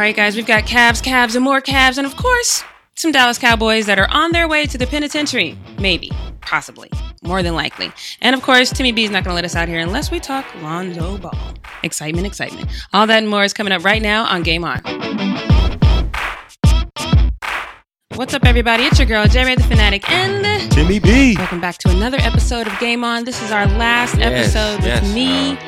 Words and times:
All 0.00 0.06
right, 0.06 0.16
guys, 0.16 0.34
we've 0.34 0.46
got 0.46 0.64
Cavs, 0.64 1.02
Cavs, 1.02 1.34
and 1.34 1.44
more 1.44 1.60
Cavs, 1.60 1.98
and 1.98 2.06
of 2.06 2.16
course, 2.16 2.64
some 2.94 3.12
Dallas 3.12 3.36
Cowboys 3.36 3.84
that 3.84 3.98
are 3.98 4.08
on 4.10 4.32
their 4.32 4.48
way 4.48 4.64
to 4.64 4.78
the 4.78 4.86
penitentiary. 4.86 5.58
Maybe, 5.78 6.10
possibly, 6.40 6.90
more 7.22 7.42
than 7.42 7.54
likely. 7.54 7.92
And 8.22 8.34
of 8.34 8.40
course, 8.40 8.70
Timmy 8.70 8.92
B 8.92 9.04
is 9.04 9.10
not 9.10 9.24
going 9.24 9.32
to 9.32 9.34
let 9.34 9.44
us 9.44 9.54
out 9.54 9.68
here 9.68 9.78
unless 9.78 10.10
we 10.10 10.18
talk 10.18 10.46
Lonzo 10.62 11.18
Ball. 11.18 11.54
Excitement, 11.82 12.26
excitement. 12.26 12.70
All 12.94 13.06
that 13.08 13.18
and 13.18 13.28
more 13.28 13.44
is 13.44 13.52
coming 13.52 13.74
up 13.74 13.84
right 13.84 14.00
now 14.00 14.24
on 14.24 14.42
Game 14.42 14.64
On. 14.64 14.80
What's 18.14 18.32
up, 18.32 18.46
everybody? 18.46 18.84
It's 18.84 18.98
your 18.98 19.06
girl, 19.06 19.26
J 19.26 19.44
Ray 19.44 19.56
the 19.56 19.64
Fanatic, 19.64 20.10
and 20.10 20.72
Timmy 20.72 20.98
B. 20.98 21.36
welcome 21.36 21.60
back 21.60 21.76
to 21.76 21.90
another 21.90 22.16
episode 22.20 22.66
of 22.66 22.78
Game 22.78 23.04
On. 23.04 23.24
This 23.24 23.42
is 23.42 23.52
our 23.52 23.66
last 23.66 24.16
Yes, 24.16 24.54
episode 24.56 24.76
with 24.76 25.04
yes, 25.04 25.14
me 25.14 25.58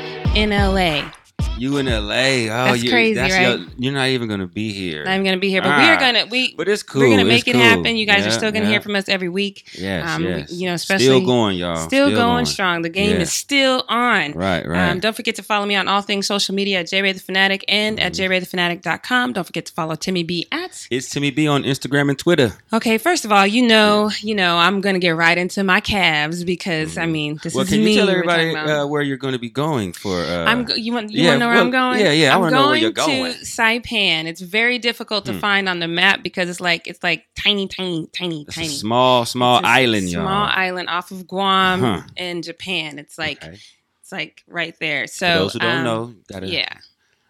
in 0.42 0.48
LA. 0.48 1.12
You 1.58 1.76
in 1.76 1.86
LA? 1.86 1.92
Oh, 1.92 2.46
That's 2.72 2.82
you, 2.82 2.90
crazy, 2.90 3.14
that's 3.14 3.32
right? 3.34 3.58
Your, 3.60 3.66
you're 3.78 3.92
not 3.92 4.08
even 4.08 4.28
gonna 4.28 4.48
be 4.48 4.72
here. 4.72 5.04
Not 5.04 5.12
even 5.12 5.24
gonna 5.24 5.36
be 5.36 5.48
here, 5.48 5.62
but 5.62 5.78
we 5.78 5.84
are 5.84 5.94
Ah, 5.96 6.00
gonna 6.00 6.26
we 6.29 6.56
But 6.56 6.66
it's 6.66 6.82
cool. 6.82 7.02
we're 7.02 7.10
gonna 7.10 7.20
It's 7.22 7.29
make 7.29 7.46
it 7.46 7.52
cool. 7.52 7.60
happen. 7.60 7.94
You 7.96 8.04
guys 8.04 8.26
are 8.26 8.32
still 8.32 8.50
gonna 8.50 8.64
yeah. 8.64 8.70
hear 8.72 8.80
from 8.80 8.96
us 8.96 9.08
every 9.08 9.29
week. 9.29 9.64
Yes, 9.79 10.08
Um, 10.10 10.24
yes. 10.24 10.50
you 10.52 10.66
know, 10.66 10.74
especially- 10.74 11.04
still 11.04 11.20
going, 11.24 11.57
y'all. 11.58 11.76
Still, 11.76 12.10
going, 12.10 12.46
strong. 12.46 12.82
The 12.82 12.88
game 12.88 13.10
Yeah. 13.16 13.22
is 13.22 13.32
still 13.32 13.84
on. 13.88 14.32
Right, 14.32 14.66
right. 14.66 14.90
Um, 14.90 14.98
don't 14.98 15.14
forget 15.14 15.36
to 15.36 15.44
follow 15.44 15.64
me 15.64 15.76
on 15.76 15.86
all 15.86 16.00
things 16.02 16.26
social 16.26 16.52
media 16.52 16.80
at 16.80 16.86
JRay 16.86 17.12
the 17.12 17.20
Fanatic 17.20 17.64
and 17.68 18.00
at 18.00 18.12
Mm-hmm. 18.14 18.32
JRayTheFanatic.com. 18.32 19.32
Don't 19.34 19.44
forget 19.44 19.66
to 19.66 19.72
follow 19.72 19.94
Timmy 19.94 20.24
B 20.24 20.46
at. 20.50 20.88
it's 20.90 21.10
Timmy 21.10 21.30
B 21.30 21.46
on 21.46 21.62
Instagram 21.62 22.08
and 22.08 22.18
Twitter. 22.18 22.54
Okay, 22.72 22.98
first 22.98 23.24
of 23.24 23.30
all, 23.30 23.46
you 23.46 23.62
know, 23.64 24.10
you 24.21 24.34
know, 24.34 24.57
I'm 24.57 24.80
gonna 24.80 24.98
get 24.98 25.14
right 25.14 25.38
into 25.38 25.62
my 25.62 25.80
Cavs 25.80 26.44
because 26.44 26.98
I 26.98 27.07
mean, 27.07 27.38
this 27.43 27.52
Mm-hmm. 27.52 27.57
well, 27.58 27.64
is 27.64 27.71
can 27.71 27.84
me. 27.84 27.93
you 27.93 27.98
tell 28.00 28.08
everybody 28.10 28.57
uh, 28.57 28.86
where 28.86 29.02
you're 29.02 29.16
going 29.16 29.34
to 29.34 29.38
be 29.38 29.50
going 29.50 29.93
for? 29.93 30.18
Uh, 30.18 30.44
I'm. 30.46 30.66
You 30.76 30.93
want? 30.94 31.12
You 31.12 31.24
yeah, 31.24 31.36
know 31.42 31.48
where 31.48 31.56
well, 31.56 31.64
I'm 31.64 31.70
going? 31.70 32.00
yeah, 32.00 32.12
yeah, 32.12 32.30
I 32.30 32.34
I'm 32.34 32.41
wanna 32.41 32.50
know 32.56 32.62
where 32.62 32.69
going 32.70 32.82
you're 32.82 32.91
going. 32.92 33.32
to 33.34 33.38
Saipan. 33.41 34.24
It's 34.27 34.41
very 34.41 34.78
difficult 34.78 35.24
to 35.27 35.32
Hmm. 35.32 35.38
find 35.38 35.68
on 35.68 35.78
the 35.80 35.88
map 35.88 36.22
because 36.22 36.48
it's 36.48 36.60
like 36.60 36.86
it's 36.86 37.02
like 37.02 37.24
tiny, 37.36 37.68
tiny, 37.68 38.06
tiny, 38.12 38.42
it's 38.48 38.56
a 38.56 38.60
tiny. 38.60 38.68
small, 38.70 39.24
small 39.24 39.60
island, 39.64 40.08
small 40.08 40.24
y'all. 40.26 40.48
island 40.50 40.88
off 40.88 41.10
of 41.10 41.26
Guam 41.26 41.80
Huh. 41.80 42.02
in 42.16 42.42
Japan. 42.42 42.98
It's 42.98 43.18
like 43.18 43.42
Okay. 43.44 43.58
it's 44.00 44.12
like 44.12 44.42
right 44.46 44.74
there. 44.80 45.06
For 45.06 45.12
So 45.14 45.26
those 45.34 45.52
who 45.54 45.58
don't 45.58 45.78
um, 45.78 45.84
know, 45.84 46.14
got 46.28 46.42
a, 46.44 46.46
yeah, 46.48 46.68
got 46.68 46.78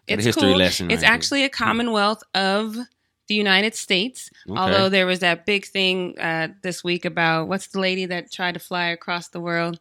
a 0.09 0.13
it's 0.13 0.25
history 0.25 0.49
cool. 0.49 0.57
lesson. 0.57 0.91
It's 0.91 1.01
right 1.01 1.07
here. 1.07 1.13
actually 1.15 1.43
a 1.45 1.49
Commonwealth 1.49 2.23
of 2.33 2.75
the 3.27 3.35
United 3.35 3.73
States. 3.73 4.29
Okay. 4.49 4.59
Although 4.59 4.89
there 4.89 5.05
was 5.05 5.19
that 5.19 5.45
big 5.45 5.65
thing 5.65 6.19
uh, 6.19 6.49
this 6.61 6.83
week 6.83 7.05
about 7.05 7.47
what's 7.47 7.67
the 7.67 7.79
lady 7.79 8.05
that 8.07 8.31
tried 8.31 8.53
to 8.55 8.59
fly 8.59 8.87
across 8.87 9.29
the 9.29 9.39
world? 9.39 9.79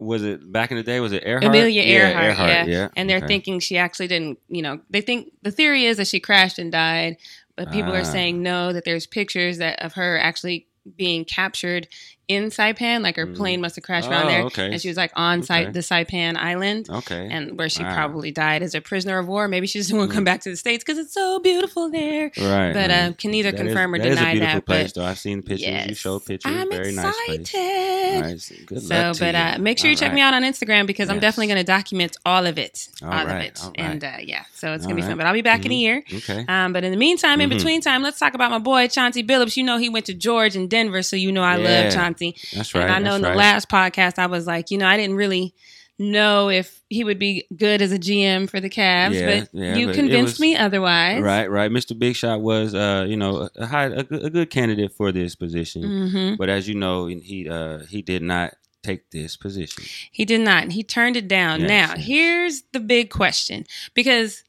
Was 0.00 0.24
it 0.24 0.50
back 0.50 0.70
in 0.70 0.76
the 0.76 0.82
day? 0.82 0.98
Was 1.00 1.12
it 1.12 1.22
Earhart? 1.24 1.44
Amelia 1.44 1.82
yeah, 1.82 2.08
Earhart, 2.08 2.24
Earhart, 2.24 2.48
yeah. 2.48 2.64
yeah. 2.66 2.88
And 2.96 3.08
they're 3.08 3.18
okay. 3.18 3.26
thinking 3.26 3.60
she 3.60 3.76
actually 3.78 4.08
didn't. 4.08 4.38
You 4.48 4.62
know, 4.62 4.80
they 4.90 5.00
think 5.00 5.32
the 5.42 5.50
theory 5.50 5.84
is 5.84 5.98
that 5.98 6.06
she 6.06 6.20
crashed 6.20 6.58
and 6.58 6.72
died, 6.72 7.18
but 7.56 7.70
people 7.70 7.92
are 7.94 8.00
Ah. 8.00 8.04
saying 8.04 8.42
no. 8.42 8.72
That 8.72 8.84
there's 8.84 9.06
pictures 9.06 9.58
that 9.58 9.80
of 9.82 9.92
her 9.94 10.18
actually 10.18 10.66
being 10.96 11.24
captured 11.24 11.88
in 12.36 12.44
Saipan, 12.50 13.02
like 13.02 13.16
her 13.16 13.26
Mm. 13.26 13.36
plane 13.36 13.60
must 13.60 13.74
have 13.76 13.84
crashed 13.84 14.08
Oh, 14.08 14.12
around 14.12 14.26
there, 14.28 14.42
okay. 14.44 14.66
and 14.72 14.80
she 14.80 14.88
was 14.88 14.96
like 14.96 15.12
on 15.16 15.40
Okay. 15.40 15.64
the 15.76 15.80
Saipan 15.80 16.36
Island. 16.36 16.88
Okay. 16.88 17.28
And 17.30 17.58
where 17.58 17.68
she 17.68 17.82
Wow. 17.82 17.94
probably 17.94 18.30
died 18.30 18.62
as 18.62 18.74
a 18.74 18.80
prisoner 18.80 19.18
of 19.18 19.26
war. 19.26 19.48
Maybe 19.48 19.66
she 19.66 19.78
just 19.78 19.92
want 19.92 20.08
to 20.08 20.12
Mm. 20.12 20.16
come 20.18 20.24
back 20.24 20.40
to 20.42 20.50
the 20.50 20.56
states 20.56 20.84
because 20.84 20.98
it's 20.98 21.12
so 21.12 21.38
beautiful 21.40 21.90
there. 21.90 22.30
right. 22.38 22.72
But 22.72 22.90
right. 22.90 22.90
uh, 22.90 23.12
can 23.20 23.30
neither 23.32 23.50
That 23.50 23.60
is- 23.60 23.66
confirm 23.66 23.94
or 23.94 23.98
that 23.98 24.04
deny 24.04 24.14
that 24.14 24.20
is 24.20 24.28
a 24.28 24.32
beautiful 24.38 24.54
that. 24.60 24.64
place, 24.66 24.92
though. 24.92 25.04
I've 25.04 25.18
seen 25.18 25.42
pictures. 25.42 25.66
You 25.66 25.72
yes, 25.88 25.96
show 25.98 26.18
pictures. 26.20 26.52
I'm 26.54 26.70
Very 26.70 26.92
nice 26.92 27.14
place. 27.26 27.40
excited. 27.40 28.14
All 28.16 28.22
right. 28.22 28.40
so 28.40 28.54
Good 28.66 28.82
So, 28.82 28.94
luck 28.94 29.14
to 29.16 29.20
but 29.20 29.34
you. 29.34 29.40
uh, 29.40 29.58
make 29.58 29.78
sure 29.78 29.90
you 29.90 29.96
check 29.96 30.08
right. 30.10 30.14
me 30.14 30.20
out 30.20 30.34
on 30.34 30.42
Instagram 30.44 30.86
because 30.86 31.08
I'm 31.10 31.18
definitely 31.20 31.48
going 31.48 31.58
to 31.58 31.64
document 31.64 32.16
all 32.24 32.46
of 32.46 32.58
it, 32.58 32.88
all, 33.02 33.12
All 33.12 33.26
of 33.26 33.36
it, 33.48 33.58
all 33.62 33.72
and 33.76 34.02
uh, 34.04 34.12
yeah, 34.22 34.44
so 34.54 34.72
it's 34.74 34.84
All 34.84 34.90
going 34.90 34.96
to 34.96 35.02
be 35.02 35.08
fun. 35.08 35.16
But 35.18 35.26
I'll 35.26 35.34
be 35.34 35.42
back 35.42 35.64
in 35.66 35.72
a 35.72 35.74
Mhm. 35.74 35.80
year. 35.80 36.02
Okay. 36.14 36.44
Um, 36.48 36.72
but 36.72 36.84
in 36.84 36.90
the 36.92 36.96
meantime, 36.96 37.40
in 37.40 37.48
Mhm. 37.50 37.54
between 37.56 37.80
time, 37.80 38.02
let's 38.02 38.18
talk 38.18 38.34
about 38.34 38.50
my 38.50 38.58
boy 38.58 38.86
Chauncey 38.88 39.22
Billups. 39.24 39.56
You 39.56 39.64
know 39.64 39.78
he 39.78 39.88
went 39.88 40.06
to 40.06 40.14
George 40.14 40.54
and 40.56 40.68
Denver, 40.70 41.02
so 41.02 41.16
you 41.16 41.32
know 41.32 41.42
I 41.42 41.56
love 41.56 41.92
Chauncey. 41.92 42.19
That's 42.54 42.74
right. 42.74 42.84
and 42.84 42.92
I 42.92 42.98
know 42.98 43.14
in 43.16 43.22
the 43.22 43.28
right. 43.28 43.36
last 43.36 43.68
podcast 43.68 44.18
I 44.18 44.26
was 44.26 44.46
like, 44.46 44.70
you 44.70 44.78
know, 44.78 44.86
I 44.86 44.96
didn't 44.96 45.16
really 45.16 45.54
know 45.98 46.48
if 46.48 46.80
he 46.88 47.04
would 47.04 47.18
be 47.18 47.46
good 47.54 47.82
as 47.82 47.92
a 47.92 47.98
GM 47.98 48.48
for 48.48 48.58
the 48.58 48.70
Cavs, 48.70 49.12
Yeah, 49.12 49.40
but 49.40 49.48
yeah, 49.52 49.76
you 49.76 49.86
but 49.86 49.94
convinced 49.94 50.34
was- 50.34 50.40
me 50.40 50.56
otherwise. 50.56 51.20
Right, 51.22 51.50
right. 51.50 51.70
Mr. 51.70 51.96
Big 51.98 52.16
Shot 52.16 52.40
was, 52.40 52.74
uh, 52.74 53.04
you 53.06 53.16
know, 53.16 53.48
a, 53.56 53.66
high, 53.66 53.84
a, 53.84 54.02
good, 54.02 54.24
a 54.24 54.30
good 54.30 54.50
candidate 54.50 54.92
for 54.96 55.12
this 55.12 55.34
position. 55.34 55.82
hmm 55.82 56.34
But 56.36 56.48
as 56.48 56.66
you 56.68 56.74
know, 56.74 57.06
he 57.06 57.48
uh, 57.48 57.80
he 57.88 58.00
did 58.02 58.22
not 58.22 58.54
take 58.82 59.10
this 59.10 59.36
position. 59.36 59.84
He 60.10 60.24
did 60.24 60.40
not. 60.40 60.72
He 60.72 60.82
turned 60.82 61.16
it 61.16 61.28
down. 61.28 61.60
Yes, 61.60 61.68
now, 61.68 61.94
here's 61.96 62.62
the 62.72 62.80
big 62.80 63.10
question 63.10 63.66
because. 63.94 64.42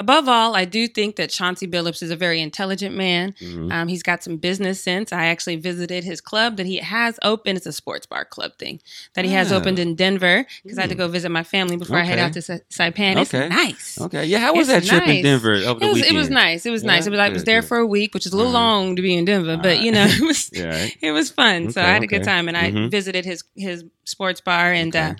Above 0.00 0.28
all, 0.28 0.54
I 0.54 0.64
do 0.64 0.86
think 0.86 1.16
that 1.16 1.28
Chauncey 1.28 1.66
Billups 1.66 2.04
is 2.04 2.10
a 2.12 2.16
very 2.16 2.40
intelligent 2.40 2.94
man. 2.94 3.34
Mhm. 3.40 3.72
Um, 3.72 3.88
he's 3.88 4.04
got 4.04 4.22
some 4.22 4.36
business 4.36 4.80
sense. 4.80 5.12
I 5.12 5.26
actually 5.26 5.56
visited 5.56 6.04
his 6.04 6.20
club 6.20 6.56
that 6.56 6.66
he 6.66 6.76
has 6.76 7.18
open. 7.24 7.56
It's 7.56 7.66
a 7.66 7.72
sports 7.72 8.06
bar 8.06 8.24
club 8.24 8.52
thing 8.60 8.78
that 9.14 9.24
he 9.24 9.32
has 9.32 9.50
Ah. 9.50 9.56
opened 9.56 9.80
in 9.80 9.96
Denver 9.96 10.46
because 10.62 10.78
I 10.78 10.82
had 10.82 10.90
to 10.90 10.94
go 10.94 11.08
visit 11.08 11.30
my 11.30 11.42
family 11.42 11.76
before 11.76 11.96
I 11.98 12.04
head 12.04 12.20
out 12.20 12.32
to 12.34 12.42
Sa- 12.42 12.58
Saipan. 12.70 13.16
It's 13.20 13.34
Okay. 13.34 13.48
nice. 13.48 13.98
Okay, 14.00 14.24
yeah. 14.24 14.38
How 14.38 14.54
was 14.54 14.68
that 14.68 14.82
It's 14.82 14.88
trip 14.88 15.04
in. 15.08 15.24
Denver 15.24 15.54
over 15.54 15.82
It 15.82 15.86
was, 15.88 15.94
weekend? 15.94 16.14
it 16.14 16.18
was 16.18 16.30
nice. 16.30 16.64
It 16.64 16.70
was 16.70 16.84
nice. 16.84 17.06
It 17.06 17.10
was 17.10 17.18
I 17.18 17.28
was 17.30 17.42
there 17.42 17.62
for 17.62 17.78
a 17.78 17.86
week, 17.86 18.14
which 18.14 18.24
is 18.24 18.32
a 18.32 18.36
little 18.36 18.54
Uh-huh. 18.54 18.60
long 18.64 18.94
to 18.96 19.02
be 19.02 19.14
in 19.16 19.24
Denver, 19.24 19.56
but 19.56 19.66
Alright. 19.66 19.80
you 19.80 19.90
know, 19.90 20.04
it 20.06 20.20
was 20.20 20.48
Yeah, 20.54 20.86
it 21.02 21.10
was 21.10 21.30
fun. 21.30 21.72
so 21.72 21.80
I 21.80 21.84
Okay, 21.84 21.92
had 21.94 22.02
a 22.04 22.06
good 22.06 22.22
time, 22.22 22.46
and 22.46 22.56
I 22.56 22.70
Mhm. 22.70 22.88
visited 22.92 23.24
his 23.24 23.42
his 23.56 23.82
sports 24.04 24.40
bar, 24.40 24.72
and 24.72 24.94
uh, 24.94 24.98
Okay. 25.00 25.16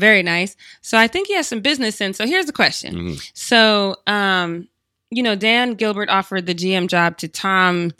Very 0.00 0.22
nice. 0.22 0.56
So 0.82 0.98
I 0.98 1.06
think 1.06 1.28
he 1.28 1.34
has 1.34 1.46
some 1.46 1.60
business 1.60 1.94
sense. 1.96 2.16
So 2.18 2.26
here's 2.26 2.46
the 2.46 2.52
question. 2.52 2.94
Mhm. 2.94 3.30
So, 3.34 3.96
um, 4.06 4.68
you 5.10 5.22
know, 5.22 5.34
Dan 5.36 5.74
Gilbert 5.74 6.08
offered 6.08 6.46
the 6.46 6.54
GM 6.54 6.88
job 6.88 7.18
to 7.18 7.28
Tom 7.28 7.92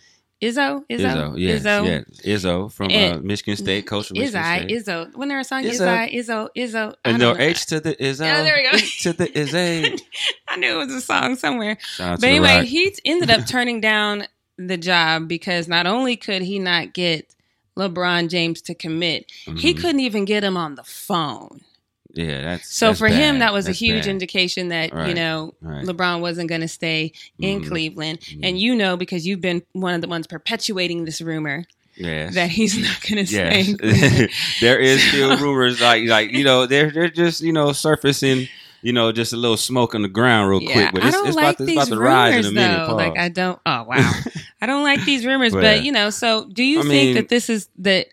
Izzo. 0.43 0.85
Izzo. 0.89 1.01
Izzo, 1.01 1.35
yes, 1.39 1.63
Izzo. 1.63 1.85
yes. 2.25 2.45
Izzo 2.45 2.73
from 2.73 2.91
uh, 2.91 3.19
Michigan 3.21 3.57
State, 3.57 3.87
coach 3.87 4.09
from 4.09 4.19
Michigan 4.19 4.41
Izzo. 4.43 4.57
State. 4.57 4.71
Izzo. 4.87 5.15
When 5.17 5.29
there 5.29 5.39
a 5.39 5.45
song, 5.45 5.65
Izzo. 5.65 6.11
Izzo. 6.15 6.49
Izzo. 6.57 6.95
And 7.05 7.19
no 7.19 7.35
know. 7.35 7.39
H 7.39 7.67
to 7.67 7.79
the 7.81 7.95
Izzo. 7.97 8.21
Yeah, 8.25 8.43
there 8.43 8.57
we 8.57 8.63
go. 8.71 8.79
To 9.03 9.13
the 9.13 9.27
Izzo. 9.27 10.01
I 10.49 10.57
knew 10.57 10.81
it 10.81 10.87
was 10.87 10.95
a 10.95 11.01
song 11.03 11.37
somewhere. 11.37 11.77
Shout 11.97 12.21
But 12.21 12.29
anyway, 12.31 12.65
he 12.65 12.95
ended 13.05 13.31
up 13.31 13.47
turning 13.55 13.83
down 13.83 14.25
the 14.57 14.79
job 14.79 15.29
because 15.29 15.69
not 15.69 15.87
only 15.87 16.17
could 16.17 16.41
he 16.43 16.59
not 16.59 16.95
get 16.95 17.35
LeBron 17.79 18.29
James 18.31 18.63
to 18.63 18.75
commit, 18.75 19.31
he 19.59 19.75
Mhm. 19.75 19.81
couldn't 19.81 20.01
even 20.01 20.25
get 20.25 20.43
him 20.43 20.57
on 20.57 20.75
the 20.75 20.85
phone. 20.85 21.61
Yeah, 22.15 22.43
that's 22.43 22.75
So 22.75 22.89
that's 22.89 22.99
for 22.99 23.09
him, 23.09 23.39
that 23.41 23.53
was 23.53 23.67
That's 23.67 23.77
a 23.81 23.85
huge 23.85 24.05
bad. 24.05 24.11
indication 24.11 24.69
that 24.69 24.93
you 25.09 25.15
know 25.15 25.55
Right. 25.61 25.85
LeBron 25.85 26.21
wasn't 26.21 26.49
going 26.49 26.61
to 26.63 26.69
stay 26.69 27.13
in 27.39 27.61
Mhm. 27.63 27.69
Cleveland, 27.69 28.21
Mhm. 28.21 28.41
and 28.43 28.61
you 28.61 28.75
know 28.75 28.97
because 28.97 29.27
you've 29.27 29.41
been 29.41 29.63
one 29.73 29.95
of 29.95 30.01
the 30.01 30.09
ones 30.09 30.27
perpetuating 30.27 31.05
this 31.05 31.21
rumor 31.21 31.65
Yes. 31.97 32.35
that 32.35 32.51
he's 32.51 32.77
not 32.79 33.01
going 33.09 33.25
to 33.25 33.27
stay. 33.27 33.61
Yes, 33.63 34.19
in 34.21 34.29
there 34.61 34.79
is 34.79 35.03
still 35.09 35.37
rumors 35.39 35.81
like 35.81 36.05
like 36.09 36.33
you 36.33 36.45
know 36.45 36.67
they're 36.67 36.91
they're 36.91 37.11
just 37.11 37.43
you 37.43 37.53
know 37.53 37.73
surfacing 37.73 38.49
you 38.83 38.93
know 38.95 39.13
just 39.13 39.33
a 39.33 39.37
little 39.37 39.59
smoke 39.59 39.95
on 39.95 40.01
the 40.03 40.09
ground 40.09 40.49
real 40.49 40.63
Yeah, 40.63 40.73
quick, 40.73 40.93
but 40.95 41.05
it's, 41.05 41.17
it's 41.17 41.37
like 41.37 41.57
about 41.57 41.59
to, 41.59 41.63
it's 41.65 41.73
about 41.73 41.89
to 41.89 41.99
rise 42.01 42.31
in 42.31 42.37
rumors 42.37 42.47
a 42.47 42.53
minute. 42.53 42.87
though. 42.89 42.95
Like. 42.97 43.19
I 43.19 43.29
don't. 43.29 43.59
Oh 43.67 43.83
wow, 43.85 44.13
I 44.63 44.67
don't 44.67 44.83
like 44.85 45.05
these 45.05 45.27
rumors. 45.27 45.53
But, 45.53 45.61
But- 45.63 45.85
you 45.85 45.93
know, 45.93 46.09
so 46.11 46.47
do 46.51 46.65
you 46.65 46.79
I 46.81 46.83
think 46.83 46.91
mean- 46.93 47.15
that 47.17 47.29
this 47.29 47.51
is 47.51 47.69
that 47.81 48.07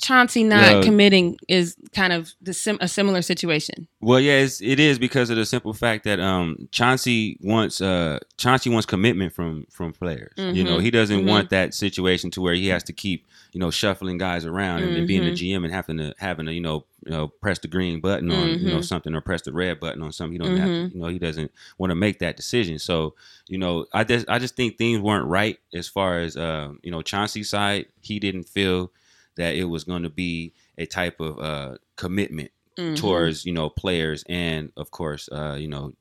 Chauncey 0.00 0.44
not 0.44 0.72
Well- 0.72 0.82
committing 0.82 1.38
is 1.48 1.76
kind 1.94 2.12
of 2.12 2.32
the 2.40 2.52
sim- 2.54 2.78
a 2.80 2.88
similar 2.88 3.22
situation? 3.22 3.86
Well, 4.00 4.18
yeah, 4.20 4.38
it's, 4.38 4.60
it 4.62 4.80
is 4.80 4.98
because 4.98 5.30
of 5.30 5.36
the 5.36 5.44
simple 5.44 5.72
fact 5.74 6.04
that 6.04 6.18
um 6.20 6.68
Chauncey 6.72 7.36
wants 7.40 7.80
uh 7.80 8.18
Chauncey 8.36 8.70
wants 8.70 8.86
commitment 8.86 9.32
from 9.32 9.66
from 9.70 9.92
players. 9.92 10.32
You 10.36 10.64
know, 10.64 10.78
Mhm, 10.78 10.82
he 10.82 10.90
doesn't 10.90 11.24
mhm. 11.24 11.28
want 11.28 11.50
that 11.50 11.74
situation 11.74 12.30
to 12.32 12.40
where 12.40 12.54
he 12.54 12.68
has 12.68 12.82
to 12.84 12.92
keep 12.92 13.26
you 13.52 13.58
know 13.60 13.70
shuffling 13.70 14.16
guys 14.18 14.46
around 14.46 14.82
and, 14.84 14.96
and 14.96 15.06
being 15.08 15.24
the. 15.24 15.30
GM 15.32 15.64
and 15.64 15.72
having 15.72 15.98
to 15.98 16.14
having 16.18 16.46
to 16.46 16.52
you 16.52 16.60
know 16.60 16.84
you 17.06 17.10
know 17.12 17.28
press 17.28 17.58
the 17.58 17.68
green 17.68 18.00
button 18.00 18.30
on 18.30 18.48
you 18.60 18.68
know 18.68 18.78
Mhm. 18.78 18.84
something 18.84 19.14
or 19.14 19.20
press 19.20 19.42
the 19.42 19.52
red 19.52 19.80
button 19.80 20.02
on 20.02 20.12
something. 20.12 20.32
He 20.32 20.38
don't 20.38 20.56
have 20.56 20.68
Mm-hmm. 20.68 20.88
to, 20.88 20.94
you 20.94 21.02
know 21.02 21.08
he 21.08 21.18
doesn't 21.18 21.50
want 21.78 21.90
to 21.90 21.94
make 21.94 22.18
that 22.20 22.36
decision. 22.36 22.78
So 22.78 23.14
you 23.48 23.58
know 23.58 23.86
I 23.92 24.04
just 24.04 24.28
I 24.28 24.38
just 24.38 24.54
think 24.56 24.76
things 24.78 25.00
weren't 25.00 25.26
right 25.26 25.58
as 25.74 25.88
far 25.88 26.20
as 26.20 26.36
uh, 26.36 26.72
you 26.82 26.90
know 26.90 27.02
Chauncey's 27.02 27.48
side. 27.50 27.86
He 28.00 28.18
didn't 28.18 28.44
feel 28.44 28.90
that 29.40 29.54
it 29.54 29.64
was 29.64 29.82
going 29.84 30.02
to 30.04 30.10
be 30.10 30.52
a 30.78 30.86
type 30.86 31.18
of 31.20 31.38
uh, 31.38 31.74
commitment 31.96 32.50
Mhm. 32.78 32.96
towards 32.96 33.44
you 33.44 33.52
know 33.52 33.68
players 33.68 34.22
and 34.28 34.70
of 34.76 34.90
course 34.92 35.28
uh 35.32 35.56
you 35.58 35.66
know 35.66 35.92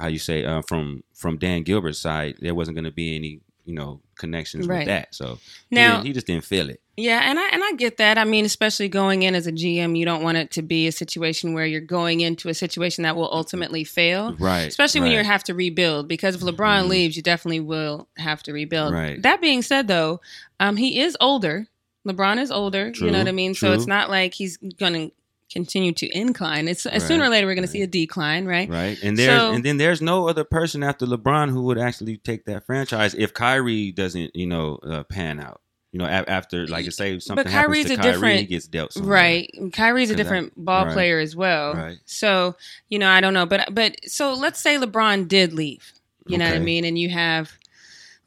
how 0.00 0.08
you 0.08 0.18
say 0.18 0.44
uh, 0.44 0.60
from 0.68 1.04
from 1.14 1.38
Dan 1.38 1.62
Gilbert's 1.62 2.00
side 2.00 2.34
there 2.40 2.56
wasn't 2.56 2.74
going 2.76 2.90
to 2.92 2.96
be 3.02 3.14
any 3.14 3.40
you 3.64 3.72
know 3.78 4.00
connections 4.16 4.66
Right. 4.66 4.78
with 4.78 4.88
that 4.88 5.14
so 5.14 5.38
now. 5.70 5.92
didn't- 5.92 6.06
he 6.06 6.12
just 6.12 6.26
didn't 6.26 6.44
feel 6.44 6.68
it 6.74 6.80
Yeah, 6.96 7.20
and 7.30 7.38
I 7.38 7.46
and 7.54 7.62
I 7.64 7.72
get 7.84 7.96
that. 7.98 8.18
I 8.18 8.24
mean, 8.24 8.44
especially 8.44 8.88
going 8.88 9.22
in 9.22 9.34
as 9.34 9.46
a 9.46 9.52
GM, 9.52 9.96
you 9.96 10.04
don't 10.04 10.22
want 10.26 10.36
it 10.42 10.50
to 10.58 10.62
be 10.62 10.86
a 10.88 10.92
situation 10.92 11.54
where 11.54 11.64
you're 11.72 11.80
going 11.98 12.20
into 12.20 12.48
a 12.50 12.54
situation 12.54 13.04
that 13.04 13.14
will 13.16 13.30
ultimately 13.32 13.84
fail. 13.84 14.34
right 14.38 14.66
Especially 14.68 15.00
when 15.00 15.12
you 15.12 15.22
have 15.24 15.44
to 15.44 15.54
rebuild, 15.54 16.08
because 16.08 16.34
if 16.34 16.42
LeBron 16.42 16.82
Mhm. 16.84 16.88
leaves, 16.94 17.16
you 17.16 17.22
definitely 17.22 17.60
will 17.60 18.08
have 18.18 18.42
to 18.42 18.52
rebuild. 18.52 18.92
Right. 18.92 19.22
That 19.22 19.40
being 19.40 19.62
said, 19.62 19.86
though, 19.88 20.20
um, 20.60 20.76
he 20.76 21.00
is 21.00 21.16
older. 21.20 21.68
LeBron 22.06 22.38
is 22.40 22.50
older. 22.50 22.92
you 22.96 23.10
know 23.10 23.18
what 23.18 23.28
I 23.28 23.32
mean. 23.32 23.54
So 23.54 23.72
it's 23.72 23.86
not 23.86 24.10
like 24.10 24.34
he's 24.34 24.56
going 24.56 24.92
to 24.94 25.12
continue 25.52 25.92
to 25.92 26.08
incline. 26.08 26.66
It's 26.66 26.86
uh, 26.86 26.98
sooner 26.98 27.24
or 27.24 27.28
later 27.28 27.46
we're 27.46 27.54
going 27.54 27.66
to 27.66 27.70
see 27.70 27.82
a 27.82 27.86
decline, 27.86 28.46
right? 28.46 28.68
Right, 28.68 28.98
and 29.02 29.18
there, 29.18 29.38
So- 29.38 29.52
and 29.52 29.62
then 29.64 29.76
there's 29.76 30.00
no 30.00 30.28
other 30.28 30.44
person 30.44 30.82
after 30.82 31.04
LeBron 31.06 31.50
who 31.50 31.62
would 31.64 31.78
actually 31.78 32.16
take 32.16 32.46
that 32.46 32.64
franchise 32.64 33.14
if 33.14 33.34
Kyrie 33.34 33.92
doesn't, 33.92 34.34
you 34.34 34.46
know, 34.46 34.76
uh, 34.82 35.02
pan 35.04 35.38
out. 35.40 35.60
You 35.92 35.98
know, 35.98 36.06
a- 36.06 36.08
after 36.26 36.66
like 36.68 36.90
say 36.90 37.18
something 37.18 37.44
Kyrie's 37.46 37.86
happens 37.86 37.86
to 37.86 37.92
a 37.92 37.96
Kyrie, 37.96 38.12
different- 38.12 38.40
he 38.40 38.46
gets 38.46 38.66
dealt. 38.66 38.92
somewhere. 38.94 39.12
Right. 39.12 39.54
Kyrie's 39.74 40.10
a 40.10 40.16
different 40.16 40.54
ball 40.56 40.86
right. 40.86 40.94
player 40.94 41.18
as 41.20 41.36
well. 41.36 41.74
Right. 41.74 41.98
So, 42.06 42.56
you 42.88 42.98
know, 42.98 43.10
I 43.10 43.20
don't 43.20 43.34
know, 43.34 43.44
but 43.44 43.74
but 43.74 43.96
so 44.06 44.32
let's 44.32 44.58
say 44.58 44.76
LeBron 44.78 45.28
did 45.28 45.52
leave. 45.52 45.92
You 46.26 46.38
know 46.38 46.46
what 46.46 46.54
I 46.54 46.60
mean? 46.60 46.86
And 46.86 46.98
you 46.98 47.10
have 47.10 47.52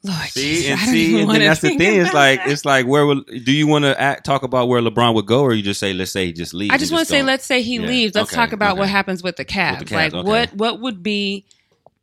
Lord 0.02 0.18
See 0.28 0.62
Jesus, 0.62 0.70
and 0.70 0.80
see, 0.90 1.20
and 1.20 1.30
then 1.30 1.40
that's 1.40 1.60
the 1.60 1.76
thing. 1.76 2.00
It's 2.00 2.14
like 2.14 2.38
that. 2.44 2.50
it's 2.50 2.64
like 2.64 2.86
where 2.86 3.06
will 3.06 3.22
do 3.22 3.52
you 3.52 3.66
want 3.66 3.84
to 3.84 4.20
talk 4.22 4.42
about 4.44 4.68
where 4.68 4.80
LeBron 4.80 5.14
would 5.14 5.26
go, 5.26 5.40
or 5.42 5.52
you 5.52 5.62
just 5.62 5.80
say 5.80 5.92
let's 5.92 6.12
say 6.12 6.26
he 6.26 6.32
just 6.32 6.54
leaves? 6.54 6.72
I 6.74 6.78
just 6.78 6.92
want 6.92 7.06
to 7.06 7.10
say, 7.12 7.22
let's 7.22 7.44
say 7.44 7.62
he 7.62 7.78
Yeah, 7.78 7.86
leaves. 7.88 8.14
Let's 8.14 8.30
okay, 8.32 8.36
talk 8.36 8.52
about 8.52 8.76
what 8.76 8.88
happens 8.88 9.22
with 9.22 9.36
the 9.36 9.44
Cavs. 9.44 9.80
Cavs, 9.84 9.92
like, 9.92 10.14
okay. 10.14 10.28
what 10.28 10.54
what 10.54 10.80
would 10.80 11.02
be 11.02 11.44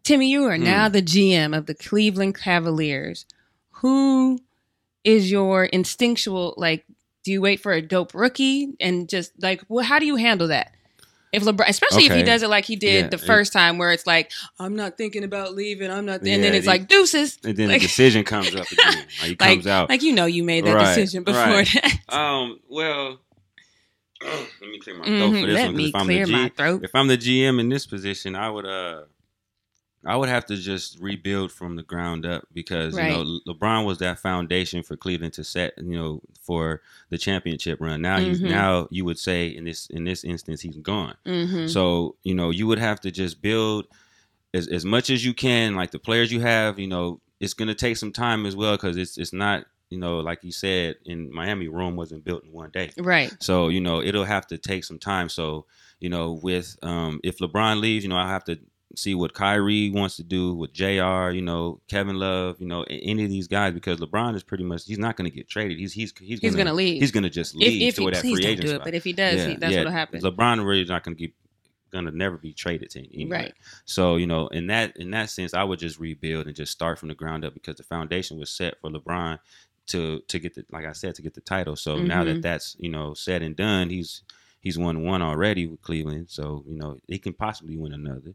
Timmy? 0.03 0.29
You 0.29 0.45
are 0.45 0.57
Hmm. 0.57 0.63
now 0.63 0.89
the 0.89 1.01
GM 1.01 1.55
of 1.57 1.65
the 1.65 1.75
Cleveland 1.75 2.35
Cavaliers. 2.35 3.25
Who 3.81 4.39
is 5.03 5.31
your 5.31 5.65
instinctual 5.65 6.55
like? 6.57 6.85
Do 7.23 7.31
you 7.31 7.39
wait 7.41 7.61
for 7.61 7.71
a 7.71 7.81
dope 7.81 8.13
rookie 8.13 8.73
and 8.81 9.07
just 9.07 9.31
like, 9.41 9.63
well, 9.69 9.85
how 9.85 9.97
do 9.99 10.05
you 10.05 10.17
handle 10.17 10.49
that? 10.49 10.73
If 11.33 11.43
LeBron, 11.43 11.67
especially 11.67 12.05
if 12.05 12.13
he 12.13 12.21
does 12.23 12.43
it 12.43 12.49
like 12.49 12.63
he 12.63 12.75
did 12.75 13.05
Yeah, 13.05 13.09
the 13.09 13.15
it- 13.17 13.21
first 13.25 13.51
time, 13.51 13.77
where 13.79 13.91
it's 13.91 14.05
like, 14.07 14.31
I'm 14.59 14.75
not 14.75 14.97
thinking 14.97 15.23
about 15.23 15.55
leaving, 15.55 15.89
I'm 15.91 16.05
not, 16.05 16.19
and 16.21 16.27
then 16.43 16.53
it's 16.53 16.65
he- 16.65 16.69
like 16.69 16.87
deuces, 16.87 17.39
and 17.43 17.57
then 17.57 17.69
like- 17.69 17.81
the 17.81 17.87
decision 17.87 18.23
comes 18.23 18.53
up 18.55 18.67
again. 18.71 18.97
Like 18.97 19.07
he 19.21 19.29
like, 19.31 19.37
comes 19.39 19.67
out. 19.67 19.89
like 19.89 20.03
you 20.03 20.13
know, 20.13 20.25
you 20.27 20.43
made 20.43 20.63
that 20.65 20.75
Right, 20.75 20.85
decision 20.95 21.23
before 21.23 21.41
right. 21.41 21.67
that. 21.73 22.15
Um. 22.15 22.59
Well, 22.69 23.19
let 24.23 24.31
me 24.61 24.79
clear 24.79 24.95
my 24.97 25.05
throat 25.05 25.33
Mhm, 25.33 25.41
for 25.41 25.47
this 25.47 25.55
Let 25.55 25.65
one. 25.65 25.73
'cause 25.73 25.77
me 25.77 25.89
if 25.89 25.95
I'm 25.95 26.05
clear 26.05 26.25
the 26.27 26.31
my 26.31 26.49
throat. 26.49 26.83
if 26.83 26.95
I'm 26.95 27.07
the 27.07 27.17
GM 27.17 27.59
in 27.59 27.67
this 27.69 27.85
position, 27.87 28.35
I 28.35 28.49
would 28.49 28.65
uh, 28.65 29.01
I 30.05 30.15
would 30.17 30.29
have 30.29 30.45
to 30.47 30.55
just 30.57 30.99
rebuild 30.99 31.51
from 31.51 31.75
the 31.75 31.83
ground 31.83 32.25
up 32.25 32.45
because 32.53 32.93
Right. 32.95 33.07
you 33.07 33.13
know 33.13 33.21
Le- 33.21 33.53
LeBron 33.53 33.85
was 33.85 33.99
that 33.99 34.19
foundation 34.19 34.83
for 34.83 34.97
Cleveland 34.97 35.33
to 35.33 35.43
set 35.43 35.73
you 35.77 35.95
know 35.97 36.21
for 36.41 36.81
the 37.09 37.17
championship 37.17 37.79
run. 37.79 38.01
Now 38.01 38.19
he's 38.19 38.41
Mhm. 38.41 38.49
now 38.49 38.87
you 38.91 39.05
would 39.05 39.17
say 39.19 39.47
in 39.47 39.63
this 39.65 39.87
in 39.87 40.03
this 40.03 40.23
instance 40.23 40.61
he's 40.61 40.77
gone. 40.77 41.15
hmm 41.25 41.67
So 41.67 42.15
you 42.23 42.35
know 42.35 42.49
you 42.49 42.67
would 42.67 42.79
have 42.79 42.99
to 43.01 43.11
just 43.11 43.41
build 43.41 43.87
as 44.53 44.67
as 44.67 44.85
much 44.85 45.09
as 45.09 45.23
you 45.25 45.33
can. 45.33 45.75
Like 45.75 45.91
the 45.91 45.99
players 45.99 46.31
you 46.31 46.41
have, 46.41 46.79
you 46.79 46.87
know, 46.87 47.21
it's 47.39 47.53
going 47.53 47.67
to 47.69 47.75
take 47.75 47.97
some 47.97 48.11
time 48.11 48.45
as 48.45 48.55
well 48.55 48.73
because 48.73 48.97
it's 48.97 49.17
it's 49.17 49.33
not 49.33 49.65
you 49.89 49.97
know 49.99 50.19
like 50.19 50.43
you 50.43 50.51
said 50.51 50.95
in 51.05 51.31
Miami, 51.33 51.67
Rome 51.67 51.95
wasn't 51.95 52.23
built 52.23 52.43
in 52.43 52.51
one 52.51 52.71
day. 52.71 52.91
Right. 52.97 53.31
So 53.39 53.69
you 53.69 53.79
know 53.81 54.01
it'll 54.01 54.25
have 54.25 54.47
to 54.47 54.57
take 54.57 54.83
some 54.83 54.99
time. 54.99 55.29
So 55.29 55.65
you 55.99 56.09
know 56.09 56.33
with 56.43 56.77
um, 56.83 57.19
if 57.23 57.37
LeBron 57.39 57.79
leaves, 57.79 58.03
you 58.03 58.09
know 58.09 58.17
I 58.17 58.27
have 58.27 58.43
to 58.45 58.59
see 58.95 59.15
what 59.15 59.33
Kyrie 59.33 59.89
wants 59.89 60.17
to 60.17 60.23
do 60.23 60.53
with 60.53 60.73
Jr. 60.73 61.31
You 61.31 61.41
know 61.41 61.81
Kevin 61.87 62.17
Love, 62.17 62.57
you 62.59 62.67
know 62.67 62.83
any 62.89 63.23
of 63.23 63.29
these 63.29 63.47
guys 63.47 63.73
because 63.73 63.99
LeBron 63.99 64.35
is 64.35 64.43
pretty 64.43 64.63
much 64.63 64.85
he's 64.85 64.99
not 64.99 65.15
going 65.17 65.29
to 65.29 65.35
get 65.35 65.49
traded. 65.49 65.77
He's 65.79 65.93
he's 65.93 66.13
he's, 66.19 66.39
He's 66.39 66.55
gonna 66.55 66.73
leave. 66.73 67.01
He's 67.01 67.11
going 67.11 67.23
to 67.23 67.29
just 67.29 67.55
leave 67.55 67.81
if 67.81 67.95
to 67.95 68.01
he 68.01 68.05
where 68.05 68.13
that 68.13 68.21
free 68.21 68.45
agent 68.45 68.61
do 68.61 68.67
it, 68.67 68.75
spot. 68.75 68.83
but 68.85 68.93
if 68.93 69.03
he 69.03 69.13
does, 69.13 69.45
he, 69.45 69.55
that's 69.55 69.75
what'll 69.75 69.91
happen. 69.91 70.21
LeBron 70.21 70.65
really 70.65 70.81
is 70.81 70.89
not 70.89 71.03
going 71.03 71.15
to 71.15 71.21
be 71.27 71.33
going 71.91 72.05
to 72.05 72.11
never 72.11 72.37
be 72.37 72.53
traded 72.53 72.89
to 72.89 72.99
anybody. 73.13 73.43
Right. 73.45 73.53
So 73.85 74.15
you 74.15 74.25
know, 74.27 74.47
in 74.47 74.67
that 74.67 74.97
in 74.97 75.11
that 75.11 75.29
sense, 75.29 75.53
I 75.53 75.63
would 75.63 75.79
just 75.79 75.99
rebuild 75.99 76.47
and 76.47 76.55
just 76.55 76.71
start 76.71 76.99
from 76.99 77.09
the 77.09 77.15
ground 77.15 77.45
up 77.45 77.53
because 77.53 77.75
the 77.77 77.83
foundation 77.83 78.37
was 78.39 78.49
set 78.51 78.79
for 78.81 78.89
LeBron 78.89 79.39
to 79.87 80.21
to 80.27 80.39
get 80.39 80.55
the 80.55 80.65
like 80.71 80.85
I 80.85 80.91
said 80.93 81.15
to 81.15 81.21
get 81.21 81.33
the 81.33 81.41
title. 81.41 81.75
So 81.75 81.97
now 81.97 82.23
Mhm. 82.23 82.33
that 82.35 82.41
that's 82.41 82.75
you 82.79 82.89
know 82.89 83.13
said 83.13 83.41
and 83.41 83.55
done, 83.55 83.89
he's 83.89 84.21
he's 84.61 84.77
won 84.77 85.03
one 85.03 85.21
already 85.21 85.67
with 85.67 85.81
Cleveland. 85.81 86.27
So 86.29 86.63
you 86.67 86.77
know 86.77 86.97
he 87.07 87.19
can 87.19 87.33
possibly 87.33 87.77
win 87.77 87.93
another, 87.93 88.33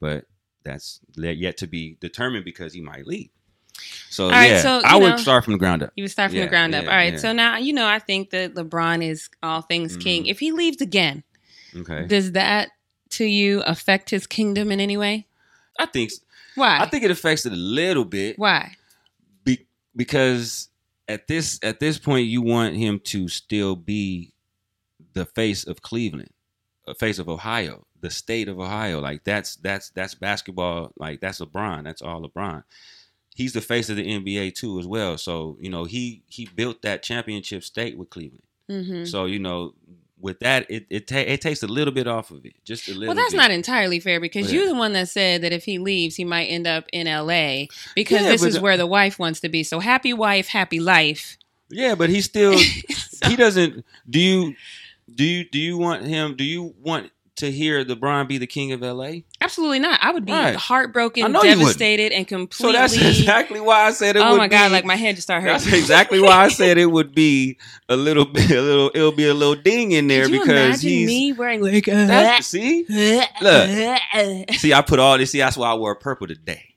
but 0.00 0.24
that's 0.64 1.00
yet 1.16 1.56
to 1.58 1.66
be 1.66 1.96
determined 2.00 2.44
because 2.44 2.72
he 2.74 2.80
might 2.80 3.06
leave. 3.06 3.30
So 4.10 4.24
All 4.24 4.30
right, 4.30 4.50
yeah, 4.50 4.60
so, 4.62 4.82
I 4.84 4.96
you 4.96 5.02
would 5.02 5.10
know- 5.10 5.16
start 5.16 5.44
from 5.44 5.52
the 5.54 5.58
ground 5.58 5.82
up. 5.82 5.92
You 5.96 6.04
would 6.04 6.10
start 6.10 6.30
from 6.30 6.38
Yeah, 6.38 6.44
the 6.44 6.50
ground 6.50 6.74
up. 6.74 6.84
yeah, 6.84 6.90
All 6.90 6.96
right. 6.96 7.18
So 7.18 7.32
now, 7.32 7.56
you 7.56 7.72
know, 7.72 7.86
I 7.86 7.98
think 7.98 8.30
that 8.30 8.54
LeBron 8.54 9.02
is 9.02 9.30
all 9.42 9.62
things 9.62 9.96
king. 9.96 10.24
Mhm. 10.24 10.28
If 10.30 10.38
he 10.40 10.52
leaves 10.52 10.82
again, 10.82 11.22
Okay, 11.74 12.06
does 12.06 12.32
that 12.32 12.70
to 13.10 13.24
you 13.24 13.62
affect 13.62 14.10
his 14.10 14.26
kingdom 14.26 14.70
in 14.70 14.80
any 14.80 14.96
way? 14.98 15.26
I 15.78 15.86
think 15.86 16.10
Why? 16.56 16.78
I 16.80 16.86
think 16.86 17.04
it 17.04 17.10
affects 17.10 17.46
it 17.46 17.52
a 17.52 17.56
little 17.56 18.04
bit. 18.04 18.38
Why? 18.38 18.74
Be- 19.44 19.66
because 19.96 20.68
at 21.08 21.26
this 21.26 21.58
at 21.62 21.80
this 21.80 21.98
point 21.98 22.26
you 22.26 22.42
want 22.42 22.76
him 22.76 23.00
to 23.04 23.28
still 23.28 23.76
be 23.76 24.32
the 25.14 25.24
face 25.24 25.64
of 25.64 25.80
Cleveland, 25.80 26.30
a 26.86 26.94
face 26.94 27.18
of 27.18 27.28
Ohio, 27.30 27.86
the 28.00 28.10
state 28.10 28.48
of 28.48 28.58
Ohio. 28.58 29.00
Like 29.00 29.24
that's 29.24 29.56
that's 29.56 29.90
that's 29.90 30.14
basketball. 30.14 30.92
Like 30.96 31.20
that's 31.20 31.40
LeBron. 31.40 31.84
That's 31.84 32.02
all 32.02 32.22
LeBron. 32.22 32.64
He's 33.34 33.52
the 33.52 33.60
face 33.60 33.88
of 33.88 33.96
the 33.96 34.04
NBA 34.06 34.54
too 34.54 34.78
as 34.78 34.86
well. 34.86 35.16
So 35.18 35.56
you 35.60 35.70
know 35.70 35.84
he 35.84 36.22
he 36.26 36.46
built 36.54 36.82
that 36.82 37.02
championship 37.02 37.62
state 37.64 37.96
with 37.98 38.10
Cleveland. 38.10 38.42
hmm 38.68 39.04
So 39.04 39.24
you 39.26 39.38
know 39.38 39.74
with 40.20 40.40
that 40.40 40.70
it 40.70 40.84
it, 40.90 41.06
ta- 41.06 41.16
it 41.26 41.40
takes 41.40 41.62
a 41.62 41.66
little 41.66 41.94
bit 41.94 42.06
off 42.06 42.30
of 42.30 42.44
it, 42.44 42.52
just 42.64 42.88
a 42.88 42.92
little. 42.92 43.06
Well, 43.08 43.16
that's 43.16 43.32
bit. 43.32 43.38
not 43.38 43.50
entirely 43.50 44.00
fair 44.00 44.20
because 44.20 44.52
you're 44.52 44.66
the 44.66 44.74
one 44.74 44.92
that 44.92 45.08
said 45.08 45.40
that 45.42 45.52
if 45.52 45.64
he 45.64 45.78
leaves, 45.78 46.16
he 46.16 46.24
might 46.24 46.44
end 46.46 46.66
up 46.66 46.84
in 46.92 47.06
LA 47.06 47.66
because 47.94 48.20
Yeah, 48.22 48.28
this 48.32 48.42
is 48.42 48.54
the- 48.56 48.60
where 48.60 48.76
the 48.76 48.86
wife 48.86 49.18
wants 49.18 49.40
to 49.40 49.48
be. 49.48 49.62
So 49.62 49.78
happy 49.80 50.12
wife, 50.12 50.48
happy 50.48 50.78
life. 50.80 51.38
Yeah, 51.70 51.94
but 51.94 52.10
he 52.10 52.20
still 52.20 52.58
So- 52.90 53.28
he 53.30 53.36
doesn't. 53.36 53.84
Do 54.10 54.20
you 54.20 54.54
do 55.14 55.24
you 55.24 55.44
do 55.48 55.58
you 55.58 55.78
want 55.78 56.04
him? 56.04 56.36
Do 56.36 56.44
you 56.44 56.74
want 56.82 57.10
to 57.40 57.50
hear 57.50 57.84
LeBron 57.84 58.26
be 58.28 58.38
the 58.38 58.46
king 58.46 58.72
of 58.72 58.80
LA? 58.80 59.20
Absolutely 59.40 59.78
not. 59.80 59.98
I 60.02 60.12
would 60.12 60.24
be 60.24 60.32
Right. 60.32 60.54
heartbroken, 60.56 61.24
I 61.24 61.28
know 61.28 61.42
you 61.42 61.48
wouldn't. 61.50 61.60
devastated, 61.60 62.12
and 62.12 62.26
completely. 62.26 62.72
So 62.74 62.78
that's 62.78 62.96
exactly 62.96 63.60
why 63.60 63.82
I 63.86 63.92
said 63.92 64.16
it. 64.16 64.20
oh 64.20 64.32
would 64.32 64.38
my 64.38 64.48
god! 64.48 64.68
be- 64.68 64.72
Like 64.72 64.84
my 64.84 64.96
head 64.96 65.16
just 65.16 65.26
started 65.26 65.48
hurting. 65.48 65.64
That's 65.70 65.78
exactly 65.78 66.20
why 66.20 66.44
I 66.44 66.48
said 66.48 66.78
it 66.78 66.86
would 66.86 67.14
be 67.14 67.58
a 67.88 67.96
little 67.96 68.24
bit, 68.24 68.50
a 68.50 68.62
little. 68.62 68.90
It'll 68.94 69.12
be 69.12 69.26
a 69.26 69.34
little 69.34 69.54
ding 69.60 69.92
in 69.92 70.06
there 70.08 70.28
because 70.28 70.48
imagine 70.48 70.88
he's. 70.90 71.06
me 71.08 71.32
wearing 71.32 71.60
like 71.62 71.84
That's, 71.86 72.46
see, 72.46 72.84
see, 72.86 74.72
I 74.74 74.82
put 74.86 74.98
all 74.98 75.18
this. 75.18 75.30
See, 75.32 75.38
that's 75.38 75.56
why 75.56 75.70
I 75.70 75.74
wore 75.74 75.94
purple 75.96 76.26
today. 76.26 76.69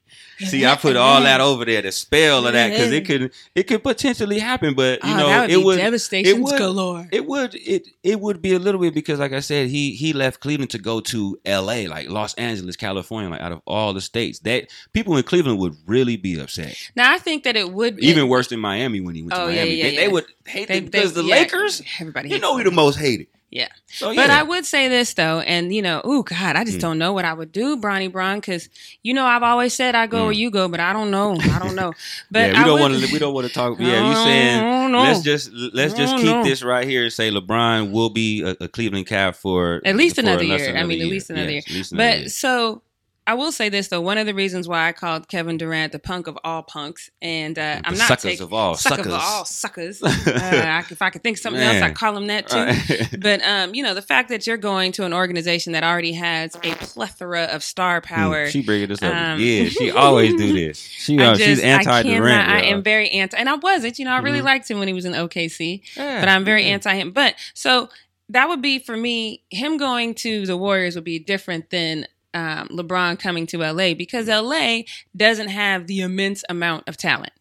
See, 0.46 0.66
I 0.66 0.76
put 0.76 0.96
all 0.96 1.22
that 1.22 1.42
over 1.42 1.66
there, 1.66 1.82
the 1.82 1.92
spell 1.92 2.46
of 2.48 2.54
that, 2.54 2.70
because 2.72 2.92
it 2.92 3.06
could, 3.06 3.32
it 3.56 3.64
could 3.64 3.84
potentially 3.84 4.40
happen. 4.40 4.74
But 4.74 5.04
you 5.04 5.14
Oh, 5.14 5.18
know, 5.18 5.42
would 5.42 5.50
it 5.50 5.58
be 5.58 5.64
would, 5.64 5.78
devastation 5.78 6.38
it 6.38 6.42
would- 6.42 6.58
galore. 6.58 7.08
It 7.12 7.26
would 7.26 7.56
it 7.56 7.88
it 8.04 8.20
would 8.20 8.42
be 8.42 8.54
a 8.54 8.60
little 8.60 8.80
bit 8.82 8.94
because 8.94 9.20
like 9.20 9.34
I 9.34 9.40
said, 9.40 9.68
he 9.70 9.92
he 9.94 10.14
left 10.14 10.40
Cleveland 10.40 10.72
to 10.72 10.78
go 10.80 11.00
to 11.02 11.38
LA, 11.46 11.88
like 11.88 12.10
Los 12.10 12.34
Angeles, 12.36 12.76
California, 12.76 13.30
like 13.30 13.42
out 13.42 13.52
of 13.52 13.62
all 13.66 13.94
the 13.94 14.02
states. 14.02 14.40
That 14.40 14.70
people 14.94 15.16
in 15.18 15.24
Cleveland 15.24 15.60
would 15.60 15.76
really 15.86 16.18
be 16.18 16.40
upset. 16.40 16.76
Now 16.96 17.14
I 17.14 17.18
think 17.18 17.44
that 17.44 17.56
it 17.56 17.72
would 17.72 17.98
be 17.98 18.08
Even 18.08 18.28
worse 18.28 18.48
than 18.48 18.60
Miami 18.60 19.02
when 19.02 19.16
he 19.16 19.22
went 19.24 19.34
Oh, 19.34 19.48
to 19.48 19.54
yeah, 19.54 19.62
Miami. 19.64 19.76
yeah, 19.76 19.84
they, 19.84 19.94
yeah. 19.94 20.00
they 20.02 20.08
would 20.08 20.26
hate 20.46 20.68
They- 20.68 20.78
it 20.78 20.92
because 20.92 21.14
they- 21.14 21.22
the 21.22 21.28
yeah, 21.28 21.36
Lakers, 21.36 21.82
Everybody, 22.00 22.30
you 22.30 22.40
know, 22.40 22.56
we 22.56 22.64
the 22.64 22.72
most 22.72 22.98
hated. 22.98 23.28
Yeah. 23.54 23.68
So 23.86 24.10
yeah. 24.10 24.22
But 24.22 24.32
I 24.32 24.42
would 24.42 24.66
say 24.66 24.88
this 24.88 25.14
though, 25.14 25.42
and 25.42 25.72
you 25.74 25.84
know, 25.84 26.02
oh 26.04 26.24
God, 26.24 26.56
I 26.56 26.64
just 26.64 26.80
Mm. 26.80 26.82
don't 26.82 26.98
know 26.98 27.14
what 27.14 27.24
I 27.24 27.34
would 27.34 27.52
do, 27.52 27.78
Bronny 27.78 28.12
Braun, 28.12 28.38
because 28.40 28.68
you 29.04 29.14
know 29.14 29.26
I've 29.26 29.44
always 29.44 29.76
said 29.76 29.94
I 29.94 30.08
go 30.08 30.26
where 30.26 30.34
Mm. 30.34 30.38
you 30.38 30.50
go, 30.50 30.68
but 30.68 30.80
I 30.80 30.92
don't 30.92 31.12
know, 31.12 31.36
I 31.52 31.60
don't 31.60 31.76
know. 31.76 31.94
But 32.32 32.48
yeah, 32.48 32.54
we 32.54 32.58
I 32.58 32.66
don't 32.66 32.80
want 32.80 32.94
to. 33.00 33.12
We 33.12 33.20
don't 33.20 33.36
want 33.36 33.46
to 33.46 33.54
talk. 33.54 33.80
Yeah, 33.80 34.00
you 34.00 34.16
saying 34.16 34.94
let's 35.04 35.22
just 35.22 35.52
let's 35.54 35.94
just 35.94 36.18
keep 36.18 36.36
know. 36.38 36.44
this 36.44 36.64
right 36.64 36.88
here 36.88 37.04
and 37.04 37.14
say 37.14 37.30
LeBron 37.30 37.92
will 37.92 38.10
be 38.10 38.42
a, 38.42 38.56
a 38.60 38.68
Cleveland 38.68 39.06
Cav 39.06 39.36
for 39.36 39.82
At 39.86 39.96
least 39.96 40.16
for 40.16 40.22
another 40.22 40.44
year. 40.44 40.74
than 40.74 40.78
I 40.78 40.84
mean, 40.86 41.02
at 41.02 41.08
least 41.08 41.30
another 41.30 41.52
Yes, 41.52 41.68
year. 41.70 41.78
least 41.78 41.92
another 41.92 42.10
But 42.10 42.20
year. 42.22 42.30
so 42.30 42.82
I 43.26 43.36
will 43.36 43.52
say 43.54 43.70
this 43.70 43.88
though, 43.88 44.02
one 44.02 44.18
of 44.18 44.26
the 44.26 44.34
reasons 44.34 44.68
why 44.68 44.88
I 44.88 44.92
called 44.92 45.30
Kevin 45.30 45.58
Durant 45.58 45.94
the 45.94 46.00
punk 46.00 46.28
of 46.28 46.38
all 46.44 46.62
punks, 46.62 47.10
and 47.22 47.58
uh, 47.58 47.80
I'm 47.86 47.98
not 47.98 48.08
suckers 48.10 48.24
taking 48.24 48.44
of 48.44 48.54
all 48.54 48.76
sucker 48.76 48.96
suckers. 48.98 49.14
of 49.14 49.20
all 49.22 49.46
suckers. 49.46 50.04
uh, 50.04 50.10
I- 50.28 50.84
if 50.92 51.02
I 51.02 51.10
could 51.10 51.24
think 51.24 51.38
of 51.38 51.42
something 51.42 51.62
else, 51.62 51.82
I'd 51.82 51.96
call 51.96 52.18
him 52.18 52.28
that 52.28 52.48
too. 52.48 52.58
Right. 52.58 53.10
But 53.22 53.42
um, 53.44 53.74
you 53.74 53.82
know, 53.84 53.94
the 53.94 54.02
fact 54.02 54.28
that 54.30 54.46
you're 54.46 54.58
going 54.58 54.92
to 54.94 55.06
an 55.06 55.14
organization 55.14 55.72
that 55.74 55.84
already 55.84 56.12
has 56.14 56.56
a 56.64 56.76
plethora 56.76 57.44
of 57.46 57.64
star 57.64 58.02
power. 58.02 58.48
Mm, 58.48 58.50
She 58.50 58.62
bringing 58.62 58.90
this 58.90 59.02
up. 59.02 59.16
Um, 59.16 59.40
yeah, 59.40 59.66
she 59.70 59.90
always 60.06 60.36
do 60.36 60.52
this. 60.52 60.78
She 60.80 61.18
I 61.20 61.28
uh, 61.28 61.36
she's 61.36 61.62
just- 61.62 61.64
I 61.64 61.68
anti 61.68 62.04
Durant. 62.04 62.50
I 62.50 62.62
am 62.64 62.84
very 62.84 63.10
anti, 63.12 63.38
and 63.38 63.48
I 63.50 63.56
wasn't. 63.56 63.98
You 64.00 64.06
know, 64.06 64.12
I 64.12 64.20
really 64.20 64.42
Mhm. 64.42 64.46
liked 64.46 64.70
him 64.70 64.80
when 64.80 64.88
he 64.90 64.94
was 64.94 65.06
in 65.06 65.14
OKC, 65.14 65.82
but 65.96 66.28
I'm 66.28 66.44
very 66.44 66.66
anti 66.66 66.94
him. 66.96 67.12
But 67.12 67.36
so 67.54 67.88
that 68.30 68.50
would 68.50 68.62
be 68.62 68.80
for 68.80 68.98
me. 68.98 69.44
Him 69.50 69.78
going 69.78 70.14
to 70.16 70.46
the 70.46 70.58
Warriors 70.58 70.96
would 70.96 71.04
be 71.06 71.20
different 71.20 71.70
than 71.70 72.06
um, 72.34 72.68
LeBron 72.70 73.20
coming 73.20 73.46
to 73.48 73.58
LA 73.60 73.94
because 73.94 74.28
LA 74.28 74.82
doesn't 75.16 75.50
have 75.50 75.88
the 75.88 76.02
immense 76.02 76.44
amount 76.50 76.88
of 76.88 76.98
talent. 76.98 77.34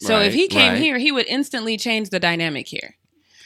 So 0.00 0.18
if 0.18 0.34
he 0.34 0.48
came 0.48 0.72
right. 0.72 0.82
here, 0.82 0.98
he 0.98 1.12
would 1.12 1.26
instantly 1.26 1.76
change 1.76 2.10
the 2.10 2.18
dynamic 2.18 2.66
here. 2.66 2.96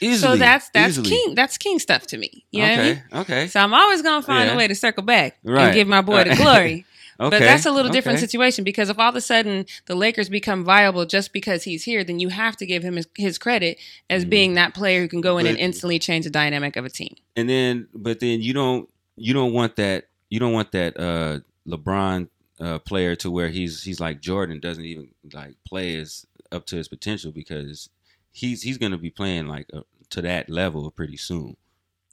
Easily, 0.01 0.33
so 0.33 0.37
that's 0.37 0.69
that's 0.71 0.89
easily. 0.91 1.09
king 1.09 1.35
that's 1.35 1.57
king 1.57 1.79
stuff 1.79 2.05
to 2.07 2.17
me. 2.17 2.45
You 2.51 2.61
know 2.61 2.69
what 2.69 2.71
I 2.71 2.81
okay, 2.81 2.93
mean? 2.93 3.03
okay. 3.21 3.47
So 3.47 3.59
I'm 3.59 3.73
always 3.73 4.01
gonna 4.01 4.21
find 4.21 4.47
Yeah. 4.47 4.53
a 4.53 4.57
way 4.57 4.67
to 4.67 4.75
circle 4.75 5.03
back 5.03 5.37
Right, 5.43 5.65
and 5.65 5.73
give 5.73 5.87
my 5.87 6.01
boy 6.01 6.23
the 6.23 6.35
glory. 6.43 6.85
Okay, 7.19 7.29
But 7.31 7.39
that's 7.39 7.65
a 7.65 7.71
little 7.71 7.91
different 7.91 8.17
okay. 8.17 8.25
situation 8.27 8.63
because 8.63 8.89
if 8.89 8.99
all 8.99 9.09
of 9.09 9.15
a 9.15 9.21
sudden 9.21 9.65
the 9.87 9.95
Lakers 9.95 10.29
become 10.29 10.63
viable 10.63 11.05
just 11.07 11.33
because 11.33 11.63
he's 11.63 11.83
here, 11.83 12.03
then 12.03 12.19
you 12.19 12.29
have 12.29 12.55
to 12.57 12.65
give 12.67 12.83
him 12.83 12.95
his, 12.95 13.07
his 13.17 13.39
credit 13.39 13.79
as 14.07 14.23
Mhm. 14.23 14.29
being 14.29 14.53
that 14.53 14.75
player 14.75 15.01
who 15.01 15.07
can 15.07 15.21
go 15.21 15.39
in 15.39 15.47
and 15.47 15.57
instantly 15.57 15.97
change 15.97 16.25
the 16.25 16.29
dynamic 16.31 16.75
of 16.75 16.85
a 16.85 16.89
team. 16.89 17.15
And 17.35 17.49
then, 17.49 17.87
but 17.93 18.19
then 18.19 18.41
you 18.41 18.53
don't 18.53 18.87
you 19.15 19.33
don't 19.33 19.51
want 19.53 19.77
that 19.77 20.06
you 20.29 20.39
don't 20.39 20.53
want 20.53 20.71
that 20.71 20.99
uh 20.99 21.39
LeBron 21.67 22.29
uh 22.59 22.79
player 22.79 23.15
to 23.15 23.31
where 23.31 23.49
he's 23.49 23.83
he's 23.83 23.99
like 23.99 24.21
Jordan 24.21 24.59
doesn't 24.59 24.85
even 24.85 25.09
like 25.33 25.55
play 25.67 25.97
as 25.97 26.25
up 26.51 26.65
to 26.67 26.75
his 26.77 26.87
potential 26.87 27.31
because 27.31 27.89
he's 28.31 28.61
he's 28.61 28.77
gonna 28.77 28.97
be 28.97 29.09
playing 29.09 29.47
like 29.47 29.67
uh, 29.73 29.81
to 30.09 30.21
that 30.21 30.49
level 30.49 30.89
pretty 30.91 31.17
soon. 31.17 31.57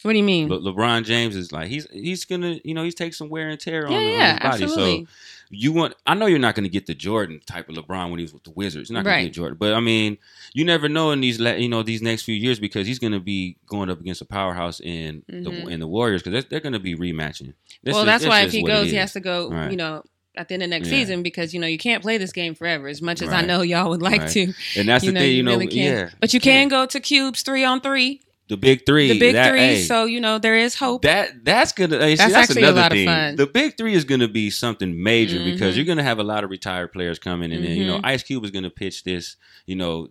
What 0.03 0.13
do 0.13 0.19
you 0.19 0.25
mean? 0.25 0.49
Le- 0.49 0.61
LeBron 0.61 1.05
James 1.05 1.35
is 1.35 1.51
like 1.53 1.69
he's 1.69 1.87
he's 1.91 2.25
gonna 2.25 2.59
you 2.65 2.75
know 2.75 2.83
he's 2.85 2.95
taking 2.95 3.13
some 3.13 3.29
wear 3.31 3.49
and 3.49 3.59
tear 3.59 3.83
yeah, 3.89 3.89
on, 3.89 3.95
on 3.95 4.03
yeah, 4.03 4.33
his 4.33 4.41
body. 4.41 4.65
absolutely. 4.65 5.05
So 5.05 5.11
you 5.51 5.73
want 5.73 5.95
I 6.07 6.15
know 6.15 6.27
you're 6.27 6.39
not 6.39 6.55
gonna 6.55 6.69
get 6.69 6.87
the 6.87 6.95
Jordan 6.95 7.41
type 7.47 7.69
of 7.69 7.77
LeBron 7.77 8.11
when 8.11 8.19
he 8.19 8.25
was 8.25 8.35
with 8.35 8.45
the 8.45 8.51
Wizards. 8.51 8.91
You're 8.91 8.95
not 8.99 9.05
gonna 9.05 9.17
Right. 9.17 9.25
get 9.25 9.33
Jordan, 9.35 9.57
but 9.59 9.73
I 9.73 9.81
mean 9.81 10.19
you 10.53 10.65
never 10.65 10.89
know 10.89 11.11
in 11.13 11.21
these 11.21 11.39
you 11.39 11.69
know 11.69 11.83
these 11.83 12.03
next 12.03 12.23
few 12.23 12.35
years 12.35 12.59
because 12.59 12.87
he's 12.87 12.99
gonna 12.99 13.21
be 13.21 13.57
going 13.67 13.89
up 13.89 14.01
against 14.01 14.21
a 14.21 14.27
powerhouse 14.27 14.81
in 14.81 15.23
Mhm. 15.31 15.45
the 15.45 15.69
in 15.69 15.81
the 15.81 15.87
Warriors 15.89 16.23
because 16.23 16.33
they're, 16.43 16.51
they're 16.51 16.61
gonna 16.61 16.81
be 16.81 16.95
rematching. 16.97 17.55
This 17.83 17.95
well, 17.95 18.01
is- 18.03 18.07
that's 18.07 18.27
why 18.27 18.43
if 18.43 18.53
he 18.53 18.63
goes, 18.63 18.91
he 18.91 18.97
has 18.97 19.13
to 19.15 19.21
go. 19.21 19.49
Right. 19.51 19.71
You 19.71 19.77
know, 19.79 20.03
at 20.37 20.49
the 20.49 20.55
end 20.55 20.65
of 20.65 20.69
next 20.69 20.89
Yeah. 20.89 20.99
season 20.99 21.23
because 21.23 21.55
you 21.55 21.61
know 21.61 21.67
you 21.69 21.79
can't 21.79 22.03
play 22.03 22.19
this 22.19 22.33
game 22.33 22.55
forever. 22.55 22.89
As 22.89 23.01
much 23.01 23.23
as 23.23 23.29
I 23.31 23.43
know 23.43 23.63
y'all 23.63 23.89
would 23.91 24.03
like 24.03 24.23
Right. 24.23 24.31
to, 24.33 24.53
and 24.77 24.89
that's 24.89 25.05
the 25.05 25.13
know, 25.13 25.21
thing 25.21 25.31
you 25.31 25.37
you 25.37 25.43
know 25.45 25.53
really 25.57 25.69
yeah 25.71 26.11
But 26.21 26.35
you 26.35 26.41
can 26.41 26.69
go 26.69 26.85
to 26.87 27.01
Cube's 27.01 27.43
three 27.43 27.65
on 27.65 27.81
three, 27.81 28.21
the 28.49 28.57
big 28.57 28.85
three 28.85 29.09
the 29.09 29.19
big 29.19 29.35
that, 29.35 29.51
three. 29.51 29.59
hey, 29.59 29.83
so 29.83 30.05
you 30.05 30.21
know 30.21 30.39
there 30.39 30.57
is 30.57 30.75
hope. 30.75 31.03
That 31.03 31.45
that's 31.45 31.73
gonna 31.73 31.99
hey, 31.99 32.17
see, 32.17 32.17
That's 32.19 32.33
that's, 32.33 32.51
actually 32.51 32.63
a 32.63 32.67
another 32.67 32.81
lot 32.81 32.93
of 32.93 32.97
thing. 32.97 33.07
fun. 33.07 33.37
The 33.37 33.47
big 33.47 33.77
three 33.77 33.95
is 33.95 34.05
gonna 34.05 34.29
be 34.29 34.51
something 34.51 35.03
major 35.03 35.43
because 35.45 35.75
Mhm. 35.75 35.77
you're 35.77 35.87
gonna 35.87 36.03
have 36.03 36.19
a 36.19 36.25
lot 36.25 36.45
of 36.45 36.51
retired 36.51 36.93
players 36.93 37.19
coming, 37.19 37.53
and 37.53 37.65
then 37.65 37.77
you 37.77 37.87
know 37.87 37.99
Mhm. 37.99 38.05
Ice 38.05 38.23
Cube 38.23 38.45
is 38.45 38.51
gonna 38.51 38.71
pitch 38.71 39.05
this, 39.05 39.37
you 39.67 39.77
know, 39.77 40.09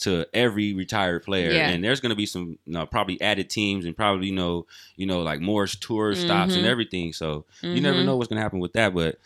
to 0.00 0.26
every 0.34 0.74
retired 0.74 1.22
player, 1.24 1.50
Yeah. 1.52 1.68
and 1.70 1.82
there's 1.84 2.00
gonna 2.00 2.14
be 2.16 2.26
some 2.26 2.58
you 2.66 2.72
know, 2.72 2.86
probably 2.86 3.20
added 3.20 3.48
teams 3.50 3.84
and 3.84 3.96
probably 3.96 4.26
you 4.28 4.34
know 4.34 4.66
you 4.96 5.06
know 5.06 5.22
like 5.22 5.40
more 5.40 5.66
tour 5.66 6.14
stops 6.14 6.54
and 6.54 6.64
Mhm. 6.64 6.68
everything. 6.70 7.12
So 7.12 7.46
you 7.62 7.80
never 7.80 7.98
Mhm. 7.98 8.06
know 8.06 8.16
what's 8.16 8.28
gonna 8.28 8.42
happen 8.42 8.60
with 8.60 8.72
that, 8.74 8.94
but. 8.94 9.18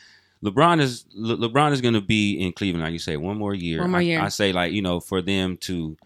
LeBron 0.44 0.80
is 0.82 1.06
Le- 1.14 1.48
LeBron 1.48 1.72
is 1.72 1.80
going 1.80 1.94
to 1.94 2.00
be 2.02 2.34
in 2.34 2.52
Cleveland, 2.52 2.84
like 2.84 2.92
you 2.92 2.98
say, 2.98 3.16
one 3.16 3.38
more 3.38 3.54
year. 3.54 3.80
One 3.80 3.90
more 3.92 4.00
I- 4.00 4.02
year. 4.02 4.20
I, 4.20 4.28
say, 4.28 4.52
like 4.52 4.70
you 4.70 4.82
know, 4.82 5.00
for 5.00 5.22
them 5.22 5.56
to 5.62 5.96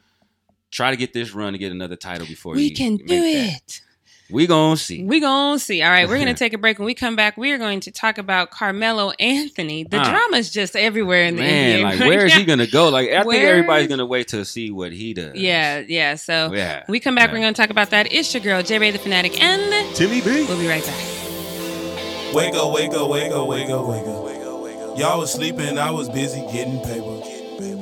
try 0.70 0.90
to 0.90 0.96
get 0.96 1.12
this 1.12 1.32
run 1.34 1.52
to 1.52 1.58
get 1.58 1.72
another 1.72 1.96
title 1.96 2.26
before 2.26 2.54
We 2.54 2.64
he 2.64 2.70
can 2.70 2.92
make 2.96 3.06
do 3.06 3.20
that. 3.20 3.54
it. 3.56 3.82
We 4.32 4.46
gonna 4.46 4.76
see. 4.76 5.02
We 5.02 5.18
gonna 5.18 5.58
see. 5.58 5.82
All 5.82 5.90
right, 5.90 6.08
we're 6.08 6.18
gonna 6.20 6.34
take 6.44 6.52
a 6.52 6.58
break. 6.58 6.78
When 6.78 6.86
we 6.86 6.94
come 6.94 7.16
back, 7.16 7.36
we 7.36 7.50
are 7.50 7.58
going 7.58 7.80
to 7.80 7.90
talk 7.90 8.16
about 8.16 8.52
Carmelo 8.52 9.10
Anthony. 9.18 9.82
The 9.82 9.98
Ah. 9.98 10.08
drama 10.08 10.36
is 10.36 10.52
just 10.52 10.76
everywhere 10.76 11.24
in 11.24 11.34
the 11.34 11.42
Man, 11.42 11.80
NBA. 11.80 11.82
like 11.82 11.98
where 12.00 12.26
is 12.26 12.34
he 12.34 12.44
gonna 12.44 12.68
go? 12.68 12.90
Like 12.90 13.10
I 13.10 13.24
think 13.24 13.42
everybody's 13.42 13.88
gonna 13.88 14.06
wait 14.06 14.28
to 14.28 14.44
see 14.44 14.70
what 14.70 14.92
he 14.92 15.14
does. 15.14 15.34
Yeah, 15.34 15.80
yeah. 15.84 16.14
So 16.14 16.52
yeah. 16.54 16.84
we 16.88 17.00
come 17.00 17.16
back. 17.16 17.30
Yeah. 17.30 17.34
We're 17.34 17.40
gonna 17.40 17.54
talk 17.54 17.70
about 17.70 17.90
that. 17.90 18.12
It's 18.12 18.32
your 18.32 18.40
girl, 18.40 18.62
J 18.62 18.78
Ray 18.78 18.92
the 18.92 18.98
Fanatic, 19.00 19.42
and 19.42 19.96
Timmy 19.96 20.20
B. 20.20 20.44
we'll 20.46 20.58
be 20.60 20.68
right 20.68 20.84
back. 20.84 22.34
Wake 22.34 22.54
up, 22.54 22.72
wake 22.72 22.92
up, 22.94 23.08
wake 23.08 23.32
up, 23.32 23.48
wake 23.48 23.68
up, 23.68 23.84
wake 23.88 24.06
up. 24.06 24.96
Y'all 24.96 25.18
was 25.18 25.32
sleeping, 25.32 25.76
I 25.78 25.90
was 25.90 26.08
busy 26.08 26.40
getting 26.52 26.78
paper. 26.82 27.19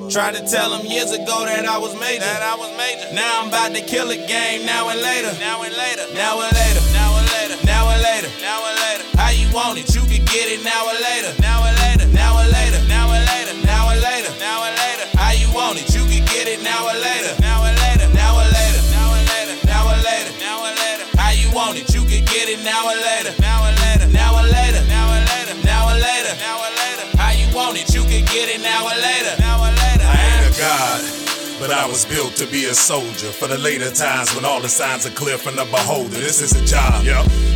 Tried 0.08 0.40
to 0.40 0.44
tell 0.48 0.72
them 0.72 0.88
years 0.88 1.12
ago 1.12 1.44
that 1.44 1.68
I 1.68 1.76
was 1.76 1.92
major. 2.00 2.24
That 2.24 2.40
I 2.40 2.56
was 2.56 2.72
major. 2.80 3.12
Now 3.12 3.44
I'm 3.44 3.52
about 3.52 3.76
to 3.76 3.84
kill 3.84 4.08
a 4.08 4.16
game. 4.16 4.64
Now 4.64 4.88
and 4.88 4.96
later. 5.04 5.36
Now 5.36 5.60
and 5.60 5.76
later. 5.76 6.08
Now 6.16 6.40
and 6.40 6.48
later. 6.48 6.80
Now 6.96 7.12
and 7.20 7.28
later. 7.28 7.60
Now 7.68 7.92
and 7.92 8.00
later. 8.00 8.32
Now 8.40 8.64
and 8.64 8.76
later. 8.88 9.04
How 9.20 9.36
you 9.36 9.52
want 9.52 9.76
it? 9.76 9.84
You 9.92 10.00
can 10.08 10.24
get 10.24 10.48
it 10.48 10.64
now 10.64 10.88
and 10.88 10.96
later. 11.04 11.36
Now 11.44 11.60
and 11.68 11.76
later. 11.84 12.08
Now 12.16 12.40
and 12.40 12.48
later. 12.48 12.80
Now 12.88 13.12
and 13.12 13.20
later. 13.28 13.52
Now 13.68 13.92
and 13.92 14.00
later. 14.00 14.32
Now 14.40 14.64
and 14.64 14.74
later. 14.80 15.06
How 15.12 15.36
you 15.36 15.52
want 15.52 15.76
it? 15.76 15.92
You 15.92 16.00
can 16.08 16.24
get 16.24 16.48
it 16.48 16.64
now 16.64 16.88
and 16.88 17.04
later. 17.04 17.36
Now 17.44 17.68
and 17.68 17.76
later. 17.76 18.08
Now 18.16 18.40
and 18.40 18.48
later. 18.48 18.80
Now 18.96 19.12
and 19.12 19.28
later. 19.28 19.54
Now 19.68 19.92
and 19.92 20.00
later. 20.08 20.32
Now 20.40 20.64
and 20.64 20.76
later. 20.80 21.04
How 21.20 21.36
you 21.36 21.52
want 21.52 21.76
it? 21.76 21.84
You 21.92 22.00
can 22.08 22.24
get 22.24 22.48
it. 22.48 22.64
Now 22.64 22.88
and 22.88 22.96
later. 22.96 23.36
But 31.58 31.70
I 31.70 31.86
was 31.86 32.04
built 32.06 32.36
to 32.36 32.46
be 32.46 32.66
a 32.66 32.74
soldier 32.74 33.30
for 33.32 33.48
the 33.48 33.58
later 33.58 33.90
times 33.90 34.34
when 34.34 34.44
all 34.44 34.60
the 34.60 34.68
signs 34.68 35.06
are 35.06 35.10
clear 35.10 35.38
from 35.38 35.56
the 35.56 35.64
beholder. 35.64 36.08
This 36.08 36.40
is 36.40 36.52
a 36.52 36.64
job. 36.64 37.02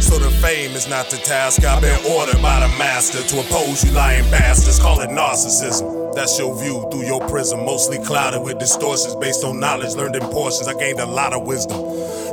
So 0.00 0.18
the 0.18 0.30
fame 0.30 0.73
is 0.73 0.88
not 0.88 1.11
the 1.11 1.16
task. 1.18 1.64
I've 1.64 1.80
been 1.80 1.99
ordered 2.11 2.42
by 2.42 2.61
the 2.61 2.68
master 2.78 3.23
to 3.23 3.40
oppose 3.40 3.85
you 3.85 3.92
lying 3.92 4.28
bastards. 4.30 4.78
Call 4.78 5.00
it 5.00 5.11
narcissism. 5.11 6.14
That's 6.14 6.38
your 6.38 6.54
view 6.61 6.87
through 6.90 7.06
your 7.06 7.21
prism, 7.28 7.64
mostly 7.64 7.99
clouded 8.04 8.42
with 8.42 8.59
distortions 8.59 9.14
based 9.16 9.44
on 9.44 9.61
knowledge 9.61 9.94
learned 9.94 10.16
in 10.16 10.23
portions. 10.23 10.68
I 10.68 10.75
gained 10.75 11.00
a 11.00 11.06
lot 11.06 11.32
of 11.32 11.47
wisdom. 11.47 11.80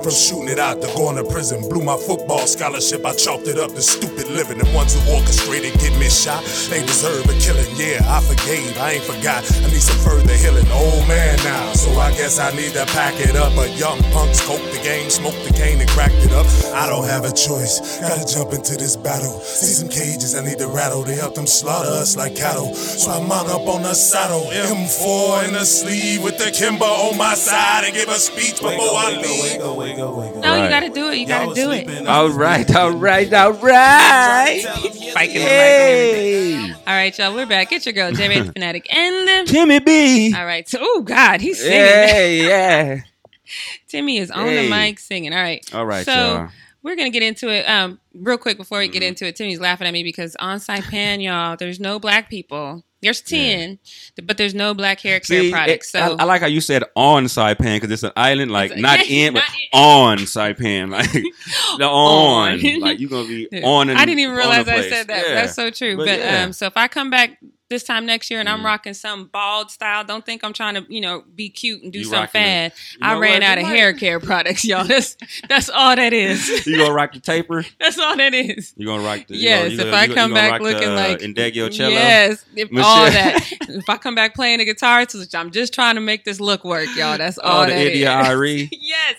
From 0.03 0.15
shooting 0.15 0.47
it 0.47 0.59
out 0.59 0.81
to 0.81 0.87
going 0.95 1.17
to 1.17 1.23
prison. 1.23 1.59
Blew 1.67 1.83
my 1.83 1.97
football 1.97 2.47
scholarship, 2.47 3.05
I 3.05 3.13
chalked 3.13 3.47
it 3.47 3.59
up 3.59 3.75
to 3.75 3.81
stupid 3.81 4.29
living. 4.31 4.57
The 4.57 4.69
ones 4.71 4.95
who 4.95 5.01
orchestrated 5.11 5.73
get 5.79 5.91
me 5.99 6.07
shot, 6.07 6.41
they 6.71 6.79
deserve 6.85 7.27
a 7.27 7.35
killing. 7.35 7.67
Yeah, 7.75 7.99
I 8.07 8.21
forgave, 8.23 8.79
I 8.79 8.95
ain't 8.95 9.03
forgot. 9.03 9.43
I 9.43 9.67
need 9.67 9.83
some 9.83 9.99
further 9.99 10.33
healing. 10.39 10.65
Old 10.71 11.05
man 11.07 11.35
now, 11.43 11.73
so 11.73 11.91
I 11.99 12.11
guess 12.11 12.39
I 12.39 12.55
need 12.55 12.73
to 12.79 12.85
pack 12.95 13.19
it 13.19 13.35
up. 13.35 13.53
But 13.55 13.75
young 13.77 13.99
punks 14.15 14.39
coke 14.47 14.63
the 14.71 14.79
game, 14.81 15.09
smoked 15.09 15.43
the 15.43 15.51
cane 15.51 15.81
and 15.81 15.89
cracked 15.89 16.23
it 16.23 16.31
up. 16.31 16.47
I 16.73 16.87
don't 16.87 17.05
have 17.05 17.25
a 17.25 17.33
choice, 17.35 17.99
gotta 17.99 18.23
jump 18.23 18.53
into 18.53 18.77
this 18.77 18.95
battle. 18.95 19.35
See 19.43 19.75
some 19.75 19.89
cages, 19.89 20.33
I 20.33 20.45
need 20.45 20.59
to 20.59 20.67
rattle. 20.67 21.03
They 21.03 21.15
help 21.15 21.35
them 21.35 21.47
slaughter 21.47 21.91
us 21.91 22.15
like 22.15 22.35
cattle. 22.35 22.73
So 22.73 23.11
I 23.11 23.19
mount 23.19 23.49
up 23.49 23.67
on 23.67 23.83
the 23.83 23.93
saddle, 23.93 24.47
M4 24.47 25.47
in 25.47 25.53
the 25.53 25.65
sleeve 25.65 26.23
with 26.23 26.37
the 26.37 26.51
Kimber 26.51 26.85
on 26.85 27.17
my 27.17 27.35
side 27.35 27.83
and 27.83 27.93
give 27.93 28.07
a 28.07 28.15
speech 28.15 28.61
before 28.63 28.95
I 28.95 29.19
leave. 29.19 29.88
Wake 29.89 30.00
up, 30.00 30.15
wake 30.15 30.27
up, 30.29 30.36
wake 30.36 30.36
up. 30.38 30.41
No, 30.43 30.63
you 30.63 30.69
gotta 30.69 30.89
do 30.89 31.10
it. 31.10 31.17
You 31.17 31.27
gotta 31.27 31.53
do 31.53 31.72
it. 31.72 31.86
sleeping, 31.86 32.08
I 32.08 32.15
All 32.17 32.24
was 32.25 32.36
right, 32.36 32.65
busy 32.67 32.79
all 32.79 32.88
getting 32.89 33.01
right, 33.01 33.29
paper. 33.29 33.36
all 33.38 33.50
right. 33.62 34.62
Tell 34.63 34.75
'em 34.86 34.93
years 34.96 35.12
Spiking 35.12 35.36
ago 35.38 35.46
the 35.46 35.51
mic 35.51 35.60
and 35.75 36.69
Hey, 36.69 36.74
All 36.88 36.93
right, 36.93 37.17
y'all. 37.17 37.34
We're 37.36 37.46
back. 37.46 37.72
It's 37.72 37.86
your 37.86 37.93
girl, 37.93 38.12
J 38.12 38.29
Ray 38.29 38.39
the 38.41 38.51
Fanatic, 38.53 38.93
and 38.96 39.48
Timmy 39.48 39.79
B. 39.79 40.34
all 40.36 40.46
right. 40.46 40.67
So, 40.67 40.79
oh 40.81 41.01
God, 41.01 41.41
he's 41.41 41.60
singing. 41.60 41.77
Hey, 41.79 42.48
yeah. 42.48 43.01
Timmy 43.88 44.17
is 44.17 44.29
on 44.31 44.46
Hey. 44.48 44.63
the 44.65 44.69
mic 44.69 45.00
singing. 45.00 45.34
All 45.34 45.41
right. 45.41 45.63
All 45.74 45.86
right, 45.86 46.05
So 46.05 46.12
y'all. 46.13 46.50
we're 46.84 46.96
gonna 46.96 47.10
get 47.10 47.24
into 47.24 47.50
it. 47.50 47.63
Um, 47.67 48.00
real 48.13 48.38
quick 48.38 48.58
before 48.58 48.79
we 48.79 48.88
get 48.88 49.01
Mm-hmm. 49.01 49.08
into 49.10 49.25
it, 49.27 49.36
Timmy's 49.36 49.60
laughing 49.60 49.88
at 49.88 49.93
me 49.93 50.03
because 50.03 50.36
on 50.39 50.60
Saipan, 50.60 51.24
y'all, 51.24 51.55
there's 51.58 51.79
no 51.79 52.00
black 52.00 52.29
people. 52.29 52.84
There's 53.01 53.21
ten, 53.21 53.79
but 54.23 54.37
there's 54.37 54.53
no 54.53 54.73
black 54.73 54.99
hair 54.99 55.19
care 55.21 55.41
See, 55.41 55.51
products. 55.51 55.91
So 55.91 55.99
I, 55.99 56.23
I 56.23 56.23
like 56.25 56.41
how 56.41 56.47
you 56.47 56.59
said 56.59 56.83
on 56.95 57.25
Saipan 57.25 57.77
because 57.77 57.91
it's 57.91 58.03
an 58.03 58.11
island, 58.17 58.51
like 58.51 58.75
not 58.75 59.09
yeah, 59.09 59.27
in, 59.27 59.33
but 59.35 59.43
on 59.71 60.17
Saipan, 60.19 60.89
like 60.91 61.11
the 61.11 61.85
on, 61.87 62.59
On. 62.65 62.79
like 62.81 62.99
you're 62.99 63.09
gonna 63.09 63.27
be 63.27 63.47
on. 63.63 63.89
And, 63.89 63.97
I 63.97 64.05
didn't 64.05 64.19
even 64.19 64.35
realize 64.35 64.67
I 64.67 64.89
said 64.89 65.07
that. 65.07 65.25
Yeah. 65.27 65.35
That's 65.35 65.55
so 65.55 65.69
true. 65.69 65.95
But, 65.95 66.07
But 66.07 66.19
yeah. 66.19 66.43
um, 66.43 66.53
so 66.53 66.65
if 66.65 66.75
I 66.75 66.87
come 66.89 67.09
back 67.09 67.39
this 67.69 67.83
time 67.83 68.05
next 68.05 68.29
year 68.31 68.39
and 68.39 68.49
I'm 68.49 68.61
Mhm. 68.61 68.65
rocking 68.65 68.93
some 68.93 69.25
bald 69.27 69.69
style, 69.71 70.03
don't 70.03 70.25
think 70.25 70.43
I'm 70.43 70.53
trying 70.53 70.75
to, 70.75 70.85
you 70.89 71.01
know, 71.01 71.23
be 71.35 71.49
cute 71.49 71.83
and 71.83 71.91
do 71.93 71.99
You 71.99 72.05
something 72.05 72.29
fad. 72.29 72.73
I 73.01 73.15
ran 73.17 73.43
out 73.43 73.57
of 73.57 73.65
might- 73.65 73.75
hair 73.75 73.93
care 73.93 74.19
products, 74.19 74.65
y'all. 74.65 74.83
That's 74.85 75.15
that's 75.47 75.69
all 75.69 75.95
that 75.95 76.13
is. 76.13 76.65
You 76.67 76.77
gonna 76.77 76.93
rock 76.93 77.13
the 77.13 77.19
taper? 77.19 77.65
that's 77.79 77.97
all 77.99 78.17
that 78.17 78.33
is. 78.33 78.73
You 78.77 78.85
gonna 78.88 79.03
rock 79.03 79.27
the? 79.27 79.38
Yes, 79.38 79.71
if 79.73 79.77
gonna- 79.79 79.91
I 79.95 80.07
come 80.07 80.33
back 80.33 80.61
looking 80.61 80.81
the, 80.89 80.93
uh, 80.93 81.07
like 81.09 81.19
Indegio 81.19 81.71
cello. 81.71 81.89
yes, 81.91 82.43
if 82.55 82.69
all 82.75 83.05
that. 83.05 83.51
if 83.69 83.89
I 83.89 83.97
come 83.97 84.15
back 84.15 84.33
playing 84.35 84.59
the 84.59 84.65
guitar, 84.65 85.05
I'm 85.35 85.51
just 85.51 85.73
trying 85.73 85.95
to 85.95 86.01
make 86.01 86.25
this 86.25 86.39
look 86.39 86.63
work, 86.65 86.88
y'all. 86.95 87.17
That's 87.17 87.38
all 87.38 87.63
Oh, 87.63 87.65
the 87.65 87.73
that 87.73 87.93
is. 87.95 88.05
Ari. 88.07 88.69
yes. 88.81 89.15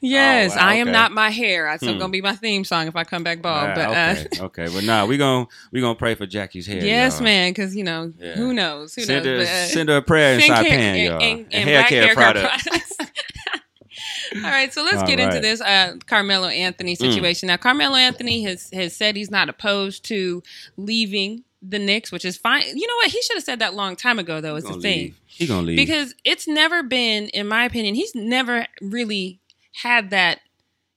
Yes, 0.00 0.52
Oh, 0.52 0.56
wow, 0.56 0.68
I 0.68 0.74
am 0.74 0.88
okay. 0.88 0.92
not 0.92 1.12
my 1.12 1.30
hair. 1.30 1.64
That's 1.70 1.82
Hmm. 1.92 1.98
gonna 1.98 2.08
be 2.10 2.20
my 2.20 2.34
theme 2.34 2.64
song 2.64 2.86
if 2.86 2.96
I 2.96 3.04
come 3.04 3.22
back 3.24 3.42
bald. 3.42 3.70
Ah, 3.70 3.74
but 3.74 3.88
okay, 3.88 4.26
uh, 4.40 4.44
okay, 4.44 4.66
but 4.72 4.84
nah, 4.84 5.06
we 5.06 5.16
gonna 5.16 5.46
we 5.72 5.80
gonna 5.80 5.94
pray 5.94 6.14
for 6.14 6.26
Jackie's 6.26 6.66
hair. 6.66 6.84
yes, 6.84 7.14
y'all. 7.16 7.24
man, 7.24 7.50
because 7.64 7.76
you 7.76 7.84
know 7.84 8.12
Yeah. 8.20 8.34
who 8.34 8.52
knows, 8.52 8.94
who 8.94 9.02
Send 9.02 9.24
knows. 9.24 9.32
her, 9.40 9.44
but, 9.44 9.52
uh, 9.52 9.66
send 9.66 9.88
her 9.88 9.96
a 9.98 10.02
prayer 10.02 10.34
inside 10.34 10.66
hair- 10.66 10.70
pan, 10.70 10.96
and- 10.96 11.04
y'all. 11.04 11.22
and- 11.22 11.46
and 11.52 11.68
hair 11.68 11.78
black 11.80 11.88
care 11.88 12.02
hair 12.06 12.14
care 12.14 12.32
product. 12.32 12.64
products. 12.66 12.96
All 14.36 14.40
right, 14.42 14.72
so 14.72 14.82
let's 14.82 14.96
All 14.98 15.06
get 15.06 15.20
into 15.20 15.38
this 15.40 15.60
uh, 15.60 15.94
Carmelo 16.06 16.48
Anthony 16.48 16.94
Mm. 16.96 16.98
situation. 16.98 17.46
Now, 17.46 17.56
Carmelo 17.56 17.94
Anthony 17.96 18.42
has 18.44 18.68
has 18.72 18.96
said 18.96 19.16
he's 19.16 19.30
not 19.30 19.48
opposed 19.48 20.04
to 20.06 20.42
leaving 20.76 21.44
the 21.62 21.78
Knicks, 21.78 22.10
which 22.10 22.24
is 22.24 22.36
fine. 22.36 22.62
You 22.76 22.86
know 22.86 22.96
what? 22.96 23.10
He 23.10 23.22
should 23.22 23.36
have 23.36 23.44
said 23.44 23.60
that 23.60 23.74
long 23.74 23.96
time 23.96 24.18
ago, 24.18 24.40
though. 24.40 24.56
Is 24.56 24.64
the 24.64 24.74
thing 24.80 24.98
leave. 24.98 25.20
He 25.26 25.46
gonna 25.46 25.62
leave 25.66 25.76
because 25.76 26.14
it's 26.24 26.48
never 26.48 26.82
been, 26.82 27.28
in 27.28 27.46
my 27.46 27.64
opinion, 27.64 27.94
he's 27.94 28.14
never 28.14 28.66
really 28.80 29.38
had 29.82 30.10
that. 30.10 30.40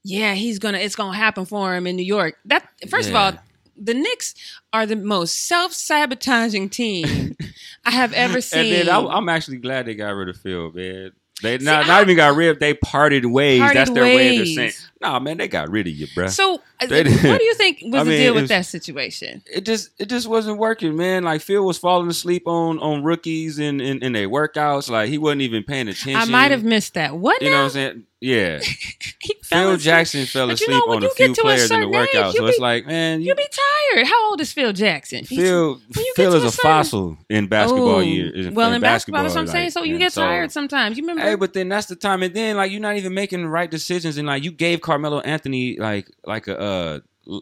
Yeah, 0.03 0.33
he's 0.33 0.57
gonna. 0.57 0.79
It's 0.79 0.95
gonna 0.95 1.15
happen 1.17 1.45
for 1.45 1.75
him 1.75 1.85
in 1.85 1.95
New 1.95 2.05
York. 2.05 2.37
That 2.45 2.67
first 2.89 3.09
Yeah. 3.09 3.27
of 3.29 3.35
all, 3.35 3.41
the 3.79 3.93
Knicks 3.93 4.33
are 4.73 4.85
the 4.85 4.95
most 4.95 5.45
self 5.45 5.73
sabotaging 5.73 6.69
team 6.69 7.35
I 7.85 7.91
have 7.91 8.13
ever 8.13 8.41
seen. 8.41 8.59
And 8.79 8.87
then 8.87 8.89
I, 8.89 8.99
I'm 8.99 9.29
actually 9.29 9.57
glad 9.57 9.85
they 9.85 9.95
got 9.95 10.09
rid 10.09 10.29
of 10.29 10.37
Phil, 10.37 10.71
man. 10.71 11.11
They 11.41 11.57
not, 11.59 11.85
I- 11.85 11.87
not 11.87 12.01
even 12.03 12.15
got 12.15 12.35
rid. 12.35 12.59
They 12.59 12.73
parted 12.73 13.25
ways. 13.25 13.59
Parted 13.59 13.77
That's 13.77 13.91
their 13.91 14.03
way 14.03 14.37
of 14.39 14.47
saying, 14.47 14.71
"Nah, 15.01 15.19
man, 15.19 15.37
they 15.37 15.47
got 15.47 15.69
rid 15.69 15.87
of 15.87 15.93
you, 15.93 16.07
bro." 16.15 16.27
So, 16.27 16.61
They 16.79 17.03
what 17.03 17.39
do 17.39 17.43
you 17.43 17.53
think 17.55 17.79
was 17.83 18.01
I 18.01 18.03
the 18.03 18.09
mean, 18.11 18.19
deal 18.19 18.33
with 18.35 18.43
was- 18.43 18.49
that 18.49 18.65
situation? 18.65 19.41
it 19.51 19.65
just 19.65 19.89
it 19.99 20.07
just 20.09 20.27
wasn't 20.27 20.59
working, 20.59 20.95
man. 20.95 21.23
Like 21.23 21.41
Phil 21.41 21.65
was 21.65 21.77
falling 21.77 22.09
asleep 22.09 22.47
on 22.47 22.77
on 22.79 23.03
rookies 23.03 23.57
in 23.59 23.81
in, 23.81 24.03
in 24.03 24.13
their 24.13 24.29
workouts. 24.29 24.89
Like 24.89 25.09
he 25.09 25.17
wasn't 25.17 25.41
even 25.41 25.63
paying 25.63 25.87
attention. 25.87 26.15
I 26.15 26.25
might 26.25 26.51
have 26.51 26.63
missed 26.63 26.93
that. 26.93 27.15
What 27.17 27.41
You 27.41 27.49
now? 27.49 27.53
know 27.55 27.59
what 27.61 27.65
I'm 27.65 27.71
saying? 27.71 28.03
Yeah. 28.19 28.59
Phil 29.43 29.69
asleep. 29.71 29.79
Jackson 29.79 30.25
fell 30.25 30.47
But 30.47 30.59
you 30.59 30.65
asleep 30.65 30.83
know, 30.87 30.95
on 30.95 31.03
a 31.03 31.09
few 31.11 31.33
to 31.35 31.41
a 31.41 31.43
players 31.43 31.69
in 31.71 31.81
the 31.81 31.87
workout. 31.87 32.33
So 32.33 32.45
it's 32.47 32.57
like, 32.59 32.85
man, 32.87 33.21
You 33.21 33.27
you, 33.27 33.35
be 33.35 33.45
tired. 33.93 34.07
How 34.07 34.29
old 34.31 34.41
is 34.41 34.51
Phil 34.51 34.73
Jackson? 34.73 35.23
Phil 35.23 35.73
when 35.75 35.81
you 36.05 36.13
get 36.15 36.15
Phil 36.15 36.33
is 36.33 36.43
a 36.43 36.47
a 36.47 36.51
fossil 36.51 37.17
in 37.29 37.47
basketball 37.47 37.87
Oh, 37.97 37.99
year. 37.99 38.51
Well, 38.51 38.73
in, 38.73 38.81
basketball, 38.81 39.21
that's 39.23 39.35
what 39.35 39.41
I'm 39.41 39.47
saying. 39.47 39.65
like, 39.65 39.73
So 39.73 39.83
you 39.83 39.97
get 39.99 40.13
so- 40.13 40.21
tired 40.23 40.51
sometimes. 40.51 40.97
You 40.97 41.03
remember? 41.03 41.21
Hey, 41.21 41.35
but 41.35 41.53
then 41.53 41.69
that's 41.69 41.85
the 41.87 41.95
time, 41.95 42.23
and 42.23 42.33
then 42.33 42.57
like 42.57 42.71
you're 42.71 42.81
not 42.81 42.95
even 42.97 43.13
making 43.13 43.43
the 43.43 43.49
right 43.49 43.69
decisions, 43.69 44.17
and 44.17 44.27
like 44.27 44.43
you 44.43 44.51
gave 44.51 44.81
Carmelo 44.81 45.19
Anthony 45.19 45.77
like 45.77 46.09
like 46.25 46.47
a 46.47 46.59
uh, 46.67 46.99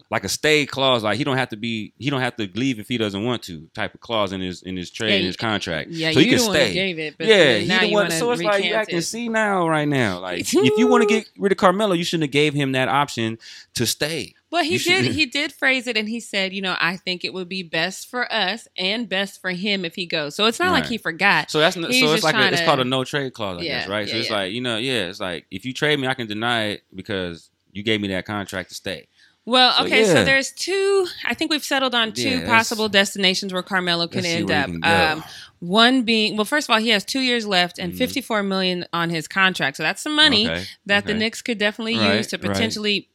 like 0.10 0.24
a 0.24 0.29
stay 0.29 0.65
clause, 0.65 1.03
like 1.03 1.17
he 1.17 1.24
don't 1.24 1.38
have 1.38 1.50
to 1.50 1.58
be 1.58 1.94
he 2.00 2.10
don't 2.10 2.22
have 2.22 2.36
to 2.38 2.50
leave 2.55 2.79
if 2.79 2.88
he 2.88 2.98
doesn't 2.98 3.24
want 3.24 3.44
to 3.44 3.70
type 3.75 3.94
of 3.94 4.00
clause 4.01 4.32
in 4.34 4.41
his 4.41 4.63
in 4.63 4.75
his 4.75 4.89
trade 4.89 5.12
Yeah, 5.12 5.20
in 5.20 5.25
his 5.25 5.38
contract. 5.38 5.91
yeah, 5.91 6.12
so 6.12 6.20
he 6.20 6.25
can 6.27 6.38
the 6.39 6.44
one 6.44 6.53
stay. 6.55 6.74
gave 6.74 6.98
it. 7.00 7.17
But 7.17 7.27
yeah, 7.27 7.58
he 7.58 7.67
now 7.67 7.82
the 7.82 7.88
you 7.88 7.94
one. 7.94 8.03
wanna 8.05 8.15
So 8.17 8.32
it's 8.32 8.41
like 8.41 8.63
you 8.63 8.70
recant 8.72 8.88
I 8.89 8.91
can 8.91 9.01
see 9.03 9.29
now, 9.29 9.67
right 9.67 9.88
now. 9.88 10.20
Like 10.20 10.39
if 10.53 10.53
you 10.79 10.88
want 10.88 11.03
to 11.03 11.08
get 11.08 11.29
rid 11.38 11.51
of 11.51 11.58
Carmelo, 11.60 11.94
you 11.94 12.03
shouldn't 12.03 12.24
have 12.24 12.32
gave 12.32 12.53
him 12.55 12.72
that 12.72 12.88
option 12.89 13.38
to 13.75 13.86
stay. 13.86 14.34
Well, 14.51 14.63
he 14.63 14.77
did. 14.79 15.05
He 15.15 15.25
did 15.27 15.51
phrase 15.51 15.86
it, 15.86 15.98
and 15.98 16.10
he 16.10 16.20
said, 16.20 16.51
"You 16.53 16.62
know, 16.62 16.75
I 16.79 16.98
think 16.98 17.24
it 17.24 17.34
would 17.34 17.50
be 17.50 17.62
best 17.62 18.10
for 18.10 18.32
us 18.34 18.67
and 18.77 19.08
best 19.08 19.39
for 19.41 19.51
him 19.51 19.86
if 19.86 19.94
he 19.96 20.05
goes." 20.08 20.36
So 20.36 20.46
it's 20.46 20.60
not 20.60 20.72
like 20.72 20.86
he 20.88 20.98
forgot. 20.98 21.51
So 21.51 21.60
that's 21.60 21.75
He's 21.75 22.00
so 22.00 22.13
it's 22.13 22.24
like 22.24 22.36
a, 22.36 22.51
it's 22.53 22.62
called 22.63 22.79
a 22.79 22.86
no 22.86 23.03
trade 23.03 23.34
clause, 23.34 23.60
I 23.60 23.63
Yeah, 23.63 23.79
guess, 23.82 23.88
right? 23.88 24.10
so 24.10 24.15
it's 24.17 24.29
yeah. 24.29 24.36
like 24.36 24.53
you 24.53 24.62
know, 24.62 24.77
yeah, 24.77 25.10
it's 25.10 25.20
like 25.20 25.46
if 25.51 25.63
you 25.65 25.74
trade 25.74 26.00
me, 26.00 26.08
I 26.08 26.13
can 26.15 26.25
deny 26.27 26.63
it 26.70 26.84
because 26.96 27.50
you 27.72 27.84
gave 27.84 28.00
me 28.01 28.08
that 28.08 28.25
contract 28.25 28.70
to 28.70 28.75
stay. 28.75 29.08
Well, 29.46 29.74
So, 29.78 29.86
okay, 29.86 30.06
so 30.06 30.14
yeah. 30.16 30.24
there's 30.24 30.52
two. 30.52 31.08
I 31.25 31.34
think 31.36 31.52
we've 31.52 31.64
settled 31.64 31.94
on 31.94 32.14
two 32.14 32.30
Yeah, 32.40 32.48
possible 32.48 32.90
destinations 32.90 33.54
where 33.54 33.62
Carmelo 33.62 34.08
can 34.08 34.25
end 34.25 34.50
up. 34.50 34.66
can. 34.68 34.84
Um, 34.84 35.24
one 35.60 36.02
being, 36.04 36.36
well, 36.36 36.46
first 36.46 36.68
of 36.68 36.74
all, 36.74 36.80
he 36.80 36.90
has 36.90 37.06
two 37.06 37.20
years 37.22 37.46
left 37.46 37.78
and 37.80 37.94
Mhm. 37.94 37.98
54 37.98 38.42
million 38.44 38.86
on 38.92 39.10
his 39.10 39.28
contract, 39.28 39.78
so 39.78 39.84
that's 39.84 40.02
some 40.02 40.16
money 40.16 40.48
Okay, 40.50 40.64
that 40.88 41.06
the 41.06 41.12
okay. 41.12 41.20
Knicks 41.20 41.42
could 41.42 41.58
definitely 41.60 41.98
Right, 41.98 42.18
use 42.18 42.28
to 42.28 42.38
right. 42.38 42.52
potentially 42.52 43.08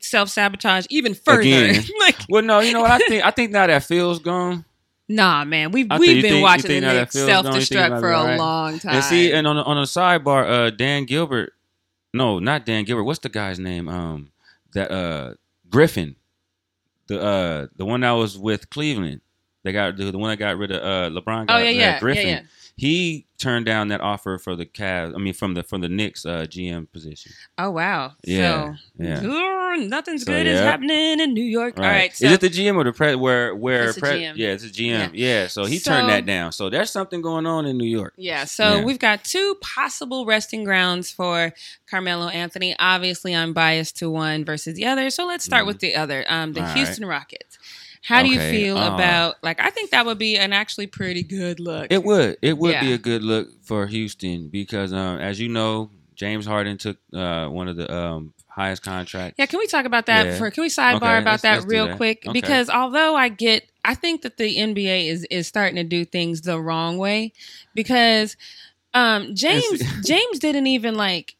self 0.00 0.28
sabotage 0.30 0.86
even 0.88 1.14
further. 1.14 1.72
Like, 2.00 2.16
Well, 2.28 2.42
no, 2.42 2.60
you 2.60 2.72
know 2.72 2.80
what 2.80 2.90
I 2.92 2.98
think. 2.98 3.24
I 3.24 3.30
think 3.30 3.50
now 3.50 3.66
that 3.66 3.82
Phil's 3.84 4.20
gone, 4.20 4.64
nah, 5.08 5.44
man, 5.44 5.70
we've 5.72 5.86
I 5.90 5.98
we've 5.98 6.22
been 6.22 6.32
think- 6.32 6.42
watching 6.44 6.80
the 6.80 6.92
Knicks 6.94 7.14
self 7.14 7.44
gone, 7.44 7.54
you 7.56 7.60
think 7.60 7.80
destruct 7.80 8.00
for 8.00 8.10
a 8.12 8.18
alright? 8.18 8.38
long 8.38 8.78
time. 8.78 8.94
and 8.94 9.04
see, 9.04 9.32
and 9.32 9.46
on 9.46 9.58
a, 9.58 9.62
on 9.62 9.78
a 9.78 9.82
sidebar, 9.82 10.48
uh, 10.48 10.70
Dan 10.70 11.04
Gilbert, 11.04 11.52
no, 12.14 12.38
not 12.38 12.64
Dan 12.64 12.84
Gilbert. 12.84 13.04
What's 13.04 13.18
the 13.20 13.28
guy's 13.28 13.58
name? 13.58 13.88
Um, 13.88 14.30
that 14.74 14.90
uh 14.90 15.34
Griffin, 15.72 16.16
the 17.08 17.20
uh 17.20 17.66
the 17.76 17.84
one 17.86 18.02
that 18.02 18.12
was 18.12 18.38
with 18.38 18.70
Cleveland. 18.70 19.22
They 19.64 19.72
got 19.72 19.96
the, 19.96 20.10
the 20.10 20.18
one 20.18 20.30
that 20.30 20.36
got 20.38 20.56
rid 20.58 20.70
of 20.72 20.82
uh 20.82 21.20
LeBron. 21.20 21.46
Got 21.46 21.50
oh 21.60 21.62
yeah, 21.62 21.70
yeah, 21.70 22.00
Griffin. 22.00 22.26
yeah, 22.26 22.32
yeah. 22.34 22.40
He 22.74 23.26
turned 23.38 23.66
down 23.66 23.88
that 23.88 24.00
offer 24.00 24.38
for 24.38 24.56
the 24.56 24.64
Cavs. 24.64 25.14
I 25.14 25.18
mean, 25.18 25.34
from 25.34 25.52
the 25.54 25.62
from 25.62 25.82
the 25.82 25.88
Knicks 25.90 26.24
uh, 26.24 26.46
GM 26.48 26.90
position. 26.90 27.32
Oh 27.58 27.70
wow, 27.70 28.12
Yeah, 28.24 28.74
so 28.98 29.04
yeah. 29.04 29.20
Nothing's 29.86 30.24
So, 30.24 30.32
good 30.32 30.46
is 30.46 30.58
happening 30.60 31.18
in 31.20 31.32
New 31.34 31.44
York. 31.44 31.78
All 31.78 31.84
right, 31.84 32.14
so 32.14 32.26
is 32.26 32.32
it 32.32 32.40
the 32.40 32.48
GM 32.50 32.76
or 32.76 32.84
the 32.84 32.92
pre? 32.92 33.14
Where 33.14 33.54
where 33.54 33.84
It's 33.86 33.94
the 33.96 34.00
pre- 34.00 34.10
GM. 34.22 34.36
Yeah, 34.36 34.48
it's 34.48 34.64
a 34.64 34.68
GM. 34.68 34.88
Yeah. 34.88 35.08
Yeah. 35.12 35.46
So 35.48 35.64
he 35.64 35.78
So- 35.78 35.90
turned 35.92 36.08
that 36.08 36.24
down. 36.26 36.52
So 36.52 36.68
there's 36.70 36.90
something 36.90 37.20
going 37.22 37.46
on 37.46 37.66
in 37.66 37.76
New 37.78 37.86
York. 37.88 38.14
Yeah, 38.16 38.44
so 38.44 38.76
Yeah. 38.76 38.84
we've 38.84 38.98
got 38.98 39.22
two 39.24 39.56
possible 39.60 40.24
resting 40.26 40.64
grounds 40.64 41.10
for 41.10 41.52
Carmelo 41.90 42.28
Anthony. 42.28 42.74
Obviously, 42.78 43.34
I'm 43.34 43.52
biased 43.52 43.96
to 43.98 44.10
one 44.10 44.44
versus 44.44 44.74
the 44.74 44.86
other. 44.86 45.08
So 45.10 45.26
let's 45.26 45.44
start 45.44 45.64
Mhm. 45.64 45.68
with 45.68 45.78
the 45.80 45.94
other, 45.94 46.24
um, 46.28 46.52
the 46.54 46.60
All 46.60 46.66
right. 46.66 46.76
Houston 46.76 47.06
Rockets. 47.06 47.58
How 48.02 48.22
do 48.22 48.28
you 48.28 48.38
feel 48.40 48.76
uh, 48.78 48.94
about 48.94 49.36
like? 49.42 49.60
I 49.60 49.70
think 49.70 49.90
that 49.90 50.04
would 50.06 50.18
be 50.18 50.36
an 50.36 50.52
actually 50.52 50.88
pretty 50.88 51.22
good 51.22 51.60
look. 51.60 51.86
It 51.90 52.02
would. 52.04 52.36
It 52.42 52.58
would 52.58 52.78
be 52.80 52.92
a 52.92 52.98
good 52.98 53.22
look 53.22 53.48
for 53.62 53.86
Houston 53.86 54.48
because, 54.48 54.92
um, 54.92 55.18
as 55.18 55.38
you 55.40 55.48
know, 55.48 55.90
James 56.14 56.44
Harden 56.44 56.78
took 56.78 56.96
uh, 57.14 57.46
one 57.48 57.68
of 57.68 57.76
the 57.76 57.92
um, 57.94 58.34
highest 58.48 58.82
contracts. 58.82 59.36
yeah, 59.38 59.46
can 59.46 59.58
we 59.60 59.66
talk 59.66 59.84
about 59.86 60.06
that? 60.06 60.26
Yeah. 60.26 60.38
For 60.38 60.50
can 60.50 60.62
we 60.62 60.68
sidebar 60.68 60.96
Okay, 60.96 61.18
about 61.18 61.24
let's- 61.26 61.42
that 61.42 61.54
let's 61.60 61.66
real 61.66 61.86
that. 61.86 61.96
quick? 61.96 62.24
Okay. 62.26 62.32
Because 62.32 62.68
although 62.68 63.14
I 63.14 63.28
get, 63.28 63.64
I 63.84 63.94
think 63.94 64.22
that 64.22 64.36
the 64.36 64.56
NBA 64.56 65.06
is 65.08 65.24
is 65.30 65.46
starting 65.46 65.76
to 65.76 65.84
do 65.84 66.04
things 66.04 66.40
the 66.42 66.60
wrong 66.60 66.98
way 66.98 67.32
because 67.74 68.36
um, 68.94 69.34
James 69.34 69.80
James 70.06 70.38
didn't 70.40 70.66
even 70.66 70.96
like 70.96 71.36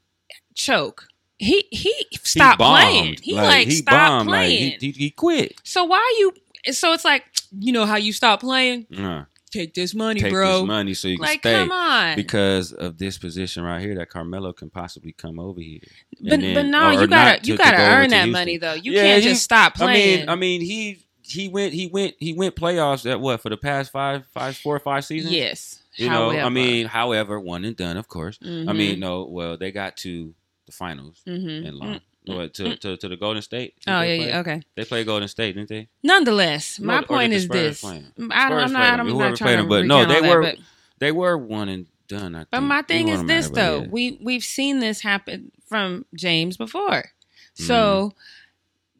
choke. 0.55 1.09
He 1.39 1.65
he 1.71 1.93
He 2.11 2.19
stopped 2.23 2.59
bombed. 2.61 2.83
playing. 2.83 3.17
He 3.21 3.35
like, 3.35 3.67
he 3.67 3.75
stopped 3.75 3.91
bombed. 3.97 4.29
playing. 4.29 4.71
Like, 4.73 4.81
he, 4.81 4.91
he, 4.93 4.99
he 5.07 5.11
quit. 5.11 5.61
So 5.65 5.83
why 5.85 5.97
are 5.99 6.19
you? 6.21 6.33
So 6.71 6.93
it's 6.93 7.05
like 7.05 7.25
you 7.59 7.73
know 7.73 7.87
how 7.87 7.97
you 7.97 8.13
stop 8.13 8.41
playing. 8.41 8.87
Uh, 8.97 9.25
Take 9.51 9.75
this 9.75 9.95
money, 9.95 10.19
bro. 10.21 10.29
take 10.31 10.33
bro. 10.33 10.59
this 10.61 10.67
money 10.67 10.95
so 10.95 11.09
you 11.09 11.19
can 11.19 11.27
like, 11.27 11.41
stay. 11.41 11.53
come 11.53 11.71
on. 11.73 12.17
Because 12.17 12.73
of 12.73 12.97
this 12.97 13.19
position 13.19 13.63
right 13.63 13.83
here, 13.83 13.95
that 13.97 14.09
Carmelo 14.09 14.55
can 14.55 14.71
possibly 14.71 15.13
come 15.13 15.39
over 15.39 15.61
here. 15.61 15.81
but 16.23 16.41
then- 16.41 16.55
but 16.55 16.65
no, 16.65 16.89
or- 16.97 17.03
you 17.03 17.07
gotta 17.07 17.47
you 17.47 17.59
gotta 17.59 17.77
go 17.77 17.83
earn 17.83 18.09
that 18.11 18.25
Houston. 18.25 18.33
money 18.33 18.57
though. 18.57 18.73
You 18.73 18.93
Yeah, 18.93 19.03
can't 19.03 19.23
he- 19.23 19.29
just 19.29 19.43
stop 19.43 19.75
playing. 19.75 20.21
I 20.21 20.21
mean, 20.21 20.29
I 20.31 20.35
mean, 20.37 20.61
he 20.63 21.05
he 21.21 21.49
went 21.49 21.75
he 21.75 21.87
went 21.87 22.15
he 22.19 22.33
went 22.33 22.57
playoffs 22.57 23.09
at 23.11 23.21
what 23.21 23.43
for 23.43 23.51
the 23.51 23.59
past 23.59 23.93
five 23.93 24.25
five 24.33 24.57
four 24.57 24.75
or 24.75 24.81
five 24.81 25.05
seasons. 25.05 25.35
yes. 25.35 25.83
You 25.97 26.09
know, 26.09 26.31
I 26.31 26.49
mean, 26.49 26.87
however, 26.87 27.39
one 27.39 27.67
and 27.67 27.77
done, 27.77 27.99
of 27.99 28.09
course. 28.09 28.39
I 28.43 28.47
Mhm. 28.47 28.75
mean, 28.77 29.01
no, 29.01 29.27
well, 29.27 29.59
they 29.59 29.71
got 29.71 29.99
to 29.99 30.35
the 30.65 30.73
finals 30.73 31.21
Mhm. 31.29 31.69
and 31.69 31.77
lost. 31.77 32.01
Mm, 32.01 32.01
What, 32.27 32.55
to, 32.55 32.77
to 32.77 32.97
to 32.97 33.09
the 33.09 33.17
Golden 33.17 33.43
State. 33.43 33.75
Did 33.85 33.91
Oh 33.93 34.01
yeah, 34.03 34.17
play? 34.17 34.29
yeah, 34.29 34.39
okay. 34.41 34.63
They 34.77 34.85
play 34.85 35.03
Golden 35.05 35.29
State, 35.29 35.57
didn't 35.57 35.69
they? 35.69 35.89
Nonetheless, 36.05 36.79
No, 36.79 36.87
my 36.87 36.99
or 37.01 37.03
point 37.03 37.33
is 37.33 37.49
this? 37.49 37.85
I 37.85 38.01
don't, 38.19 38.33
I'm 38.33 38.73
not. 38.73 39.01
I'm 39.01 39.19
not 39.19 39.37
trying 39.37 39.59
'em, 39.59 39.65
to 39.65 39.69
but 39.69 39.87
no, 39.87 40.05
they 40.07 40.21
that, 40.21 40.31
were- 40.31 40.43
but- 40.43 40.59
They 40.99 41.11
were 41.13 41.37
one 41.37 41.69
and 41.69 41.87
done. 42.07 42.35
I 42.37 42.41
think. 42.41 42.51
But 42.53 42.61
my 42.61 42.83
thing 42.83 43.09
is 43.09 43.25
this 43.25 43.51
matter, 43.51 43.55
though: 43.55 43.81
yeah. 43.83 43.89
we 43.91 44.19
we've 44.23 44.45
seen 44.45 44.79
this 44.79 45.01
happen 45.01 45.51
from 45.67 46.05
James 46.15 46.57
before. 46.57 47.07
So 47.55 47.75
Mm-hmm. 48.15 48.17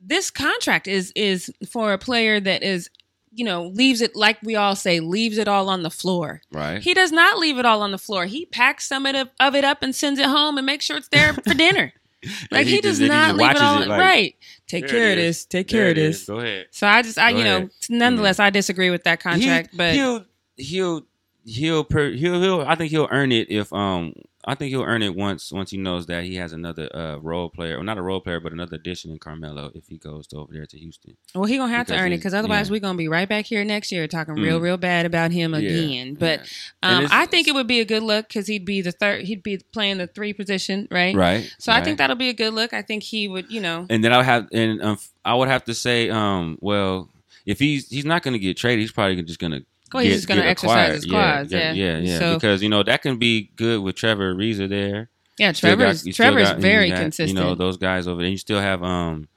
this 0.09 0.31
contract 0.31 0.89
is 0.89 1.13
is 1.15 1.53
for 1.71 1.93
a 1.93 1.99
player 1.99 2.41
that 2.41 2.63
is, 2.65 2.91
you 3.33 3.45
know, 3.45 3.67
leaves 3.69 4.01
it 4.01 4.17
like 4.17 4.39
we 4.43 4.57
all 4.57 4.75
say, 4.75 4.99
leaves 5.01 5.39
it 5.39 5.47
all 5.47 5.69
on 5.69 5.83
the 5.85 5.91
floor. 5.91 6.41
right. 6.51 6.83
He 6.83 6.93
does 6.93 7.13
not 7.13 7.39
leave 7.39 7.59
it 7.59 7.65
all 7.67 7.83
on 7.83 7.93
the 7.93 7.99
floor. 7.99 8.27
He 8.27 8.47
packs 8.47 8.87
some 8.87 9.07
of 9.07 9.29
of 9.39 9.55
it 9.55 9.65
up 9.65 9.83
and 9.83 9.95
sends 9.95 10.19
it 10.19 10.27
home 10.27 10.59
and 10.59 10.67
makes 10.67 10.85
sure 10.87 10.97
it's 10.97 11.09
there 11.09 11.33
for 11.35 11.55
dinner. 11.55 11.93
Like 12.51 12.67
he, 12.67 12.77
he 12.77 12.81
does 12.81 12.99
just- 12.99 13.03
he 13.03 13.09
not 13.09 13.29
just 13.29 13.39
leave 13.39 13.41
it 13.41 13.45
watches 13.55 13.63
all 13.63 13.83
it 13.83 13.89
like, 13.89 14.01
right. 14.01 14.37
Take 14.69 14.89
care 14.89 15.11
of 15.11 15.17
this. 15.17 15.45
Take 15.45 15.69
There 15.69 15.81
care 15.83 15.91
of 15.91 15.97
this. 15.97 16.25
Go 16.27 16.39
ahead. 16.39 16.67
So 16.71 16.87
I 16.87 17.03
just, 17.03 17.19
I 17.19 17.33
Go 17.33 17.39
you 17.39 17.45
know, 17.45 17.57
ahead. 17.59 17.71
nonetheless, 17.91 18.39
I 18.41 18.51
disagree 18.51 18.91
with 18.91 19.05
that 19.05 19.21
contract. 19.21 19.71
He- 19.73 19.77
but 19.77 19.95
he'll 19.95 20.25
he'll 20.57 21.03
he'll 21.45 21.85
per, 21.85 22.11
he'll 22.11 22.41
he'll 22.41 22.61
I 22.63 22.75
think 22.77 22.91
he'll 22.91 23.09
earn 23.11 23.33
it 23.33 23.51
if 23.51 23.73
um 23.73 24.15
I 24.45 24.55
think 24.57 24.71
he'll 24.71 24.83
earn 24.83 25.03
it 25.03 25.15
once 25.15 25.53
once 25.53 25.71
he 25.71 25.77
knows 25.77 26.07
that 26.07 26.25
he 26.25 26.35
has 26.37 26.53
another 26.53 26.89
uh 26.95 27.17
role 27.21 27.49
player 27.49 27.79
or 27.79 27.85
not 27.85 27.97
a 27.99 28.03
role 28.03 28.21
player 28.21 28.41
but 28.41 28.53
another 28.53 28.77
addition 28.77 29.11
in 29.13 29.19
Carmelo 29.19 29.71
if 29.75 29.87
he 29.89 29.99
goes 29.99 30.27
to 30.29 30.39
over 30.39 30.53
there 30.53 30.67
to 30.67 30.79
Houston. 30.79 31.17
well, 31.35 31.45
he 31.45 31.57
gonna 31.57 31.73
have 31.73 31.87
to 31.87 31.97
earn 31.97 32.13
it 32.13 32.17
because 32.17 32.35
otherwise 32.35 32.69
yeah. 32.69 32.73
we're 32.73 32.81
gonna 32.81 32.99
be 32.99 33.09
right 33.09 33.29
back 33.29 33.45
here 33.47 33.65
next 33.65 33.93
year 33.93 34.07
talking 34.09 34.35
real, 34.35 34.59
Mm. 34.59 34.63
real 34.63 34.77
bad 34.77 35.07
about 35.07 35.31
him 35.31 35.53
Yeah, 35.55 35.61
again. 35.61 36.15
But 36.15 36.41
yeah. 36.83 36.99
Um, 36.99 37.09
I 37.11 37.27
think 37.27 37.47
it 37.49 37.55
would 37.55 37.67
be 37.69 37.81
a 37.81 37.85
good 37.85 38.03
look 38.03 38.29
because 38.29 38.47
he'd 38.47 38.65
be 38.65 38.81
the 38.83 38.93
third. 38.93 39.23
He'd 39.25 39.43
be 39.43 39.59
playing 39.73 39.99
the 39.99 40.07
three 40.09 40.33
position, 40.33 40.89
right? 40.91 41.15
right. 41.15 41.55
So 41.59 41.71
I 41.73 41.83
think 41.83 41.99
that'll 41.99 42.17
be 42.17 42.29
a 42.29 42.35
good 42.35 42.53
look. 42.53 42.73
I 42.73 42.83
think 42.83 43.03
he 43.05 43.29
would, 43.29 43.51
you 43.51 43.61
know. 43.61 43.87
and 43.89 44.03
then 44.03 44.13
I 44.13 44.17
would 44.17 44.27
have 44.27 44.49
and 44.53 44.83
um, 44.83 44.99
I 45.25 45.35
would 45.35 45.49
have 45.49 45.65
to 45.65 45.75
say 45.75 46.11
um 46.11 46.59
well 46.61 47.09
if 47.47 47.59
he's 47.59 47.89
he's 47.89 48.05
not 48.05 48.23
going 48.23 48.33
to 48.35 48.39
get 48.39 48.57
traded 48.57 48.81
he's 48.81 48.93
probably 48.93 49.21
just 49.23 49.39
going 49.39 49.65
to 49.93 49.97
Well, 49.97 50.05
he's 50.05 50.15
just 50.17 50.29
gonna 50.29 50.43
exercise 50.43 50.95
his 50.97 51.05
clause, 51.05 51.53
yeah, 51.53 51.73
yeah. 51.73 51.97
yeah, 51.97 51.99
yeah. 51.99 52.19
So- 52.19 52.35
because 52.35 52.63
you 52.63 52.69
know 52.69 52.83
that 52.83 53.03
can 53.03 53.19
be 53.19 53.51
good 53.57 53.81
with 53.83 53.95
Trevor 53.97 54.35
Ariza 54.35 54.69
there. 54.69 55.09
Yeah, 55.39 55.53
Still 55.53 55.71
got- 55.71 55.77
Trevor's 55.77 56.17
Trevor's 56.17 56.49
got- 56.51 56.59
very 56.59 56.91
got, 56.91 56.99
consistent. 57.01 57.29
You 57.31 57.35
know 57.45 57.55
those 57.55 57.77
guys 57.79 58.07
over 58.09 58.21
there. 58.21 58.31
You 58.31 58.37
still 58.37 58.61
have 58.61 58.83
um, 58.83 59.29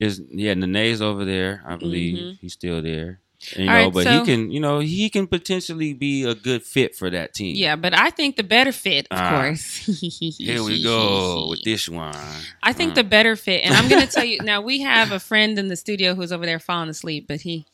is 0.00 0.22
yeah, 0.30 0.54
Nene's 0.54 1.02
over 1.02 1.24
there. 1.24 1.62
I 1.66 1.76
believe 1.76 2.16
Mhm. 2.18 2.38
he's 2.40 2.52
still 2.54 2.80
there. 2.82 3.20
And, 3.54 3.64
you 3.66 3.70
All 3.70 3.76
know, 3.76 3.84
right, 3.84 3.92
but 3.92 4.04
so- 4.04 4.18
he 4.20 4.24
can, 4.24 4.50
you 4.50 4.60
know, 4.60 4.78
he 4.80 5.10
can 5.10 5.26
potentially 5.26 5.92
be 5.92 6.24
a 6.24 6.34
good 6.34 6.62
fit 6.62 6.96
for 6.96 7.10
that 7.10 7.34
team. 7.34 7.54
yeah, 7.54 7.76
but 7.76 7.92
I 7.94 8.08
think 8.08 8.36
the 8.36 8.42
better 8.42 8.72
fit, 8.72 9.06
of 9.10 9.18
Ah, 9.18 9.30
course. 9.42 9.84
Here 10.38 10.62
we 10.64 10.82
go 10.82 11.48
with 11.50 11.62
this 11.62 11.86
one. 11.86 12.16
I 12.62 12.72
think 12.72 12.92
Uh, 12.92 12.94
the 12.96 13.04
better 13.04 13.36
fit, 13.36 13.62
and 13.62 13.74
I'm 13.74 13.88
going 13.88 14.00
to 14.04 14.10
tell 14.10 14.24
you 14.24 14.38
now. 14.42 14.62
We 14.62 14.80
have 14.80 15.12
a 15.12 15.20
friend 15.20 15.58
in 15.58 15.68
the 15.68 15.76
studio 15.76 16.14
who's 16.14 16.32
over 16.32 16.46
there 16.46 16.58
falling 16.58 16.88
asleep, 16.88 17.26
but 17.28 17.42
he 17.42 17.66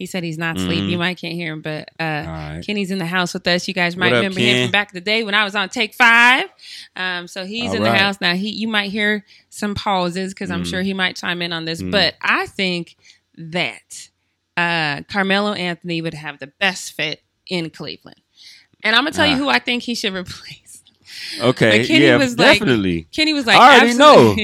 he 0.00 0.06
said 0.06 0.24
he's 0.24 0.38
not 0.38 0.56
asleep. 0.56 0.80
Mhm. 0.82 0.90
You 0.90 0.98
might 0.98 1.18
can't 1.18 1.34
hear 1.34 1.52
him, 1.52 1.60
but 1.60 1.90
uh, 2.00 2.24
right. 2.26 2.62
Kenny's 2.66 2.90
in 2.90 2.98
the 2.98 3.06
house 3.06 3.34
with 3.34 3.46
us. 3.46 3.68
You 3.68 3.74
guys 3.74 3.96
might 3.96 4.06
What 4.06 4.14
up, 4.14 4.22
remember 4.22 4.40
him 4.40 4.64
from 4.66 4.72
back 4.72 4.90
in 4.90 4.94
the 4.94 5.00
day 5.02 5.22
when 5.22 5.34
I 5.34 5.44
was 5.44 5.54
on 5.54 5.68
Take 5.68 5.94
Five. 5.94 6.46
Um, 6.96 7.28
so 7.28 7.44
he's 7.44 7.70
All 7.70 7.76
in 7.76 7.82
the 7.82 7.92
house 7.94 8.18
now. 8.20 8.34
He 8.34 8.48
you 8.50 8.66
might 8.66 8.90
hear 8.90 9.24
some 9.50 9.74
pauses 9.74 10.32
because 10.34 10.50
I'm 10.50 10.64
Mm. 10.64 10.70
sure 10.70 10.82
he 10.82 10.94
might 10.94 11.16
chime 11.16 11.42
in 11.42 11.52
on 11.52 11.66
this. 11.66 11.82
Mm. 11.82 11.90
But 11.92 12.14
I 12.22 12.46
think 12.46 12.96
that 13.36 14.08
uh, 14.56 15.02
Carmelo 15.02 15.52
Anthony 15.52 16.00
would 16.02 16.14
have 16.14 16.38
the 16.38 16.46
best 16.48 16.92
fit 16.94 17.22
in 17.46 17.68
Cleveland, 17.70 18.20
and 18.82 18.96
I'm 18.96 19.02
gonna 19.04 19.12
tell 19.14 19.26
you 19.26 19.34
Ah. 19.34 19.38
who 19.38 19.48
I 19.50 19.58
think 19.58 19.82
he 19.82 19.94
should 19.94 20.14
replace. 20.16 20.82
Okay, 21.40 21.78
But 21.80 21.86
Kenny 21.86 22.04
yeah, 22.06 22.16
was 22.16 22.38
like- 22.38 22.58
definitely. 22.58 23.06
Kenny 23.12 23.32
was 23.34 23.44
like, 23.46 23.58
I 23.58 23.76
already 23.78 23.98
know. 23.98 24.34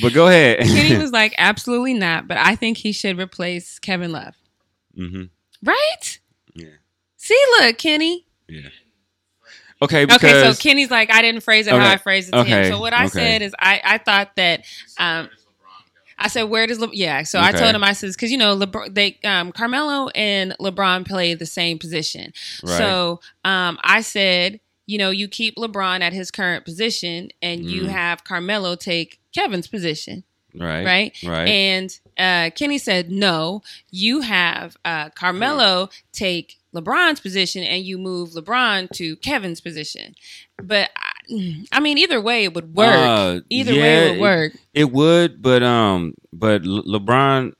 but 0.00 0.14
go 0.14 0.28
ahead. 0.28 0.60
Kenny 0.64 0.96
was 1.02 1.10
like, 1.12 1.34
absolutely 1.36 1.92
not. 1.94 2.26
But 2.26 2.38
I 2.38 2.54
think 2.56 2.78
he 2.78 2.92
should 2.92 3.18
replace 3.18 3.78
Kevin 3.78 4.10
Love. 4.12 4.34
Hmm 4.94 5.24
Right? 5.62 6.18
Yeah. 6.54 6.66
See, 7.16 7.42
look, 7.60 7.78
Kenny. 7.78 8.26
Yeah. 8.48 8.68
Okay, 9.82 10.04
because 10.04 10.22
Okay, 10.22 10.54
so 10.54 10.62
Kenny's 10.62 10.90
like, 10.90 11.10
I 11.12 11.20
didn't 11.22 11.42
phrase 11.42 11.66
it 11.66 11.72
how 11.72 11.90
I 11.90 11.96
phrased 11.96 12.28
it 12.28 12.32
to 12.32 12.38
okay, 12.38 12.68
him. 12.68 12.72
So 12.72 12.80
what 12.80 12.92
I 12.94 13.06
okay. 13.06 13.10
said 13.18 13.42
is, 13.42 13.54
I 13.58 13.80
I 13.84 13.98
thought 13.98 14.36
that, 14.36 14.64
um, 14.98 15.28
I 16.18 16.28
said, 16.28 16.44
where 16.44 16.66
does 16.66 16.78
Le- 16.78 16.90
yeah? 16.94 17.22
So 17.24 17.40
I 17.40 17.50
told 17.52 17.74
him, 17.74 17.82
I 17.82 17.92
said, 17.92 18.10
because 18.12 18.30
you 18.30 18.38
know, 18.38 18.56
LeBron, 18.56 18.94
they 18.94 19.18
um, 19.24 19.52
Carmelo 19.52 20.08
and 20.14 20.54
LeBron 20.60 21.06
play 21.06 21.34
the 21.34 21.46
same 21.46 21.78
position. 21.78 22.32
Right. 22.62 22.78
So 22.78 23.20
um, 23.44 23.78
I 23.82 24.00
said, 24.00 24.60
you 24.86 24.96
know, 24.98 25.10
you 25.10 25.28
keep 25.28 25.56
LeBron 25.56 26.00
at 26.00 26.12
his 26.12 26.30
current 26.30 26.64
position, 26.64 27.30
and 27.42 27.64
you 27.64 27.84
Mm. 27.84 27.90
have 27.90 28.22
Carmelo 28.24 28.76
take 28.76 29.18
Kevin's 29.34 29.66
position, 29.66 30.22
right, 30.54 30.84
right? 30.84 31.22
right. 31.24 31.48
And 31.48 31.98
uh, 32.18 32.50
Kenny 32.54 32.78
said, 32.78 33.10
no, 33.10 33.62
you 33.90 34.20
have 34.20 34.76
uh, 34.84 35.10
Carmelo 35.10 35.88
take 36.12 36.56
LeBron's 36.74 37.20
position 37.20 37.62
and 37.62 37.84
you 37.84 37.98
move 37.98 38.30
LeBron 38.30 38.90
to 38.90 39.16
Kevin's 39.16 39.60
position. 39.60 40.14
But 40.62 40.90
I, 40.96 41.66
I 41.72 41.80
mean, 41.80 41.98
either 41.98 42.20
way, 42.20 42.44
it 42.44 42.54
would 42.54 42.74
work. 42.74 42.94
Uh, 42.94 43.40
either 43.48 43.72
yeah, 43.72 43.82
way, 43.82 44.06
it 44.06 44.10
would 44.12 44.20
work. 44.20 44.52
It 44.74 44.92
would, 44.92 45.42
but 45.42 45.62
um, 45.62 46.14
but 46.32 46.64
Le- 46.64 46.82
LeBron, 46.82 47.54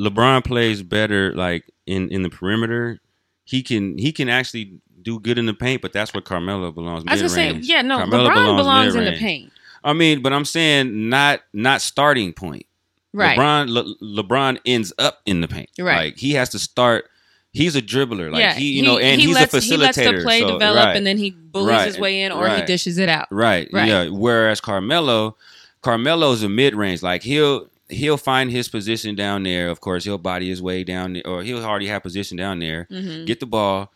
LeBron 0.00 0.44
plays 0.44 0.82
better 0.82 1.32
like 1.34 1.64
in 1.86 2.08
in 2.10 2.22
the 2.22 2.30
perimeter. 2.30 3.00
He 3.44 3.62
can 3.62 3.96
he 3.98 4.12
can 4.12 4.28
actually 4.28 4.80
do 5.00 5.20
good 5.20 5.38
in 5.38 5.46
the 5.46 5.54
paint, 5.54 5.82
but 5.82 5.92
that's 5.92 6.12
where 6.12 6.20
Carmelo 6.20 6.72
belongs. 6.72 7.04
I 7.06 7.12
was 7.12 7.22
gonna 7.22 7.28
say, 7.28 7.52
yeah, 7.62 7.82
no, 7.82 7.98
Carmelo 7.98 8.28
LeBron 8.28 8.56
belongs, 8.56 8.94
in 8.96 9.04
the 9.04 9.16
paint, 9.16 9.52
I 9.86 9.92
mean, 9.92 10.20
but 10.22 10.32
I'm 10.32 10.44
saying 10.44 11.08
not 11.08 11.40
not 11.52 11.80
starting 11.80 12.32
point. 12.32 12.66
right? 13.14 13.38
LeBron 13.38 13.68
Le- 13.68 14.22
LeBron 14.22 14.58
ends 14.66 14.92
up 14.98 15.20
in 15.24 15.40
the 15.40 15.48
paint. 15.48 15.70
Right. 15.78 16.06
Like 16.06 16.16
he 16.18 16.32
has 16.32 16.48
to 16.50 16.58
start. 16.58 17.06
He's 17.52 17.74
a 17.74 17.80
dribbler. 17.80 18.30
Like 18.30 18.40
yeah, 18.40 18.52
he, 18.54 18.72
you 18.72 18.82
know, 18.82 18.98
and 18.98 19.18
he's 19.18 19.34
lets, 19.34 19.54
a 19.54 19.58
facilitator. 19.58 19.62
He 19.70 19.76
lets 19.78 19.96
the 19.96 20.20
play 20.22 20.40
so- 20.40 20.52
develop, 20.52 20.84
right. 20.86 20.96
and 20.96 21.06
then 21.06 21.16
he 21.16 21.30
bullies 21.30 21.68
Right, 21.70 21.86
his 21.86 21.98
way 21.98 22.22
in, 22.22 22.32
or 22.32 22.48
he 22.50 22.62
dishes 22.66 22.98
it 22.98 23.08
out. 23.08 23.28
Right. 23.30 23.68
Right. 23.72 23.88
Yeah. 23.88 24.08
Whereas 24.10 24.60
Carmelo, 24.60 25.36
Carmelo's 25.82 26.42
a 26.42 26.48
mid 26.50 26.74
range. 26.74 27.02
Like 27.02 27.22
he'll 27.22 27.68
he'll 27.88 28.18
find 28.18 28.50
his 28.50 28.68
position 28.68 29.14
down 29.14 29.44
there. 29.44 29.68
Of 29.70 29.80
course, 29.80 30.04
he'll 30.04 30.18
body 30.18 30.48
his 30.50 30.60
way 30.60 30.84
down 30.84 31.14
there, 31.14 31.26
or 31.26 31.42
he'll 31.42 31.64
already 31.64 31.86
have 31.86 32.02
position 32.02 32.36
down 32.36 32.58
there. 32.58 32.86
hmm 32.90 33.24
Get 33.24 33.40
the 33.40 33.46
ball, 33.46 33.92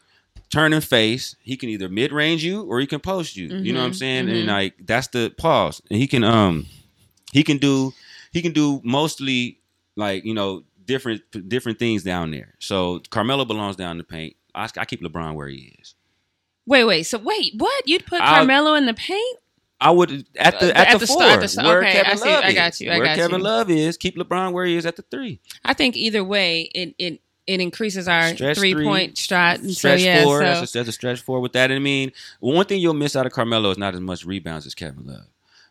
turn 0.50 0.72
and 0.72 0.82
face. 0.84 1.36
He 1.42 1.56
can 1.56 1.68
either 1.68 1.88
mid 1.88 2.12
range 2.12 2.44
you 2.44 2.62
or 2.64 2.80
he 2.80 2.86
can 2.86 3.00
post 3.00 3.36
you. 3.36 3.48
You 3.48 3.72
know 3.72 3.80
what 3.80 3.86
I'm 3.86 3.92
Mhm, 3.92 3.96
saying? 3.96 4.26
mhm. 4.26 4.38
And 4.40 4.46
like 4.48 4.74
that's 4.84 5.08
the 5.08 5.32
pause. 5.36 5.80
And 5.90 5.98
he 5.98 6.06
can 6.06 6.24
um 6.24 6.66
he 7.32 7.42
can 7.42 7.58
do 7.58 7.92
he 8.32 8.42
can 8.42 8.52
do 8.52 8.80
mostly 8.84 9.58
like 9.96 10.24
you 10.24 10.34
know 10.34 10.64
different 10.84 11.22
different 11.48 11.78
things 11.78 12.02
down 12.02 12.30
there. 12.30 12.54
So 12.58 13.00
Carmelo 13.10 13.44
belongs 13.44 13.76
down 13.76 13.98
the 13.98 14.04
paint. 14.04 14.36
I, 14.54 14.68
I 14.76 14.84
keep 14.84 15.00
LeBron 15.02 15.34
where 15.34 15.46
he 15.48 15.76
is. 15.80 15.94
Wait, 16.66 16.84
wait. 16.84 17.04
So 17.04 17.18
wait, 17.18 17.52
what? 17.56 17.86
You'd 17.88 18.06
put 18.06 18.20
I'll- 18.20 18.36
Carmelo 18.36 18.74
in 18.74 18.86
the 18.86 18.94
paint? 18.94 19.38
I 19.82 19.90
would 19.92 20.26
at 20.36 20.60
the 20.60 20.76
at, 20.76 20.88
at 20.88 20.92
the, 20.92 20.98
the 20.98 21.06
four 21.06 21.20
st- 21.22 21.32
at 21.32 21.40
the 21.40 21.48
st- 21.48 21.66
where 21.66 21.78
okay, 21.80 21.92
Kevin 21.92 22.12
I 22.12 22.14
see. 22.16 22.28
Love 22.28 22.44
I 22.44 22.52
got 22.52 22.72
is. 22.74 22.80
you, 22.82 22.90
I 22.90 22.96
where 22.98 23.06
got 23.06 23.16
Kevin 23.16 23.38
you. 23.38 23.44
Love 23.44 23.70
is, 23.70 23.96
keep 23.96 24.16
LeBron 24.16 24.52
where 24.52 24.66
he 24.66 24.76
is 24.76 24.84
at 24.84 24.96
the 24.96 25.02
three. 25.10 25.40
I 25.64 25.72
think 25.72 25.96
either 25.96 26.22
way, 26.22 26.70
it 26.74 26.94
it 26.98 27.20
it 27.46 27.60
increases 27.60 28.06
our 28.08 28.34
Stretch 28.34 28.58
three 28.58 28.72
three, 28.72 28.84
point 28.84 29.16
shot. 29.18 29.58
And 29.58 29.70
Stretch 29.74 30.00
so 30.00 30.06
yeah, 30.06 30.24
four, 30.24 30.38
so 30.38 30.44
that's, 30.44 30.74
a, 30.74 30.78
that's 30.78 30.88
a 30.88 30.92
stretch 30.92 31.20
four 31.20 31.40
with 31.40 31.52
that. 31.54 31.72
I 31.72 31.78
mean, 31.78 32.12
one 32.40 32.66
thing 32.66 32.80
you'll 32.80 32.94
miss 32.94 33.16
out 33.16 33.26
of 33.26 33.32
Carmelo 33.32 33.70
is 33.70 33.78
not 33.78 33.94
as 33.94 34.00
much 34.00 34.24
rebounds 34.24 34.66
as 34.66 34.74
Kevin 34.74 35.06
Love, 35.06 35.26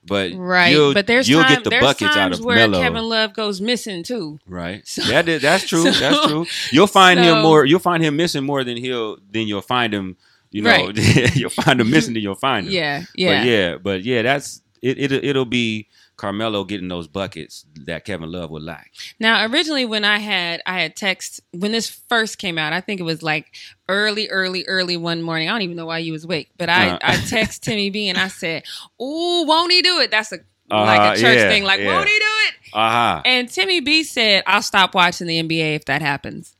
but 0.05 0.33
right. 0.33 0.69
you'll, 0.69 0.93
but 0.93 1.07
there's 1.07 1.29
you'll 1.29 1.43
time, 1.43 1.55
get 1.55 1.63
the 1.63 1.69
there's 1.69 1.83
buckets 1.83 2.15
out 2.17 2.33
of 2.33 2.43
where 2.43 2.55
Melo. 2.55 2.81
Kevin 2.81 3.07
Love 3.07 3.33
goes 3.33 3.61
missing 3.61 4.03
too. 4.03 4.39
Right. 4.47 4.85
So- 4.87 5.03
that 5.03 5.29
is, 5.29 5.41
that's 5.41 5.67
true. 5.67 5.83
so- 5.91 5.99
that's 5.99 6.27
true. 6.27 6.45
You'll 6.71 6.87
find 6.87 7.19
him 7.19 7.41
more. 7.41 7.65
You'll 7.65 7.79
find 7.79 8.03
him 8.03 8.15
missing 8.15 8.43
more 8.43 8.63
than 8.63 8.77
he'll 8.77 9.17
than 9.31 9.47
you'll 9.47 9.61
find 9.61 9.93
him. 9.93 10.17
You 10.51 10.63
know, 10.63 10.71
Right. 10.71 11.35
you'll 11.35 11.51
find 11.51 11.79
him 11.79 11.91
missing 11.91 12.15
than 12.15 12.23
you'll 12.23 12.33
find 12.35 12.65
him. 12.67 12.73
Yeah, 12.73 13.03
yeah. 13.15 13.39
But 13.39 13.47
yeah, 13.47 13.77
but 13.77 14.03
yeah, 14.03 14.21
that's 14.23 14.61
it. 14.81 14.97
It 14.97 15.11
it'll 15.11 15.45
be 15.45 15.87
Carmelo 16.19 16.65
getting 16.65 16.89
those 16.89 17.07
buckets 17.07 17.65
that 17.85 18.03
Kevin 18.03 18.29
Love 18.31 18.51
would 18.51 18.61
lack. 18.61 18.91
Now, 19.21 19.45
originally, 19.45 19.85
when 19.85 20.03
I 20.03 20.19
had 20.19 20.61
I 20.65 20.81
had 20.81 20.95
text 20.95 21.39
when 21.51 21.71
this 21.71 21.89
first 21.89 22.37
came 22.37 22.57
out, 22.57 22.73
I 22.73 22.81
think 22.81 22.99
it 22.99 23.03
was 23.03 23.23
like 23.23 23.55
early, 23.87 24.27
early, 24.29 24.65
early 24.67 24.97
one 24.97 25.21
morning. 25.21 25.47
I 25.47 25.53
don't 25.53 25.61
even 25.61 25.77
know 25.77 25.85
why 25.85 25.99
you 25.99 26.11
was 26.11 26.25
awake, 26.25 26.49
but 26.57 26.67
I 26.69 26.89
Uh. 26.89 26.99
I 27.01 27.15
text 27.15 27.63
Timmy 27.63 27.89
B 27.89 28.09
and 28.09 28.17
I 28.17 28.27
said, 28.27 28.63
"Ooh, 29.01 29.45
won't 29.47 29.71
he 29.71 29.81
do 29.81 29.99
it?" 30.01 30.11
That's 30.11 30.31
a 30.33 30.39
Uh-huh, 30.71 30.83
like 30.85 31.17
a 31.17 31.21
church 31.21 31.35
yeah, 31.37 31.49
thing. 31.49 31.63
Like, 31.63 31.79
yeah. 31.79 31.95
won't 31.95 32.07
he 32.07 32.19
do 32.19 32.25
it? 32.47 32.53
Aha. 32.73 33.21
And 33.25 33.49
Timmy 33.49 33.79
B 33.79 34.03
said, 34.03 34.43
"I'll 34.45 34.61
stop 34.61 34.93
watching 34.93 35.25
the 35.25 35.39
NBA 35.41 35.75
if 35.75 35.85
that 35.85 36.01
happens." 36.01 36.53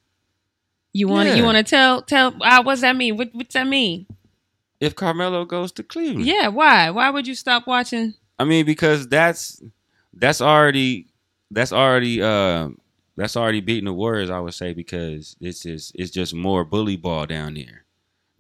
You 0.94 1.08
want 1.10 1.28
Yeah. 1.30 1.36
you 1.36 1.44
want 1.44 1.58
to 1.58 1.64
tell 1.64 2.02
tell 2.02 2.34
uh, 2.42 2.64
what's 2.64 2.82
that 2.82 2.96
mean? 2.96 3.18
What, 3.18 3.30
what's 3.34 3.54
that 3.54 3.68
mean? 3.68 4.08
If 4.80 4.96
Carmelo 4.96 5.44
goes 5.44 5.74
to 5.74 5.84
Cleveland, 5.84 6.26
Yeah, 6.26 6.48
why? 6.48 6.90
Why 6.92 7.10
would 7.10 7.28
you 7.28 7.36
stop 7.36 7.68
watching? 7.68 8.14
I 8.40 8.46
mean, 8.46 8.66
because 8.66 9.08
that's 9.08 9.62
that's 10.14 10.42
already 10.42 11.08
that's 11.52 11.72
already 11.74 12.22
uh 12.22 12.70
that's 13.18 13.36
already 13.36 13.60
beating 13.62 13.86
the 13.86 13.94
Warriors. 13.94 14.30
I 14.30 14.40
would 14.40 14.54
say 14.54 14.74
because 14.74 15.36
it's 15.42 15.62
just 15.64 15.92
it's 15.96 16.12
just 16.12 16.34
more 16.34 16.64
bully 16.64 16.96
ball 16.96 17.26
down 17.26 17.54
there 17.56 17.84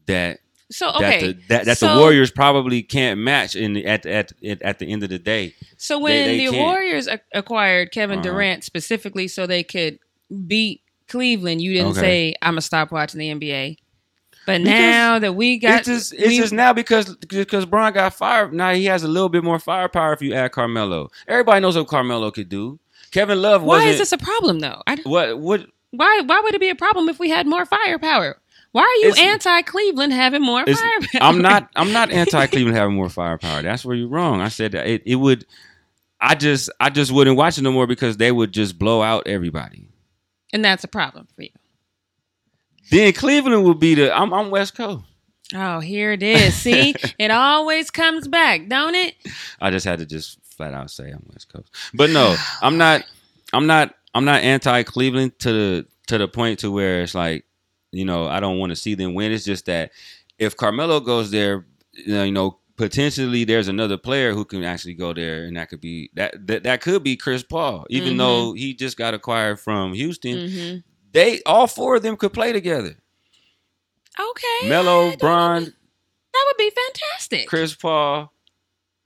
that 0.08 0.40
So 0.72 0.92
that 1.00 1.20
the 1.20 1.34
that, 1.50 1.66
that 1.66 1.78
so- 1.78 1.94
the 1.94 2.00
Warriors 2.00 2.32
probably 2.32 2.82
can't 2.82 3.20
match 3.20 3.56
in 3.56 3.74
the, 3.74 3.86
at 3.86 4.06
at 4.06 4.32
at 4.62 4.80
the 4.80 4.86
end 4.92 5.04
of 5.04 5.10
the 5.10 5.20
day. 5.20 5.54
So 5.78 6.00
when 6.00 6.26
they 6.26 6.38
the 6.38 6.52
can't. 6.52 6.58
Warriors 6.66 7.08
acquired 7.34 7.92
Kevin 7.92 8.20
Uh-huh. 8.20 8.30
Durant 8.32 8.64
specifically 8.64 9.28
so 9.28 9.46
they 9.46 9.64
could 9.64 10.00
beat 10.48 10.82
Cleveland, 11.08 11.60
you 11.62 11.74
didn't 11.74 11.92
Okay. 11.98 12.00
say 12.00 12.36
I'm 12.42 12.54
gonna 12.54 12.62
stop 12.62 12.92
watching 12.92 13.20
the 13.20 13.30
NBA. 13.32 13.78
But 14.50 14.64
Because 14.64 14.80
now 14.80 15.20
that 15.20 15.34
we 15.36 15.60
got, 15.60 15.80
it's 15.80 15.88
just 15.88 16.14
it's 16.14 16.28
we- 16.30 16.38
just 16.38 16.52
now 16.54 16.74
because 16.74 17.16
because 17.18 17.66
Braun 17.68 17.94
got 17.94 18.16
fired. 18.16 18.52
Now 18.52 18.74
he 18.74 18.86
has 18.86 19.04
a 19.04 19.08
little 19.08 19.30
bit 19.30 19.44
more 19.44 19.60
firepower 19.60 20.12
if 20.14 20.24
you 20.24 20.34
add 20.34 20.52
Carmelo. 20.54 21.12
Everybody 21.28 21.62
knows 21.62 21.78
what 21.78 21.88
Carmelo 21.88 22.32
could 22.32 22.50
do. 22.50 22.80
Kevin 23.12 23.42
Love 23.42 23.62
why 23.62 23.86
is 23.86 24.00
this 24.00 24.12
a 24.12 24.18
problem 24.18 24.60
though? 24.60 24.82
I, 24.88 24.96
what 25.04 25.38
what 25.38 25.66
why 25.92 26.22
why 26.26 26.40
would 26.42 26.56
it 26.56 26.60
be 26.60 26.70
a 26.70 26.76
problem 26.76 27.10
if 27.10 27.20
we 27.20 27.30
had 27.30 27.46
more 27.46 27.64
firepower? 27.66 28.38
Why 28.72 28.82
are 28.82 29.08
you 29.08 29.14
anti 29.18 29.62
Cleveland 29.64 30.14
having 30.14 30.42
more 30.42 30.66
firepower? 30.66 31.22
I'm 31.22 31.42
not. 31.42 31.70
I'm 31.76 31.92
not 31.92 32.12
anti 32.22 32.48
Cleveland 32.48 32.76
having 32.78 32.96
more 32.96 33.10
firepower. 33.10 33.62
That's 33.62 33.86
where 33.86 33.96
you're 33.96 34.08
wrong. 34.08 34.42
I 34.42 34.50
said 34.50 34.72
that 34.72 34.88
it, 34.88 35.04
it 35.06 35.16
would. 35.16 35.46
I 36.22 36.36
just 36.36 36.70
I 36.80 36.90
just 36.90 37.12
wouldn't 37.12 37.38
watch 37.38 37.58
it 37.58 37.62
no 37.62 37.72
more 37.72 37.88
because 37.88 38.18
they 38.18 38.32
would 38.32 38.52
just 38.52 38.78
blow 38.80 39.02
out 39.02 39.28
everybody. 39.28 39.88
and 40.54 40.66
that's 40.66 40.84
a 40.84 40.88
problem 40.88 41.28
for 41.36 41.44
you. 41.44 41.50
Then 42.92 43.14
Cleveland 43.14 43.64
would 43.66 43.80
be 43.80 43.96
the. 43.96 44.16
I'm, 44.16 44.34
I'm 44.34 44.50
West 44.50 44.76
Coast. 44.76 45.04
Oh, 45.56 45.80
here 45.80 46.12
it 46.12 46.22
is. 46.24 46.56
See, 46.56 46.94
it 47.20 47.32
always 47.32 47.90
comes 47.92 48.28
back, 48.28 48.68
don't 48.68 48.96
it? 48.96 49.16
I 49.60 49.72
just 49.72 49.86
had 49.86 50.00
to 50.00 50.06
just 50.06 50.40
flat 50.56 50.74
out 50.74 50.92
say 50.92 51.10
I'm 51.10 51.26
West 51.32 51.52
Coast. 51.52 51.74
But 51.94 52.10
no, 52.12 52.36
I'm 52.62 52.78
not. 52.78 53.04
I'm 53.54 53.68
not. 53.68 53.96
I'm 54.14 54.26
not 54.26 54.42
anti 54.42 54.84
Cleveland 54.84 55.38
to 55.40 55.52
the 55.52 55.86
to 56.08 56.18
the 56.18 56.28
point 56.28 56.60
to 56.60 56.72
where 56.72 57.02
it's 57.02 57.14
like, 57.16 57.46
you 57.92 58.06
know, 58.06 58.28
I 58.28 58.40
don't 58.40 58.58
want 58.60 58.72
to 58.72 58.76
see 58.76 58.96
them 58.96 59.14
win. 59.14 59.32
It's 59.32 59.46
just 59.46 59.66
that 59.68 59.92
if 60.40 60.56
Carmelo 60.58 61.00
goes 61.00 61.30
there, 61.32 61.66
you 61.94 62.14
know, 62.14 62.24
you 62.24 62.32
know, 62.32 62.58
potentially 62.76 63.44
there's 63.44 63.68
another 63.68 63.98
player 63.98 64.34
who 64.34 64.46
can 64.46 64.64
actually 64.64 64.96
go 64.96 65.14
there, 65.14 65.44
and 65.44 65.58
that 65.58 65.70
could 65.70 65.82
be 65.82 66.10
that 66.16 66.48
that, 66.48 66.64
that 66.64 66.82
could 66.82 67.04
be 67.04 67.16
Chris 67.18 67.44
Paul, 67.44 67.86
even 67.90 68.14
Mhm. 68.14 68.18
though 68.18 68.54
he 68.54 68.74
just 68.74 68.98
got 68.98 69.14
acquired 69.14 69.60
from 69.60 69.94
Houston. 69.94 70.50
hmm 70.50 70.78
They 71.12 71.42
all 71.46 71.68
four 71.68 71.96
of 71.96 72.04
them 72.04 72.18
could 72.18 72.34
play 72.34 72.52
together. 72.52 72.96
Okay, 74.20 74.70
Melo, 74.70 75.16
Bron, 75.16 75.64
that 75.64 76.46
would 76.48 76.58
be 76.58 76.72
fantastic. 76.72 77.48
Chris 77.48 77.74
Paul, 77.74 78.34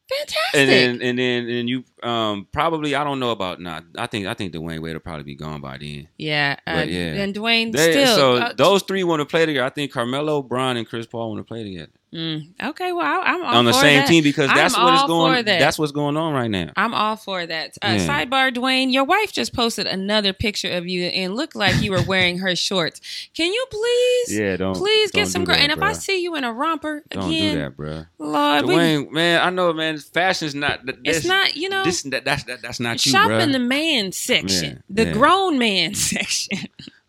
fantastic. 0.09 0.59
and 0.59 0.69
then 0.69 1.01
and 1.01 1.19
then 1.19 1.49
and 1.49 1.69
you 1.69 1.83
um 2.01 2.47
probably 2.51 2.95
I 2.95 3.03
don't 3.03 3.19
know 3.19 3.31
about 3.31 3.61
not. 3.61 3.83
I 3.97 4.07
think 4.07 4.25
I 4.25 4.33
think 4.33 4.53
Dwyane 4.53 4.81
Wade 4.81 4.93
will 4.93 4.99
probably 4.99 5.23
be 5.23 5.35
gone 5.35 5.61
by 5.61 5.77
then. 5.77 6.07
yeah, 6.17 6.57
uh, 6.65 6.83
yeah. 6.87 7.13
and 7.21 7.33
Dwyane 7.35 7.71
They, 7.71 7.91
still. 7.91 8.15
so 8.15 8.35
uh, 8.37 8.53
those 8.53 8.81
three 8.83 9.03
want 9.03 9.19
to 9.19 9.25
play 9.25 9.45
together. 9.45 9.65
I 9.65 9.69
think 9.69 9.91
Carmelo, 9.91 10.41
Bron, 10.41 10.77
and 10.77 10.87
Chris 10.87 11.05
Paul 11.05 11.29
want 11.33 11.39
to 11.39 11.43
play 11.47 11.63
together 11.63 11.91
mm, 12.13 12.53
okay, 12.69 12.91
well, 12.93 13.21
I'm 13.23 13.43
all 13.43 13.55
on 13.55 13.65
the 13.65 13.73
same 13.73 13.99
that. 13.99 14.07
team 14.07 14.23
because 14.23 14.49
I'm 14.49 14.55
that's 14.55 14.77
what 14.77 14.93
is 14.93 15.01
going. 15.03 15.45
that. 15.45 15.59
That's 15.59 15.79
what's 15.79 15.91
going 15.91 16.15
on 16.17 16.33
right 16.33 16.49
now. 16.49 16.71
I'm 16.75 16.93
all 16.93 17.15
for 17.15 17.45
that. 17.45 17.77
Uh, 17.81 17.95
Yeah. 17.97 18.07
Sidebar, 18.25 18.53
Dwyane, 18.53 18.91
your 18.93 19.03
wife 19.03 19.31
just 19.31 19.53
posted 19.53 19.87
another 19.87 20.33
picture 20.33 20.69
of 20.71 20.87
you 20.87 21.05
and 21.05 21.35
looked 21.35 21.55
like 21.55 21.81
you 21.81 21.91
were 21.91 22.01
wearing 22.03 22.39
her 22.39 22.55
shorts. 22.55 23.01
Can 23.35 23.51
you 23.51 23.65
please, 23.69 24.37
Yeah, 24.39 24.57
don't 24.57 24.75
please 24.75 25.11
get 25.11 25.23
don't 25.23 25.29
some 25.31 25.41
do 25.43 25.47
girl? 25.47 25.55
that, 25.55 25.63
And 25.63 25.71
if 25.71 25.81
I 25.81 25.93
see 25.93 26.21
you 26.21 26.35
in 26.35 26.43
a 26.43 26.53
romper 26.53 27.03
don't 27.09 27.29
again, 27.29 27.55
do 27.55 27.61
that, 27.61 27.75
bro. 27.77 28.05
Lord, 28.19 28.65
we, 28.65 28.73
Dwyane, 28.75 29.11
man, 29.11 29.41
I 29.41 29.49
know, 29.49 29.73
man. 29.73 29.97
Fashion's 29.97 30.55
not. 30.55 30.81
it's 31.03 31.25
not. 31.25 31.55
You 31.55 31.69
know, 31.69 31.83
This 31.83 32.03
that, 32.03 32.25
that's 32.25 32.43
that, 32.43 32.61
that's 32.61 32.79
not 32.79 33.05
you, 33.05 33.11
shop 33.11 33.27
bro. 33.27 33.39
in 33.39 33.51
the 33.51 33.59
man 33.59 34.11
section, 34.11 34.83
Yeah, 34.89 35.05
the 35.05 35.11
grown 35.11 35.57
man 35.57 35.93
section. 35.95 36.59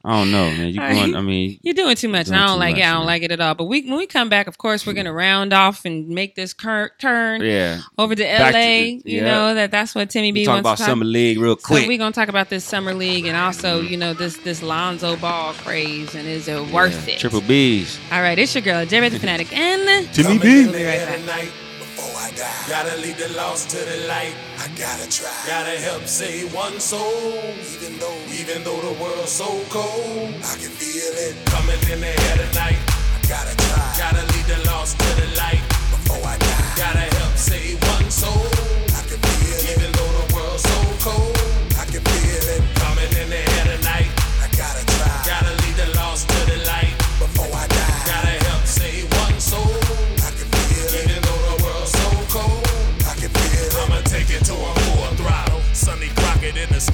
I 0.06 0.18
don't 0.18 0.30
know, 0.30 0.50
man. 0.50 0.68
You 0.68 0.80
All 0.82 0.86
right. 0.86 0.94
going? 0.96 1.16
I 1.16 1.20
mean, 1.22 1.58
You're 1.62 1.72
doing 1.74 1.96
too 1.96 2.08
much. 2.08 2.26
and 2.26 2.36
I 2.36 2.46
don't 2.46 2.56
too 2.56 2.60
like 2.60 2.76
it. 2.76 2.82
I 2.84 2.90
don't 2.90 2.98
man. 3.00 3.06
like 3.06 3.22
it 3.22 3.32
at 3.32 3.40
all. 3.40 3.54
But 3.54 3.64
we, 3.64 3.82
when 3.88 3.96
we 3.96 4.06
come 4.06 4.28
back, 4.28 4.46
of 4.48 4.58
course, 4.58 4.86
we're 4.86 4.92
gonna 4.92 5.12
round 5.14 5.52
off 5.54 5.86
and 5.86 6.08
make 6.08 6.34
this 6.34 6.52
cur- 6.52 6.92
turn 6.98 7.40
yeah. 7.42 7.80
over 7.96 8.14
to 8.14 8.22
Back 8.22 8.52
to 8.52 8.58
LA. 8.58 8.62
the- 8.62 9.02
you 9.06 9.22
know 9.22 9.54
that 9.54 9.70
that's 9.70 9.94
what 9.94 10.10
Timmy 10.10 10.28
We 10.32 10.40
B 10.40 10.44
talk 10.44 10.56
wants 10.62 10.66
about 10.66 10.76
to 10.76 10.82
talk 10.82 10.88
summer 10.90 11.04
league 11.06 11.38
real 11.38 11.56
So 11.56 11.62
quick. 11.66 11.88
we're 11.88 11.96
gonna 11.98 12.12
talk 12.12 12.28
about 12.28 12.50
this 12.50 12.64
summer 12.64 12.92
league 12.92 13.24
and 13.24 13.34
also, 13.36 13.80
you 13.80 13.96
know, 13.96 14.12
this 14.12 14.36
this 14.38 14.62
Lonzo 14.62 15.16
Ball 15.16 15.54
craze 15.54 16.14
and 16.14 16.28
is 16.28 16.48
it 16.48 16.60
worth 16.70 17.08
Yeah. 17.08 17.14
it? 17.14 17.20
Triple 17.20 17.40
B's. 17.40 17.98
All 18.12 18.20
right, 18.20 18.38
it's 18.38 18.54
your 18.54 18.60
girl, 18.62 18.84
J 18.84 19.00
Ray 19.00 19.08
the 19.08 19.18
Fanatic, 19.24 19.56
and 19.56 20.12
Timmy 20.12 20.38
B. 20.38 20.64
We'll 20.64 20.72
be 20.74 20.84
right 20.84 20.98
back. 20.98 21.16
tonight 21.18 21.50
before 21.78 22.20
I 22.20 22.30
die. 22.32 22.64
Gotta 22.68 22.96
lead 23.00 23.16
the 23.16 23.28
lost 23.34 23.70
to 23.70 23.78
the 23.78 24.06
light. 24.06 24.34
I 24.64 24.68
gotta 24.68 25.06
try. 25.10 25.28
Gotta 25.46 25.78
help 25.78 26.06
save 26.06 26.54
one 26.54 26.80
soul. 26.80 27.20
Even 27.74 27.98
though, 27.98 28.18
even 28.32 28.64
though 28.64 28.80
the 28.80 28.98
world's 28.98 29.30
so 29.30 29.44
cold, 29.68 30.32
I 30.40 30.56
can 30.56 30.72
feel 30.72 31.12
it 31.20 31.36
coming 31.44 31.76
in 31.92 32.00
the 32.00 32.08
air 32.08 32.36
tonight. 32.48 32.80
I 32.88 33.20
gotta 33.28 33.54
try. 33.54 33.94
Gotta 33.98 34.24
lead 34.32 34.46
the 34.46 34.64
lost 34.64 34.98
to 34.98 35.20
the 35.20 35.36
light 35.36 35.60
before 35.92 36.24
I 36.24 36.38
die. 36.38 36.74
Gotta 36.78 37.04
help 37.14 37.36
save 37.36 37.76
one 37.92 38.10
soul. 38.10 38.93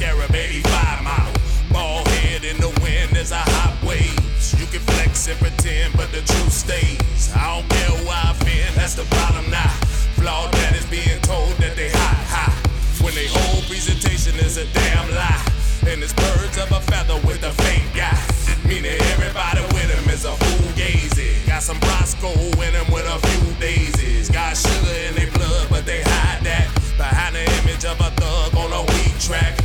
Scarab 0.01 0.35
85 0.35 1.05
model. 1.05 1.35
Ball 1.69 2.01
head 2.25 2.43
in 2.43 2.57
the 2.57 2.73
wind 2.81 3.13
as 3.21 3.33
I 3.33 3.45
hot 3.45 3.77
waves. 3.85 4.57
You 4.57 4.65
can 4.73 4.81
flex 4.81 5.29
and 5.29 5.37
pretend, 5.37 5.93
but 5.93 6.09
the 6.09 6.25
truth 6.25 6.57
stays. 6.57 7.29
I 7.37 7.53
don't 7.53 7.69
care 7.69 7.93
who 8.01 8.09
I've 8.09 8.41
been, 8.41 8.73
that's 8.73 8.97
the 8.97 9.05
bottom 9.13 9.45
now. 9.53 9.69
Flawed 10.17 10.57
that 10.57 10.73
is 10.73 10.89
being 10.89 11.21
told 11.21 11.53
that 11.61 11.77
they 11.77 11.93
hot, 11.93 12.17
hot. 12.33 12.57
When 13.05 13.13
they 13.13 13.29
whole 13.29 13.61
presentation 13.69 14.41
is 14.41 14.57
a 14.57 14.65
damn 14.73 15.05
lie. 15.13 15.45
And 15.85 16.01
it's 16.01 16.17
birds 16.17 16.57
of 16.57 16.73
a 16.73 16.81
feather 16.89 17.21
with 17.29 17.45
a 17.45 17.53
fake 17.61 17.93
guy. 17.93 18.17
Meaning 18.65 18.97
everybody 19.13 19.61
with 19.77 19.93
him 19.93 20.09
is 20.09 20.25
a 20.25 20.33
fool 20.33 20.73
gazy. 20.81 21.45
Got 21.45 21.61
some 21.61 21.77
Roscoe 21.93 22.41
in 22.57 22.73
him 22.73 22.89
with 22.89 23.05
a 23.05 23.21
few 23.29 23.53
daisies. 23.61 24.33
Got 24.33 24.57
sugar 24.57 24.97
in 25.13 25.13
their 25.13 25.31
blood, 25.37 25.69
but 25.69 25.85
they 25.85 26.01
hide 26.01 26.41
that. 26.49 26.73
Behind 26.97 27.37
the 27.37 27.45
image 27.61 27.85
of 27.85 28.01
a 28.01 28.09
thug 28.17 28.57
on 28.57 28.73
a 28.73 28.81
weak 28.97 29.13
track. 29.21 29.61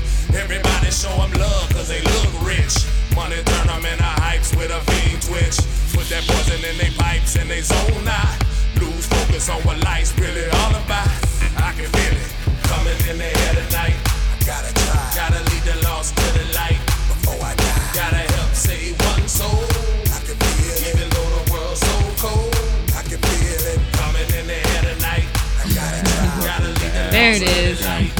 Show 1.05 1.21
'em 1.21 1.33
love 1.33 1.69
cause 1.69 1.87
they 1.87 2.01
look 2.01 2.33
rich. 2.41 2.73
Money 3.13 3.37
turn 3.45 3.69
'em 3.69 3.85
into 3.85 4.11
hypes 4.25 4.49
with 4.57 4.71
a 4.71 4.81
fiend 4.89 5.21
twitch. 5.21 5.57
Put 5.93 6.09
that 6.09 6.25
poison 6.25 6.65
in 6.65 6.77
their 6.79 6.93
pipes 6.97 7.35
and 7.35 7.47
they 7.47 7.61
zone 7.61 8.07
out. 8.07 8.33
Lose 8.81 9.05
focus 9.05 9.47
on 9.49 9.61
what 9.65 9.77
life's 9.83 10.13
really 10.17 10.49
all 10.59 10.73
about. 10.83 11.09
I 11.67 11.69
can 11.77 11.89
feel 11.95 12.15
it 12.23 12.29
coming 12.71 12.97
in 13.09 13.17
the 13.19 13.29
air 13.43 13.53
tonight. 13.53 13.97
I 14.33 14.37
gotta 14.49 14.71
try. 14.81 15.03
Gotta 15.21 15.41
lead 15.49 15.63
the 15.69 15.77
lost 15.87 16.15
to 16.17 16.25
the 16.39 16.45
light 16.59 16.81
before 17.09 17.41
I 17.51 17.53
die. 17.53 17.85
Gotta 18.01 18.23
help 18.35 18.51
save 18.55 18.95
one 19.11 19.27
soul. 19.27 19.63
I 20.17 20.19
can 20.25 20.37
feel 20.41 20.73
it. 20.73 20.89
Even 20.89 21.07
though 21.13 21.29
the 21.37 21.43
world's 21.51 21.81
so 21.81 21.95
cold, 22.17 22.55
I 22.99 23.01
can 23.09 23.19
feel 23.29 23.63
it 23.73 23.79
coming 23.99 24.29
in 24.39 24.45
the 24.47 24.59
air 24.73 24.81
tonight. 24.89 25.27
I 25.61 25.65
gotta 25.77 25.99
try. 26.09 26.49
Gotta 26.49 26.69
lead 26.79 26.93
the 26.97 27.03
there 27.15 27.33
it 27.33 27.43
is. 27.43 28.14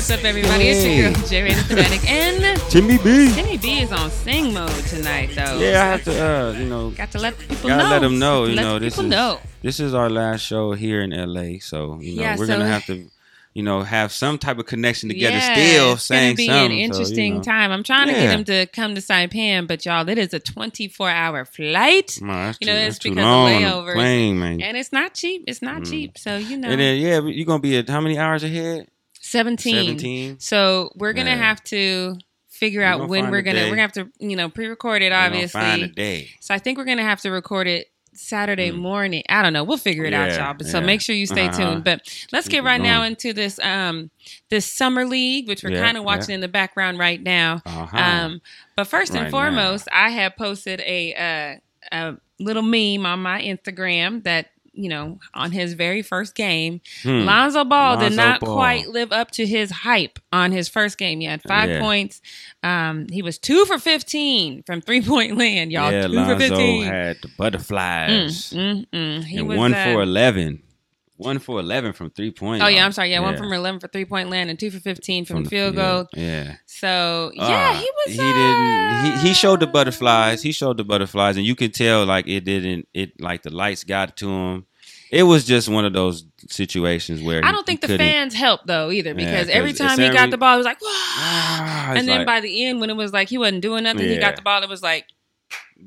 What's 0.00 0.12
up, 0.12 0.24
everybody? 0.24 0.68
It's 0.68 0.82
your 0.86 1.12
girl, 1.12 1.28
J 1.28 1.42
Ray 1.42 1.52
the 1.52 1.62
Fanatic, 1.62 2.10
and 2.10 2.58
Timmy 2.70 2.96
B. 2.96 3.34
Timmy 3.34 3.58
B 3.58 3.80
is 3.80 3.92
on 3.92 4.10
sing 4.10 4.54
mode 4.54 4.70
tonight, 4.86 5.28
though. 5.34 5.58
Yeah, 5.58 5.82
I 5.82 5.86
have 5.88 6.04
to, 6.04 6.24
uh, 6.24 6.52
you 6.58 6.64
know, 6.70 6.88
Got 6.92 7.10
to 7.12 7.18
let 7.18 7.38
people 7.38 7.68
gotta 7.68 7.82
know. 7.82 7.90
let 7.90 7.98
them 7.98 8.18
know. 8.18 8.44
You 8.46 8.54
Let 8.54 8.62
know, 8.62 8.78
this 8.78 8.96
is 8.96 9.04
know. 9.04 9.40
this 9.60 9.78
is 9.78 9.92
our 9.92 10.08
last 10.08 10.40
show 10.40 10.72
here 10.72 11.02
in 11.02 11.10
LA, 11.10 11.58
so 11.60 11.98
you 12.00 12.16
know 12.16 12.22
Yeah, 12.22 12.36
we're 12.38 12.46
so- 12.46 12.54
gonna 12.54 12.66
have 12.66 12.86
to, 12.86 13.10
you 13.52 13.62
know, 13.62 13.82
have 13.82 14.10
some 14.10 14.38
type 14.38 14.58
of 14.58 14.64
connection 14.64 15.10
together. 15.10 15.36
yeah, 15.36 15.52
still 15.54 15.92
it's 15.92 16.04
saying 16.04 16.28
gonna 16.28 16.34
be 16.36 16.46
something. 16.46 16.62
an 16.64 16.70
so, 16.70 16.74
you 16.76 16.82
interesting 16.84 17.34
know. 17.34 17.42
time. 17.42 17.70
I'm 17.70 17.82
trying 17.82 18.06
to 18.06 18.14
get 18.14 18.30
him 18.30 18.44
to 18.44 18.66
come 18.72 18.94
to 18.94 19.02
Saipan, 19.02 19.66
but 19.68 19.84
y'all, 19.84 20.08
it 20.08 20.16
is 20.16 20.32
a 20.32 20.40
24 20.40 21.10
hour 21.10 21.44
flight, 21.44 22.16
You 22.22 22.26
know, 22.26 22.52
too, 22.58 22.70
it's 22.70 22.98
because 22.98 23.18
of 23.18 23.22
long 23.24 23.52
on 23.52 23.62
the 23.62 23.68
layovers. 23.68 23.94
plane, 23.96 24.42
and 24.62 24.78
it's 24.78 24.92
not 24.92 25.12
cheap. 25.12 25.44
It's 25.46 25.60
not 25.60 25.82
Mm. 25.82 25.90
cheap. 25.90 26.16
So 26.16 26.38
you 26.38 26.56
know, 26.56 26.68
And 26.70 26.80
then 26.80 26.98
yeah, 26.98 27.20
you're 27.20 27.44
gonna 27.44 27.60
be 27.60 27.76
at 27.76 27.86
how 27.90 28.00
many 28.00 28.16
hours 28.16 28.42
ahead? 28.42 28.86
17. 29.30 29.74
Seventeen. 29.86 30.40
So 30.40 30.90
we're 30.96 31.12
gonna 31.12 31.36
have 31.36 31.62
to 31.64 32.16
figure 32.48 32.80
We're 32.80 32.86
out 32.86 33.08
when 33.08 33.30
we're 33.30 33.42
gonna 33.42 33.62
we're 33.64 33.70
gonna 33.70 33.80
have 33.82 33.92
to 33.92 34.08
you 34.18 34.36
know 34.36 34.48
pre-record 34.48 35.02
it 35.02 35.10
We're 35.12 35.16
obviously. 35.18 35.60
find 35.60 35.82
a 35.82 35.88
day. 35.88 36.28
So 36.40 36.54
I 36.54 36.58
think 36.58 36.76
we're 36.78 36.84
gonna 36.84 37.02
have 37.04 37.20
to 37.22 37.30
record 37.30 37.66
it 37.66 37.86
Saturday 38.12 38.70
Mm. 38.70 38.76
morning. 38.78 39.22
I 39.28 39.40
don't 39.40 39.52
know. 39.52 39.62
We'll 39.64 39.78
figure 39.78 40.04
it 40.04 40.12
out, 40.12 40.32
y'all. 40.32 40.52
But 40.54 40.66
so 40.66 40.80
make 40.80 41.00
sure 41.00 41.14
you 41.14 41.26
stay 41.26 41.46
Uh-huh. 41.46 41.56
tuned. 41.72 41.84
But 41.84 42.02
let's 42.32 42.48
get 42.48 42.64
right 42.64 42.80
now 42.80 43.02
into 43.04 43.32
this 43.32 43.58
um 43.60 44.10
this 44.50 44.70
summer 44.70 45.04
league, 45.06 45.46
which 45.48 45.62
we're 45.62 45.70
Yeah, 45.70 45.84
kind 45.84 45.96
of 45.96 46.04
watching 46.04 46.30
yeah. 46.30 46.34
in 46.36 46.40
the 46.40 46.48
background 46.48 46.98
right 46.98 47.22
now. 47.22 47.62
Uh-huh. 47.64 47.96
Um, 47.96 48.40
but 48.76 48.88
first 48.88 49.12
and 49.14 49.22
Right 49.22 49.30
foremost, 49.30 49.88
I 49.92 50.10
have 50.10 50.36
posted 50.36 50.80
a 50.80 51.60
uh, 51.92 51.96
a 51.96 52.16
little 52.40 52.62
meme 52.62 53.06
on 53.06 53.20
my 53.20 53.40
Instagram 53.40 54.24
that. 54.24 54.50
You 54.72 54.88
know, 54.88 55.18
on 55.34 55.50
his 55.50 55.72
very 55.74 56.00
first 56.00 56.34
game, 56.36 56.80
Hmm. 57.02 57.24
Lonzo 57.24 57.64
Ball 57.64 57.96
did 57.98 58.12
not 58.14 58.40
Ball. 58.40 58.54
quite 58.54 58.88
live 58.88 59.10
up 59.10 59.32
to 59.32 59.44
his 59.44 59.70
hype 59.70 60.18
on 60.32 60.52
his 60.52 60.68
first 60.68 60.96
game. 60.96 61.18
He 61.20 61.26
had 61.26 61.42
five 61.42 61.68
Yeah. 61.70 61.80
points. 61.80 62.22
Um, 62.62 63.06
he 63.10 63.20
was 63.20 63.36
two 63.36 63.64
for 63.64 63.78
fifteen 63.78 64.62
from 64.62 64.80
three 64.80 65.02
point 65.02 65.36
land, 65.36 65.72
y'all. 65.72 65.90
yeah, 65.90 66.06
two 66.06 66.24
for 66.24 66.38
fifteen. 66.38 66.84
had 66.84 67.16
the 67.20 67.28
butterflies 67.36 68.52
Mm, 68.52 68.86
mm. 68.92 69.24
He 69.24 69.38
and 69.38 69.48
was 69.48 69.58
one 69.58 69.74
uh, 69.74 69.84
for 69.84 70.02
eleven. 70.02 70.62
One 71.20 71.38
for 71.38 71.60
eleven 71.60 71.92
from 71.92 72.10
three 72.10 72.30
point. 72.30 72.62
Oh 72.62 72.66
yeah. 72.66 72.84
I'm 72.84 72.92
sorry. 72.92 73.10
Yeah, 73.10 73.20
one 73.20 73.36
from 73.36 73.52
eleven 73.52 73.78
for 73.78 73.88
three 73.88 74.06
point 74.06 74.30
land 74.30 74.48
and 74.48 74.58
two 74.58 74.70
for 74.70 74.80
fifteen 74.80 75.24
from, 75.26 75.44
the 75.44 75.50
field 75.50 75.76
goal. 75.76 76.08
Yeah. 76.14 76.56
So 76.66 77.30
yeah, 77.34 77.72
Ah, 77.72 77.74
he 77.78 77.90
was. 78.06 78.16
He 78.16 78.20
uh, 78.20 78.32
didn't. 78.32 79.20
He, 79.20 79.28
he 79.28 79.34
showed 79.34 79.60
the 79.60 79.66
butterflies. 79.66 80.42
He 80.42 80.52
showed 80.52 80.78
the 80.78 80.84
butterflies, 80.84 81.36
and 81.36 81.44
you 81.44 81.54
could 81.54 81.74
tell 81.74 82.06
like 82.06 82.26
it 82.26 82.44
didn't. 82.44 82.88
It 82.94 83.20
like 83.20 83.42
the 83.42 83.50
lights 83.50 83.84
got 83.84 84.16
to 84.18 84.28
him. 84.30 84.66
It 85.10 85.24
was 85.24 85.44
just 85.44 85.68
one 85.68 85.84
of 85.84 85.92
those 85.92 86.24
situations 86.48 87.20
where 87.20 87.44
I 87.44 87.50
don't 87.52 87.66
think 87.66 87.82
he 87.82 87.88
the 87.88 87.98
fans 87.98 88.32
helped 88.32 88.66
though 88.66 88.90
either 88.90 89.12
because 89.12 89.46
'cause 89.46 89.48
every 89.48 89.72
time 89.72 89.98
he 89.98 90.08
got 90.08 90.30
the 90.30 90.38
ball, 90.38 90.54
it 90.54 90.58
was 90.58 90.66
like! 90.66 90.78
Ah, 90.84 91.92
and 91.96 92.08
then 92.08 92.18
like- 92.18 92.26
by 92.26 92.40
the 92.40 92.64
end, 92.64 92.80
when 92.80 92.90
it 92.90 92.96
was 92.96 93.12
like 93.12 93.28
he 93.28 93.36
wasn't 93.36 93.60
doing 93.60 93.84
nothing, 93.84 94.08
he 94.08 94.18
got 94.18 94.36
the 94.36 94.42
ball. 94.42 94.62
It 94.62 94.68
was 94.68 94.82
like 94.82 95.06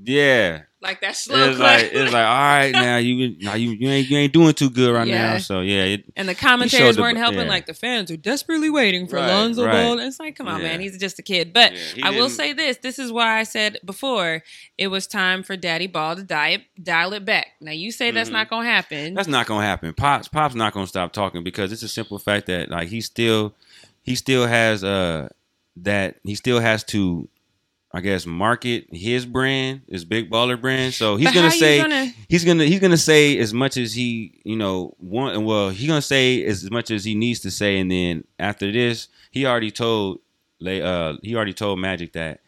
yeah, 0.05 0.63
like 0.83 1.01
that 1.01 1.15
slow 1.15 1.49
it's 1.49 1.57
clap. 1.57 1.81
like 1.81 1.91
it's 1.93 2.11
like 2.13 2.25
all 2.25 2.37
right 2.37 2.71
now 2.71 2.97
you 2.97 3.35
now 3.39 3.55
you 3.55 3.71
you 3.71 3.89
ain't 3.89 4.09
you 4.09 4.17
ain't 4.17 4.33
doing 4.33 4.53
too 4.53 4.69
good 4.69 4.93
right 4.93 5.07
Yeah. 5.07 5.33
now. 5.33 5.37
So 5.39 5.61
yeah, 5.61 5.83
it, 5.85 6.03
and 6.15 6.29
the 6.29 6.35
commentators 6.35 6.97
weren't 6.99 7.17
helping. 7.17 7.39
yeah. 7.39 7.47
Like 7.47 7.65
the 7.65 7.73
fans 7.73 8.11
are 8.11 8.17
desperately 8.17 8.69
waiting 8.69 9.07
for 9.07 9.15
Right, 9.15 9.27
Lonzo 9.27 9.65
right. 9.65 9.71
Ball. 9.71 9.99
It's 9.99 10.19
like, 10.19 10.35
come 10.35 10.47
on, 10.47 10.61
Yeah. 10.61 10.67
man, 10.67 10.81
he's 10.81 10.97
just 10.99 11.17
a 11.17 11.21
kid. 11.23 11.53
But 11.53 11.73
I 12.03 12.11
will 12.11 12.29
say 12.29 12.53
this: 12.53 12.77
this 12.77 12.99
is 12.99 13.11
why 13.11 13.39
I 13.39 13.43
said 13.43 13.79
before 13.85 14.43
it 14.77 14.87
was 14.89 15.07
time 15.07 15.41
for 15.41 15.55
Daddy 15.55 15.87
Ball 15.87 16.17
to 16.17 16.23
dial 16.23 16.55
it, 16.55 16.61
dial 16.83 17.13
it 17.13 17.25
back. 17.25 17.47
Now 17.61 17.71
you 17.71 17.91
say 17.91 18.11
that's 18.11 18.29
Mhm. 18.29 18.33
not 18.33 18.49
going 18.49 18.65
to 18.65 18.69
happen. 18.71 19.13
That's 19.13 19.27
not 19.27 19.47
gonna 19.47 19.65
happen. 19.65 19.93
Pops 19.93 20.27
Pops 20.27 20.53
not 20.53 20.73
gonna 20.73 20.87
stop 20.87 21.13
talking 21.13 21.43
because 21.43 21.71
it's 21.71 21.83
a 21.83 21.87
simple 21.87 22.19
fact 22.19 22.47
that 22.47 22.69
like 22.69 22.89
he 22.89 22.99
still 23.01 23.53
he 24.01 24.15
still 24.15 24.45
has 24.47 24.83
uh 24.83 25.29
that 25.77 26.17
he 26.23 26.35
still 26.35 26.59
has 26.59 26.83
to 26.83 27.27
I 27.95 28.01
guess 28.01 28.25
market 28.25 28.87
his 28.91 29.25
brand, 29.25 29.81
his 29.87 30.03
big 30.03 30.31
baller 30.31 30.59
brand. 30.59 30.95
So 30.95 31.15
he's 31.15 31.27
But 31.27 31.35
gonna 31.35 31.51
say 31.51 31.79
gonna- 31.79 32.11
he's 32.27 32.43
gonna 32.43 32.63
he's 32.65 32.79
gonna 32.79 32.97
say 32.97 33.37
as 33.37 33.53
much 33.53 33.77
as 33.77 33.93
he 33.93 34.39
you 34.43 34.55
know 34.55 34.95
want. 34.99 35.39
Well, 35.43 35.69
he's 35.69 35.87
gonna 35.87 36.01
say 36.01 36.43
as 36.45 36.69
much 36.71 36.89
as 36.89 37.05
he 37.05 37.13
needs 37.13 37.41
to 37.41 37.51
say, 37.51 37.77
and 37.77 37.91
then 37.91 38.23
after 38.39 38.71
this, 38.71 39.09
he 39.31 39.45
already 39.45 39.69
told 39.71 40.19
uh 40.65 41.13
he 41.21 41.35
already 41.35 41.53
told 41.53 41.77
Magic 41.79 42.13
that 42.13 42.39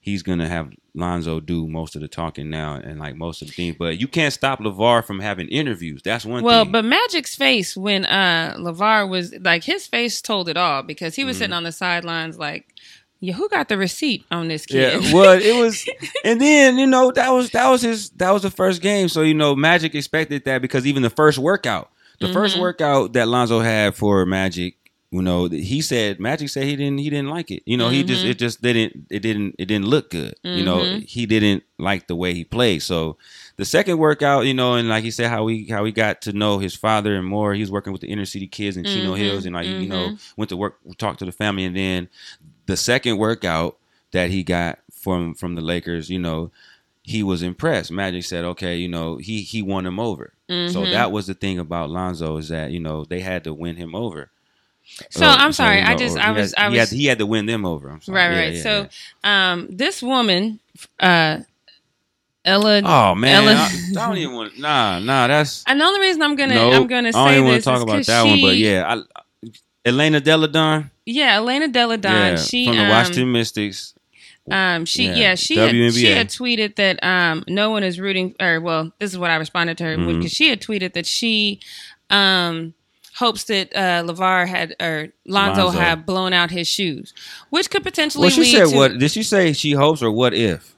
he's 0.00 0.22
gonna 0.22 0.48
have 0.48 0.70
Lonzo 0.94 1.38
do 1.40 1.66
most 1.68 1.94
of 1.94 2.02
the 2.02 2.08
talking 2.08 2.50
now 2.50 2.74
and 2.74 2.98
like 2.98 3.14
most 3.16 3.40
of 3.42 3.48
the 3.48 3.54
things. 3.54 3.76
But 3.78 3.98
you 4.00 4.08
can't 4.08 4.34
stop 4.34 4.58
LaVar 4.58 5.04
from 5.06 5.20
having 5.20 5.48
interviews. 5.48 6.02
That's 6.02 6.26
one 6.26 6.42
Well, 6.42 6.64
thing. 6.64 6.72
but 6.72 6.84
Magic's 6.84 7.36
face 7.36 7.74
when 7.76 8.04
uh 8.04 8.54
LaVar 8.58 9.08
was 9.08 9.32
like 9.40 9.64
his 9.64 9.86
face 9.86 10.20
told 10.20 10.48
it 10.50 10.58
all 10.58 10.82
because 10.82 11.14
he 11.14 11.24
was 11.24 11.36
Mm-hmm. 11.36 11.40
sitting 11.40 11.54
on 11.54 11.62
the 11.62 11.72
sidelines 11.72 12.38
like, 12.38 12.74
yeah, 13.20 13.34
who 13.34 13.48
got 13.48 13.68
the 13.68 13.76
receipt 13.78 14.24
on 14.30 14.48
this 14.48 14.66
kid? 14.66 15.04
Yeah, 15.04 15.14
well, 15.14 15.38
it 15.40 15.52
was, 15.56 15.86
and 16.24 16.40
then 16.40 16.78
you 16.78 16.86
know 16.86 17.12
that 17.12 17.30
was 17.30 17.50
that 17.50 17.68
was 17.68 17.82
his 17.82 18.10
that 18.10 18.30
was 18.30 18.42
the 18.42 18.50
first 18.50 18.82
game, 18.82 19.08
so 19.08 19.22
you 19.22 19.34
know 19.34 19.54
Magic 19.54 19.94
expected 19.94 20.44
that 20.44 20.62
because 20.62 20.86
even 20.86 21.02
the 21.02 21.10
first 21.10 21.38
workout, 21.38 21.90
the 22.20 22.28
first 22.28 22.56
Mhm. 22.56 22.60
workout 22.60 23.12
that 23.12 23.28
Lonzo 23.28 23.60
had 23.60 23.94
for 23.94 24.24
Magic, 24.26 24.76
you 25.10 25.22
know, 25.22 25.48
he 25.48 25.80
said 25.82 26.18
Magic 26.20 26.48
said 26.48 26.64
he 26.64 26.76
didn't 26.76 26.98
he 26.98 27.10
didn't 27.10 27.28
like 27.28 27.50
it. 27.50 27.62
You 27.66 27.76
know, 27.76 27.88
he 27.90 28.02
just 28.04 28.24
Mhm. 28.24 28.30
it 28.30 28.38
just 28.38 28.62
didn't 28.62 29.06
it 29.10 29.20
didn't 29.20 29.54
it 29.58 29.66
didn't 29.66 29.86
look 29.86 30.10
good. 30.10 30.34
You 30.52 30.62
know, 30.62 30.84
Mhm. 30.86 31.02
he 31.04 31.26
didn't 31.26 31.62
like 31.78 32.06
the 32.06 32.16
way 32.16 32.32
he 32.34 32.44
played. 32.44 32.82
So 32.82 33.16
the 33.56 33.64
second 33.64 33.98
workout, 33.98 34.46
you 34.46 34.54
know, 34.54 34.74
and 34.74 34.88
like 34.88 35.02
he 35.04 35.10
said 35.10 35.28
how 35.28 35.46
he 35.48 35.66
how 35.68 35.84
he 35.84 35.92
got 35.92 36.22
to 36.22 36.32
know 36.32 36.58
his 36.58 36.74
father 36.76 37.14
and 37.16 37.26
more. 37.26 37.52
He 37.54 37.60
was 37.60 37.70
working 37.70 37.92
with 37.92 38.00
the 38.02 38.08
inner 38.08 38.24
city 38.24 38.46
kids 38.46 38.76
in 38.76 38.84
Chino 38.84 39.14
Mhm, 39.14 39.18
Hills, 39.18 39.44
and 39.46 39.54
like 39.54 39.66
you 39.66 39.88
know 39.88 40.14
went 40.36 40.48
to 40.50 40.56
work 40.56 40.78
talk 40.96 41.16
to 41.18 41.24
the 41.26 41.32
family, 41.32 41.64
and 41.64 41.76
then 41.76 42.08
the 42.70 42.76
second 42.76 43.18
workout 43.18 43.76
that 44.12 44.30
he 44.30 44.42
got 44.42 44.78
from 44.92 45.34
from 45.34 45.54
the 45.54 45.60
Lakers, 45.62 46.08
you 46.10 46.18
know, 46.18 46.50
he 47.02 47.22
was 47.22 47.42
impressed. 47.42 47.90
Magic 47.90 48.24
said, 48.24 48.44
"Okay, 48.44 48.76
you 48.76 48.88
know, 48.88 49.16
he 49.16 49.42
he 49.42 49.62
won 49.62 49.84
him 49.86 49.98
over." 50.00 50.32
So 50.48 50.54
Mhm. 50.82 50.90
that 50.92 51.12
was 51.12 51.26
the 51.28 51.34
thing 51.34 51.58
about 51.58 51.90
Lonzo 51.90 52.36
is 52.36 52.48
that 52.48 52.70
you 52.72 52.80
know 52.80 53.04
they 53.04 53.20
had 53.20 53.44
to 53.44 53.54
win 53.54 53.76
him 53.76 53.94
over. 53.94 54.30
So, 55.10 55.24
Uh, 55.24 55.36
I'm 55.38 55.52
sorry, 55.52 55.78
you 55.78 55.84
I 55.86 55.94
just- 55.94 56.18
I 56.18 56.32
was- 56.32 56.52
had, 56.56 56.66
I 56.66 56.70
he, 56.72 56.76
had, 56.76 56.82
was- 56.82 56.90
he 56.90 57.06
had 57.06 57.18
to 57.18 57.26
win 57.26 57.46
them 57.46 57.64
over. 57.64 57.88
I'm 57.90 58.00
sorry. 58.02 58.18
Right, 58.18 58.30
Yeah, 58.32 58.40
right. 58.40 58.54
yeah, 58.54 58.62
so, 58.62 58.88
yeah. 59.22 59.52
um, 59.52 59.68
this 59.70 60.02
woman, 60.02 60.58
uh, 60.98 61.38
Ella. 62.44 62.82
oh 62.84 63.14
man, 63.14 63.44
Ellen- 63.44 63.56
I, 63.56 63.66
I 64.02 64.06
don't 64.08 64.16
even 64.16 64.34
want. 64.34 64.58
Nah, 64.58 64.98
nah, 64.98 65.26
that's 65.28 65.62
and 65.68 65.78
the 65.80 65.84
only 65.84 66.00
reason 66.00 66.22
I'm 66.22 66.34
gonna 66.36 66.54
no. 66.54 66.72
I'm 66.72 66.86
gonna 66.88 67.08
I 67.08 67.12
say 67.12 67.18
don't 67.18 67.32
even 67.34 67.44
want 67.44 67.54
this 67.56 67.64
to 67.64 67.70
talk 67.70 67.76
is 67.76 67.82
about 67.82 68.06
that 68.06 68.22
one, 68.24 68.40
but 68.40 68.54
she- 68.54 68.64
yeah, 68.64 68.84
I, 69.14 69.19
Elena 69.84 70.20
Delle 70.20 70.46
Donne, 70.48 70.90
yeah, 71.06 71.36
Elena 71.36 71.68
Delle 71.68 71.96
Donne. 71.96 72.12
yeah, 72.12 72.36
she 72.36 72.66
from 72.66 72.76
the 72.76 72.82
um, 72.82 72.88
Washington 72.88 73.32
Mystics. 73.32 73.94
Um, 74.50 74.84
she 74.84 75.06
Yeah, 75.06 75.14
yeah, 75.14 75.34
she 75.36 75.56
had, 75.56 75.94
she 75.94 76.06
had 76.06 76.28
tweeted 76.28 76.76
that 76.76 77.02
um 77.04 77.44
no 77.46 77.70
one 77.70 77.84
is 77.84 78.00
rooting 78.00 78.34
or 78.40 78.60
well 78.60 78.90
this 78.98 79.12
is 79.12 79.18
what 79.18 79.30
I 79.30 79.36
responded 79.36 79.78
to 79.78 79.84
her 79.84 79.96
because 79.96 80.32
she 80.32 80.48
had 80.48 80.60
tweeted 80.60 80.94
that 80.94 81.06
she 81.06 81.60
um 82.08 82.74
hopes 83.16 83.44
that 83.44 83.74
uh 83.76 84.02
LaVar 84.02 84.48
had 84.48 84.74
or 84.80 85.08
Lonzo, 85.26 85.66
Lonzo. 85.66 85.78
had 85.78 86.06
blown 86.06 86.32
out 86.32 86.50
his 86.50 86.66
shoes, 86.66 87.14
which 87.50 87.70
could 87.70 87.82
potentially 87.82 88.22
Well, 88.22 88.30
she 88.30 88.44
said 88.44 88.70
to, 88.70 88.76
what? 88.76 88.98
Did 88.98 89.10
she 89.10 89.22
say 89.22 89.52
she 89.52 89.72
hopes 89.72 90.02
or 90.02 90.10
what 90.10 90.34
if? 90.34 90.74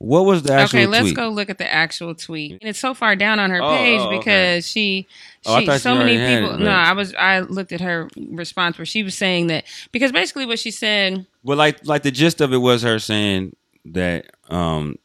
What 0.00 0.26
was 0.26 0.44
the 0.44 0.52
actual 0.54 0.78
Okay, 0.78 0.86
let's 0.86 1.06
tweet? 1.06 1.16
go 1.16 1.28
look 1.28 1.50
at 1.50 1.58
the 1.58 1.72
actual 1.72 2.14
tweet. 2.14 2.52
And 2.52 2.62
it's 2.70 2.78
so 2.78 2.94
far 2.94 3.16
down 3.16 3.40
on 3.40 3.50
her 3.50 3.60
Oh, 3.62 3.76
page 3.76 4.00
oh, 4.00 4.06
okay. 4.06 4.18
because 4.18 4.68
she, 4.68 5.06
Oh, 5.44 5.54
I 5.56 5.60
she 5.60 5.78
so 5.78 5.94
you 5.94 5.98
many 5.98 6.16
people. 6.36 6.54
it, 6.54 6.60
no, 6.60 6.70
I 6.70 6.92
was 6.92 7.14
I 7.14 7.40
looked 7.40 7.72
at 7.72 7.80
her 7.80 8.08
response 8.30 8.78
where 8.78 8.86
she 8.86 9.02
was 9.02 9.16
saying 9.16 9.48
that 9.48 9.64
because 9.90 10.12
basically 10.12 10.46
what 10.46 10.60
she 10.60 10.70
said, 10.70 11.26
Well, 11.42 11.58
like 11.58 11.84
like 11.84 12.02
the 12.04 12.12
gist 12.12 12.40
of 12.40 12.52
it 12.52 12.58
was 12.58 12.82
her 12.82 12.98
saying 13.00 13.56
that 13.86 14.26
um 14.50 14.98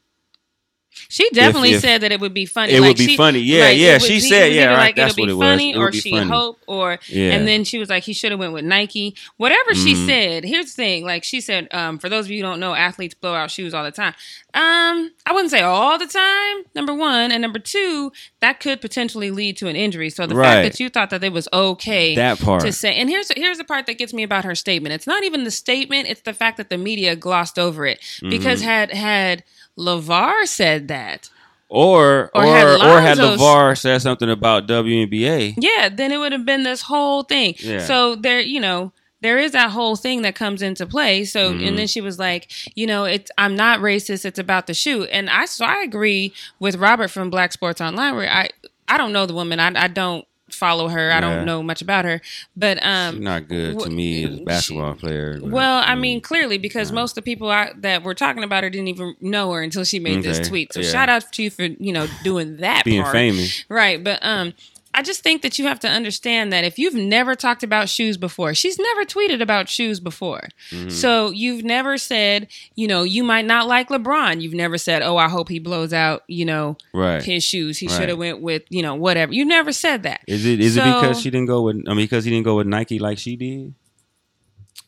she 1.10 1.30
definitely 1.32 1.72
if- 1.74 1.82
said 1.82 2.02
that 2.02 2.12
it 2.12 2.20
would 2.20 2.34
be 2.34 2.46
funny. 2.46 2.74
it 2.74 2.82
like 2.82 2.90
would 2.90 2.98
be 2.98 3.08
she, 3.08 3.18
funny. 3.18 3.40
Yeah, 3.40 3.66
like, 3.66 3.78
yeah. 3.78 3.98
She 3.98 4.14
he 4.16 4.20
said, 4.20 4.54
yeah, 4.54 4.66
right. 4.68 4.78
like 4.78 4.96
That's 4.96 5.14
it'll 5.14 5.24
what 5.24 5.28
be 5.28 5.32
it 5.32 5.36
was. 5.36 5.46
funny 5.48 5.72
It 5.74 5.78
or 5.78 5.92
be 5.92 6.00
she 6.00 6.12
funny. 6.12 6.30
hope 6.30 6.60
or 6.68 7.00
Yeah. 7.08 7.32
and 7.32 7.48
then 7.48 7.64
she 7.64 7.78
was 7.80 7.90
like 7.90 8.04
he 8.04 8.14
should 8.14 8.32
have 8.32 8.40
went 8.40 8.54
with 8.54 8.66
Nike. 8.66 9.16
Whatever 9.38 9.74
she 9.76 9.94
Mhm. 9.96 10.06
said. 10.06 10.44
Here's 10.46 10.66
the 10.68 10.72
thing. 10.84 11.06
Like 11.06 11.24
she 11.24 11.42
said, 11.42 11.68
um, 11.72 12.00
for 12.00 12.10
those 12.10 12.26
of 12.26 12.32
you 12.32 12.38
who 12.38 12.44
don't 12.50 12.60
know, 12.60 12.74
athletes 12.74 13.14
blow 13.14 13.34
out 13.36 13.52
shoes 13.52 13.74
all 13.74 13.84
the 13.84 13.92
time. 13.92 14.14
Um, 14.56 15.12
I 15.26 15.32
wouldn't 15.32 15.50
say 15.52 15.62
all 15.62 15.98
the 15.98 16.06
time. 16.06 16.64
Number 16.76 16.94
one 16.94 17.32
and 17.32 17.42
number 17.42 17.60
two, 17.60 18.12
that 18.40 18.60
could 18.60 18.82
potentially 18.82 19.32
lead 19.32 19.58
to 19.58 19.68
an 19.68 19.76
injury. 19.76 20.10
So 20.10 20.28
the 20.28 20.36
Right. 20.36 20.46
fact 20.64 20.74
that 20.74 20.80
you 20.80 20.90
thought 20.90 21.10
that 21.10 21.24
it 21.24 21.34
was 21.34 21.48
okay 21.52 22.16
that 22.16 22.40
part. 22.40 22.62
to 22.64 22.72
say 22.72 22.94
and 22.96 23.10
here's 23.10 23.32
here's 23.36 23.58
the 23.58 23.64
part 23.64 23.86
that 23.88 23.98
gets 23.98 24.14
me 24.14 24.22
about 24.24 24.44
her 24.46 24.54
statement 24.56 24.94
it's 24.94 25.08
not 25.08 25.24
even 25.24 25.44
the 25.44 25.52
statement 25.52 26.08
it's 26.08 26.22
the 26.22 26.34
fact 26.34 26.58
that 26.58 26.70
the 26.70 26.78
media 26.78 27.16
glossed 27.16 27.58
over 27.58 27.86
it 27.86 28.00
because 28.22 28.60
Mm-hmm. 28.60 28.70
had 28.70 28.92
had 28.94 29.44
LaVar 29.78 30.46
said 30.46 30.88
that 30.88 31.30
or 31.70 32.30
Or 32.36 32.44
or 32.44 32.46
had 32.46 32.68
or 32.68 33.02
had 33.02 33.18
LaVar 33.18 33.78
said 33.78 34.02
something 34.02 34.30
about 34.30 34.68
WNBA. 34.68 35.56
yeah 35.58 35.90
then 35.90 36.12
it 36.12 36.18
would 36.18 36.32
have 36.32 36.46
been 36.46 36.64
this 36.64 36.82
whole 36.84 37.24
thing 37.24 37.56
Yeah. 37.60 37.80
so 37.80 38.16
there 38.16 38.40
you 38.40 38.60
know 38.60 38.92
there 39.22 39.40
is 39.40 39.54
that 39.54 39.72
whole 39.72 39.96
thing 39.96 40.22
that 40.24 40.36
comes 40.36 40.62
into 40.62 40.86
play 40.86 41.24
so 41.26 41.52
Mhm. 41.54 41.68
and 41.68 41.78
then 41.80 41.88
she 41.88 42.02
was 42.02 42.20
like 42.20 42.52
you 42.76 42.86
know 42.86 43.06
it's 43.06 43.32
i'm 43.38 43.56
not 43.56 43.80
racist 43.80 44.26
it's 44.26 44.38
about 44.40 44.68
the 44.68 44.74
shoe 44.74 45.06
and 45.06 45.30
i 45.30 45.46
so 45.46 45.66
i 45.66 45.82
agree 45.82 46.34
with 46.60 46.76
robert 46.76 47.08
from 47.10 47.30
black 47.30 47.52
sports 47.54 47.82
online 47.82 48.16
where 48.16 48.30
i 48.30 48.50
i 48.88 48.98
don't 48.98 49.14
know 49.14 49.26
the 49.26 49.34
woman 49.34 49.60
i, 49.60 49.72
I 49.76 49.88
don't 49.88 50.28
follow 50.54 50.88
her 50.88 51.12
i 51.12 51.20
don't 51.20 51.46
know 51.46 51.62
much 51.64 51.82
about 51.82 52.06
her 52.06 52.22
but 52.56 52.78
um 52.86 53.16
She's 53.16 53.24
not 53.24 53.48
good 53.48 53.80
to 53.80 53.90
me 53.90 54.24
as 54.26 54.34
a 54.34 54.38
she- 54.38 54.44
basketball 54.44 54.94
player. 54.96 55.40
but, 55.40 55.50
Well, 55.52 55.84
I 55.86 55.96
mean, 55.96 56.22
clearly, 56.22 56.58
because 56.58 56.90
Yeah. 56.90 56.96
most 56.96 57.12
of 57.12 57.16
the 57.16 57.22
people 57.24 57.50
I, 57.50 57.72
that 57.78 58.04
were 58.04 58.14
talking 58.14 58.44
about 58.44 58.64
her 58.64 58.70
didn't 58.70 58.88
even 58.88 59.16
know 59.22 59.52
her 59.52 59.62
until 59.62 59.84
she 59.84 60.00
made 60.00 60.20
Okay, 60.20 60.28
this 60.30 60.48
tweet. 60.48 60.74
So 60.74 60.80
yeah. 60.82 60.90
shout 60.92 61.10
out 61.10 61.32
to 61.34 61.44
you 61.44 61.50
for 61.50 61.64
you 61.64 61.92
know 61.94 62.08
doing 62.24 62.58
that 62.58 62.84
being 62.86 63.02
part. 63.04 63.14
famous. 63.14 63.66
right? 63.70 64.04
But 64.04 64.20
um, 64.22 64.54
I 64.96 65.02
just 65.02 65.24
think 65.24 65.42
that 65.42 65.58
you 65.58 65.66
have 65.66 65.80
to 65.80 65.88
understand 65.90 66.54
that 66.54 66.64
if 66.64 66.78
you've 66.78 66.94
never 66.94 67.36
talked 67.36 67.64
about 67.64 67.90
shoes 67.90 68.16
before, 68.16 68.54
she's 68.54 68.78
never 68.78 69.06
tweeted 69.06 69.42
about 69.42 69.68
shoes 69.68 70.00
before. 70.00 70.50
Mhm. 70.72 70.92
So 70.92 71.32
you've 71.32 71.64
never 71.64 71.98
said, 71.98 72.48
you 72.76 72.88
know, 72.88 73.02
you 73.04 73.24
might 73.24 73.46
not 73.46 73.68
like 73.68 73.90
LeBron. 73.90 74.42
You've 74.42 74.54
never 74.54 74.78
said, 74.78 75.02
oh, 75.02 75.18
I 75.18 75.30
hope 75.30 75.50
he 75.50 75.58
blows 75.60 75.94
out, 75.94 76.24
you 76.28 76.46
know, 76.46 76.78
right. 76.94 77.24
his 77.24 77.44
shoes. 77.44 77.78
He 77.80 77.88
Right. 77.88 77.98
should 77.98 78.10
have 78.10 78.18
went 78.20 78.42
with, 78.42 78.64
you 78.70 78.82
know, 78.84 78.94
whatever. 78.96 79.34
You 79.34 79.46
never 79.46 79.72
said 79.74 80.04
that. 80.04 80.22
Is 80.28 80.46
it 80.46 80.60
is 80.60 80.78
it 80.78 80.84
because 80.84 81.20
she 81.22 81.30
didn't 81.32 81.48
go 81.48 81.64
with? 81.64 81.78
I 81.88 81.94
mean, 81.96 82.06
because 82.06 82.24
he 82.26 82.32
didn't 82.32 82.46
go 82.46 82.58
with 82.58 82.68
Nike 82.68 83.00
like 83.00 83.18
she 83.18 83.36
did. 83.36 83.74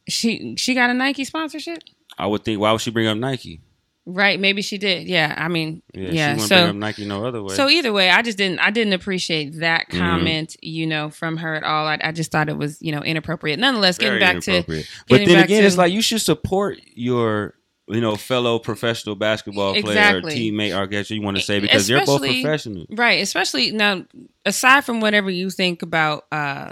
She 0.08 0.56
she 0.58 0.74
got 0.76 0.90
a 0.90 0.94
Nike 0.94 1.24
sponsorship. 1.24 1.80
I 2.18 2.28
would 2.28 2.46
think. 2.46 2.60
Why 2.60 2.72
would 2.72 2.82
she 2.82 2.92
bring 2.92 3.08
up 3.08 3.18
Nike? 3.18 3.60
Right, 4.08 4.40
maybe 4.40 4.62
she 4.62 4.78
did. 4.78 5.08
Yeah, 5.08 5.34
I 5.36 5.48
mean, 5.48 5.82
Yeah, 5.94 6.10
yeah. 6.12 6.38
so 6.38 6.72
Nike 6.72 7.06
no 7.06 7.26
other 7.26 7.42
way. 7.42 7.56
So 7.56 7.68
either 7.70 7.92
way, 7.92 8.12
I 8.12 8.22
just 8.22 8.38
didn't 8.38 8.60
I 8.60 8.70
didn't 8.70 8.94
appreciate 8.94 9.60
that 9.62 9.90
Mhm. 9.90 9.98
comment, 9.98 10.56
you 10.62 10.86
know, 10.86 11.10
from 11.10 11.38
her 11.38 11.56
at 11.56 11.64
all. 11.64 11.88
I, 11.88 11.98
I 12.04 12.12
just 12.12 12.32
thought 12.32 12.48
it 12.48 12.58
was, 12.58 12.80
you 12.82 12.92
know, 12.92 13.02
inappropriate. 13.02 13.58
Nonetheless, 13.60 13.98
Very 13.98 14.20
getting 14.20 14.36
back 14.36 14.44
to 14.44 14.52
inappropriate. 14.52 14.88
But 15.10 15.26
then 15.26 15.44
again, 15.44 15.62
to- 15.62 15.68
it's 15.68 15.78
like 15.78 15.92
you 15.92 16.02
should 16.02 16.22
support 16.22 16.78
your 16.94 17.56
you 17.88 18.02
know 18.02 18.16
fellow 18.16 18.58
professional 18.60 19.16
basketball 19.16 19.74
player 19.74 19.86
Exactly. 19.90 20.34
or 20.34 20.36
teammate, 20.54 20.76
or 20.78 20.84
I 20.84 20.86
guess 20.88 21.10
you 21.12 21.22
want 21.22 21.38
to 21.38 21.44
say 21.44 21.60
because 21.60 21.88
you're 21.90 22.04
both 22.06 22.22
professional. 22.22 22.86
right, 22.92 23.22
especially 23.22 23.72
now 23.72 24.06
aside 24.46 24.86
from 24.86 25.02
whatever 25.02 25.30
you 25.32 25.50
think 25.50 25.82
about 25.84 26.26
uh 26.32 26.72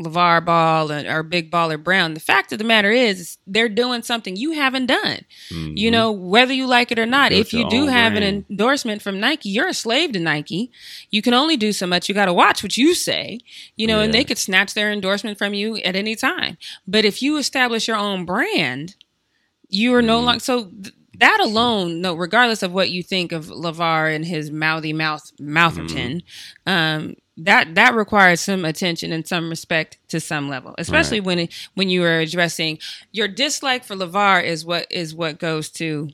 LaVar 0.00 0.44
Ball 0.44 0.90
and, 0.90 1.06
or 1.06 1.22
Big 1.22 1.50
Baller 1.52 1.80
Brand, 1.82 2.16
the 2.16 2.20
fact 2.20 2.50
of 2.52 2.58
the 2.58 2.64
matter 2.64 2.90
is, 2.90 3.38
they're 3.46 3.68
doing 3.68 4.02
something 4.02 4.34
you 4.34 4.50
haven't 4.52 4.86
done. 4.86 5.20
Mhm. 5.50 5.76
You 5.78 5.90
know, 5.90 6.10
whether 6.10 6.52
you 6.52 6.66
like 6.66 6.90
it 6.90 6.98
or 6.98 7.06
not, 7.06 7.30
if 7.32 7.52
you 7.52 7.68
do 7.70 7.86
have 7.86 8.14
brand. 8.14 8.24
an 8.24 8.44
endorsement 8.50 9.02
from 9.02 9.20
Nike, 9.20 9.50
you're 9.50 9.68
a 9.68 9.74
slave 9.74 10.10
to 10.12 10.18
Nike. 10.18 10.72
You 11.10 11.22
can 11.22 11.32
only 11.32 11.56
do 11.56 11.72
so 11.72 11.86
much. 11.86 12.08
You 12.08 12.14
got 12.14 12.26
to 12.26 12.32
watch 12.32 12.62
what 12.62 12.76
you 12.76 12.92
say, 12.94 13.38
you 13.76 13.86
know, 13.86 14.00
and 14.00 14.12
they 14.12 14.24
could 14.24 14.38
snatch 14.38 14.74
their 14.74 14.90
endorsement 14.90 15.38
from 15.38 15.54
you 15.54 15.76
at 15.76 15.94
any 15.94 16.16
time. 16.16 16.58
But 16.88 17.04
if 17.04 17.22
you 17.22 17.36
establish 17.36 17.86
your 17.86 17.96
own 17.96 18.24
brand, 18.24 18.96
you 19.68 19.94
are 19.94 20.02
no 20.02 20.20
Mhm. 20.20 20.24
longer 20.24 20.40
so. 20.40 20.64
Th- 20.64 20.94
that 21.20 21.38
alone, 21.40 22.00
no, 22.00 22.14
regardless 22.14 22.64
of 22.64 22.72
what 22.72 22.90
you 22.90 23.00
think 23.00 23.30
of 23.30 23.46
LaVar 23.46 24.12
and 24.12 24.24
his 24.24 24.50
mouthy 24.50 24.92
mouth 24.92 25.30
Moutherton, 25.38 26.24
Mm-hmm. 26.66 26.72
um, 26.72 27.14
that 27.36 27.74
that 27.74 27.94
requires 27.94 28.40
some 28.40 28.64
attention 28.64 29.12
and 29.12 29.26
some 29.26 29.50
respect 29.50 29.98
to 30.08 30.20
some 30.20 30.48
level, 30.48 30.74
especially 30.78 31.20
when 31.20 31.38
it, 31.40 31.52
when 31.74 31.88
you 31.88 32.02
are 32.04 32.18
addressing 32.20 32.78
your 33.12 33.26
dislike 33.28 33.84
for 33.84 33.96
LaVar 33.96 34.44
is 34.44 34.64
what 34.64 34.86
is 34.90 35.14
what 35.14 35.38
goes 35.38 35.68
to 35.70 36.10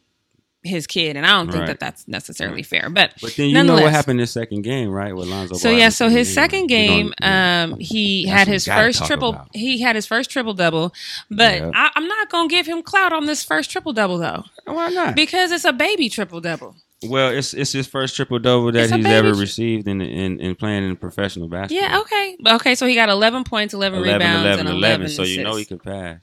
his 0.63 0.87
kid, 0.87 1.17
and 1.17 1.25
I 1.25 1.31
don't 1.31 1.47
think 1.47 1.61
Right. 1.61 1.67
that 1.69 1.81
that's 1.81 2.07
necessarily 2.07 2.63
fair. 2.63 2.91
But 2.91 3.15
But 3.23 3.35
then 3.35 3.49
you 3.49 3.63
know 3.63 3.81
what 3.81 3.91
happened 3.93 4.21
this 4.21 4.31
second 4.33 4.61
game, 4.61 4.91
right? 4.91 5.17
With 5.17 5.27
Lonzo. 5.29 5.55
so 5.55 5.71
yeah, 5.71 5.89
so 5.89 6.11
his 6.11 6.33
second 6.33 6.67
game, 6.67 7.15
um, 7.23 7.79
he 7.79 8.27
had 8.27 8.47
his 8.47 8.67
first 8.67 9.07
triple. 9.07 9.31
about. 9.31 9.49
He 9.55 9.81
had 9.81 9.97
his 9.97 10.07
first 10.07 10.31
triple 10.31 10.53
double, 10.53 10.93
but. 11.31 11.63
I, 11.75 11.91
I'm 11.97 12.07
not 12.07 12.29
gonna 12.31 12.49
give 12.49 12.67
him 12.67 12.83
clout 12.83 13.13
on 13.13 13.25
this 13.25 13.43
first 13.43 13.71
triple 13.71 13.95
double 13.95 14.19
though, 14.19 14.45
why 14.67 14.91
not? 14.91 15.17
because 15.17 15.51
it's 15.51 15.65
a 15.65 15.73
baby 15.73 16.11
triple 16.11 16.41
double. 16.43 16.77
Well, 17.05 17.31
it's 17.31 17.55
it's 17.55 17.73
his 17.73 17.87
first 17.87 18.15
triple 18.17 18.39
double 18.39 18.71
that 18.73 18.91
he's 18.91 19.07
ever 19.07 19.33
tri- 19.33 19.41
received 19.41 19.89
in, 19.89 20.01
in 20.01 20.39
in 20.41 20.55
playing 20.55 20.85
in 20.89 20.97
professional 20.97 21.49
basketball. 21.49 21.89
Yeah, 21.89 22.01
okay, 22.01 22.37
okay. 22.57 22.75
So 22.75 22.87
he 22.87 22.95
got 22.95 23.09
11 23.09 23.45
points, 23.45 23.73
11, 23.75 24.01
11, 24.01 24.15
rebounds, 24.21 24.45
11, 24.47 24.67
and 24.67 24.77
11, 24.77 25.01
11 25.07 25.09
So 25.09 25.23
you 25.23 25.43
know 25.43 25.57
he 25.57 25.65
could 25.65 25.83
pass. 25.83 26.21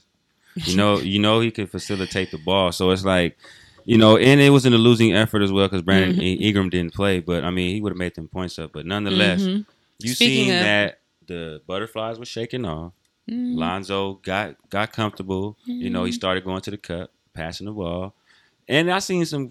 You 0.56 0.76
know, 0.76 1.00
you 1.00 1.20
know 1.20 1.40
he 1.40 1.52
could 1.52 1.70
facilitate 1.70 2.32
the 2.32 2.38
ball. 2.38 2.72
So 2.72 2.92
it's 2.92 3.04
like, 3.06 3.38
you 3.86 3.98
know, 3.98 4.18
and 4.18 4.40
it 4.40 4.50
was 4.52 4.66
in 4.66 4.74
a 4.74 4.78
losing 4.78 5.14
effort 5.16 5.42
as 5.42 5.52
well 5.52 5.68
because 5.68 5.82
Brandon 5.82 6.16
Mhm. 6.18 6.42
Ingram 6.42 6.70
didn't 6.70 6.94
play. 6.94 7.20
But 7.20 7.44
I 7.44 7.50
mean, 7.52 7.74
he 7.74 7.82
would 7.82 7.92
have 7.92 7.98
made 7.98 8.16
them 8.16 8.28
points 8.28 8.60
up. 8.60 8.72
But 8.74 8.86
nonetheless, 8.86 9.42
Mhm. 9.42 9.66
you 10.00 10.14
Speaking 10.14 10.46
seen 10.46 10.54
of- 10.56 10.64
that 10.64 11.00
the 11.28 11.62
butterflies 11.68 12.20
were 12.20 12.26
shaking 12.26 12.66
off. 12.66 12.94
Mhm. 13.30 13.56
Lonzo 13.58 14.14
got 14.24 14.56
got 14.70 14.94
comfortable. 14.94 15.58
You 15.66 15.90
know, 15.90 16.04
he 16.06 16.12
Mhm. 16.12 16.16
started 16.16 16.44
going 16.46 16.62
to 16.62 16.72
the 16.72 16.78
cup, 16.78 17.12
passing 17.34 17.66
the 17.66 17.74
ball, 17.74 18.14
and 18.68 18.92
I 18.92 19.00
seen 19.00 19.26
some 19.26 19.50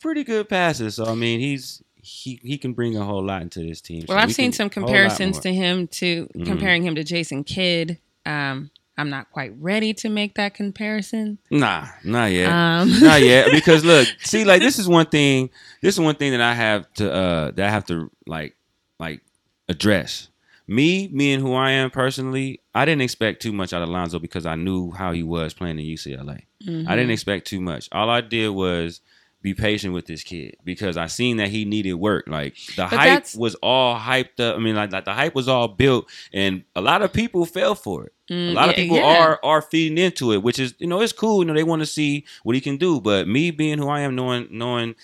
pretty 0.00 0.24
good 0.24 0.48
passes. 0.48 0.96
So 0.96 1.04
I 1.06 1.14
mean, 1.14 1.40
he's 1.40 1.82
he 1.96 2.38
he 2.42 2.58
can 2.58 2.72
bring 2.72 2.96
a 2.96 3.04
whole 3.04 3.24
lot 3.24 3.42
into 3.42 3.60
this 3.60 3.80
team. 3.80 4.04
Well, 4.08 4.16
So 4.18 4.22
I've 4.22 4.28
we 4.28 4.32
seen 4.34 4.52
some 4.52 4.70
comparisons 4.70 5.40
to 5.40 5.52
him 5.52 5.88
to 5.88 6.28
Mhm. 6.36 6.46
comparing 6.46 6.82
him 6.84 6.94
to 6.94 7.04
Jason 7.04 7.44
Kidd. 7.44 7.98
Um, 8.24 8.70
I'm 8.98 9.10
not 9.10 9.30
quite 9.30 9.52
ready 9.60 9.92
to 9.94 10.08
make 10.08 10.36
that 10.36 10.54
comparison. 10.54 11.38
Nah, 11.50 11.86
not 12.02 12.32
yet. 12.32 12.50
Um, 12.50 12.88
Not 13.00 13.20
yet, 13.20 13.50
because 13.52 13.84
look, 13.84 14.08
see, 14.20 14.44
like 14.46 14.62
this 14.62 14.78
is 14.78 14.88
one 14.88 15.06
thing. 15.06 15.50
This 15.82 15.94
is 15.96 16.00
one 16.00 16.14
thing 16.14 16.32
that 16.32 16.40
I 16.40 16.54
have 16.54 16.90
to 16.94 17.12
uh 17.12 17.50
that 17.52 17.66
I 17.66 17.70
have 17.70 17.84
to 17.86 18.10
like 18.26 18.56
like 18.98 19.20
address. 19.68 20.28
Me, 20.68 21.08
me, 21.12 21.32
and 21.32 21.42
who 21.42 21.54
I 21.54 21.70
am 21.70 21.90
personally, 21.90 22.60
I 22.74 22.84
didn't 22.84 23.02
expect 23.02 23.40
too 23.40 23.52
much 23.52 23.72
out 23.72 23.82
of 23.82 23.88
Lonzo 23.88 24.18
because 24.18 24.46
I 24.46 24.56
knew 24.56 24.90
how 24.90 25.12
he 25.12 25.22
was 25.22 25.54
playing 25.54 25.78
in 25.78 25.84
UCLA. 25.84 26.42
mhm. 26.64 26.88
I 26.88 26.96
didn't 26.96 27.12
expect 27.12 27.46
too 27.46 27.60
much. 27.60 27.88
All 27.92 28.10
I 28.10 28.20
did 28.20 28.48
was 28.48 29.00
be 29.42 29.54
patient 29.54 29.94
with 29.94 30.06
this 30.06 30.24
kid 30.24 30.56
because 30.64 30.96
I 30.96 31.06
seen 31.06 31.36
that 31.36 31.48
he 31.48 31.64
needed 31.64 31.94
work. 31.94 32.24
Like 32.26 32.56
the 32.74 32.82
But 32.82 32.98
hype 32.98 33.26
was 33.36 33.54
all 33.56 33.96
hyped 33.96 34.40
up. 34.40 34.56
I 34.56 34.58
mean, 34.58 34.74
like, 34.74 34.90
like 34.92 35.04
the 35.04 35.12
hype 35.12 35.36
was 35.36 35.46
all 35.46 35.68
built, 35.68 36.10
and 36.32 36.64
a 36.74 36.80
lot 36.80 37.02
of 37.02 37.12
people 37.12 37.46
fell 37.46 37.76
for 37.76 38.06
it. 38.06 38.12
Mm, 38.28 38.50
a 38.50 38.54
lot 38.54 38.68
of 38.70 38.74
people 38.74 38.96
yeah. 38.96 39.18
are 39.18 39.40
are 39.44 39.62
feeding 39.62 39.98
into 39.98 40.32
it, 40.32 40.42
which 40.42 40.58
is 40.58 40.74
you 40.78 40.88
know 40.88 41.00
it's 41.00 41.12
cool. 41.12 41.38
You 41.38 41.44
know 41.44 41.54
they 41.54 41.62
want 41.62 41.80
to 41.82 41.86
see 41.86 42.24
what 42.42 42.56
he 42.56 42.60
can 42.60 42.76
do. 42.76 43.00
But 43.00 43.28
me 43.28 43.52
being 43.52 43.78
who 43.78 43.88
I 43.88 44.00
am, 44.00 44.16
knowing 44.16 44.48
knowing 44.50 44.96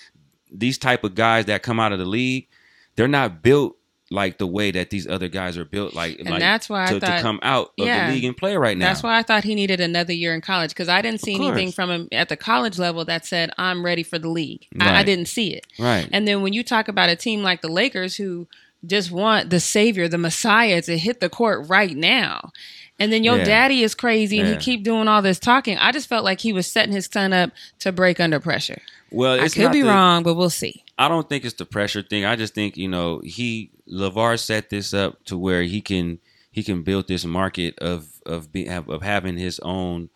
these 0.51 0.77
type 0.77 1.05
of 1.05 1.15
guys 1.15 1.45
that 1.45 1.63
come 1.63 1.79
out 1.79 1.93
of 1.93 2.01
the 2.01 2.05
league, 2.05 2.49
they're 2.97 3.07
not 3.07 3.43
built 3.45 3.77
like 4.13 4.39
the 4.39 4.47
way 4.47 4.71
that 4.71 4.91
these 4.91 5.07
other 5.09 5.29
guys 5.29 5.57
are 5.59 5.65
built. 5.65 5.95
Like 5.95 6.19
And 6.21 6.29
like 6.31 6.39
that's 6.41 6.69
why 6.69 6.85
I 6.85 6.93
to, 6.93 7.01
to 7.01 7.21
come 7.23 7.41
out 7.43 7.69
of 7.79 7.87
yeah. 7.87 8.07
the 8.09 8.15
league 8.15 8.25
and 8.25 8.37
play 8.37 8.57
right 8.57 8.77
now. 8.77 8.87
That's 8.87 9.03
why 9.03 9.19
I 9.19 9.23
thought 9.23 9.43
he 9.45 9.55
needed 9.55 9.81
another 9.81 10.13
year 10.13 10.35
in 10.35 10.41
college 10.41 10.71
because 10.71 10.89
I 10.89 11.01
didn't 11.03 11.21
see 11.21 11.35
anything 11.35 11.73
from 11.73 11.91
him 11.91 12.09
at 12.13 12.29
the 12.29 12.37
college 12.37 12.79
level 12.79 13.05
that 13.07 13.25
said 13.27 13.51
I'm 13.59 13.85
ready 13.85 14.03
for 14.03 14.19
the 14.19 14.29
league. 14.29 14.67
I, 14.79 15.01
I 15.01 15.03
didn't 15.03 15.27
see 15.27 15.55
it. 15.55 15.67
right. 15.79 16.09
And 16.13 16.29
then 16.29 16.43
when 16.43 16.53
you 16.53 16.63
talk 16.63 16.89
about 16.89 17.09
a 17.09 17.17
team 17.17 17.43
like 17.43 17.63
the 17.63 17.69
Lakers 17.69 18.17
who 18.17 18.47
just 18.85 19.11
want 19.11 19.51
the 19.51 19.61
savior, 19.61 20.09
the 20.09 20.19
messiah 20.19 20.83
to 20.83 20.99
hit 20.99 21.21
the 21.21 21.29
court 21.31 21.69
right 21.69 21.97
now. 21.97 22.51
And 22.99 23.13
then 23.13 23.25
your 23.25 23.39
Yeah. 23.39 23.45
daddy 23.45 23.83
is 23.83 23.95
crazy 23.95 24.39
and 24.39 24.49
Yeah. 24.49 24.55
he 24.57 24.61
keep 24.61 24.83
doing 24.85 25.09
all 25.09 25.23
this 25.23 25.39
talking. 25.39 25.79
I 25.79 25.93
just 25.93 26.09
felt 26.09 26.25
like 26.25 26.41
he 26.41 26.53
was 26.53 26.67
setting 26.67 26.93
his 26.93 27.09
son 27.13 27.33
up 27.33 27.51
to 27.81 27.93
break 27.93 28.21
under 28.21 28.39
pressure. 28.41 28.83
well, 29.11 29.41
I 29.41 29.49
could 29.49 29.73
be 29.73 29.83
the- 29.83 29.89
wrong, 29.89 30.23
but 30.23 30.35
we'll 30.35 30.51
see. 30.51 30.85
I 31.05 31.09
don't 31.09 31.29
think 31.29 31.45
it's 31.45 31.55
the 31.57 31.65
pressure 31.65 32.03
thing. 32.03 32.25
I 32.25 32.37
just 32.37 32.55
think 32.55 32.77
you 32.77 32.89
know 32.89 33.21
he 33.25 33.71
LaVar 33.91 34.39
set 34.39 34.71
this 34.71 34.95
up 34.95 35.25
to 35.25 35.37
where 35.37 35.63
he 35.63 35.81
can 35.81 36.19
he 36.51 36.63
can 36.63 36.83
build 36.83 37.09
this 37.09 37.25
market 37.25 37.79
of 37.79 38.07
of 38.27 38.53
being 38.53 38.69
of 38.71 39.03
having 39.03 39.37
his 39.37 39.59
own 39.61 40.11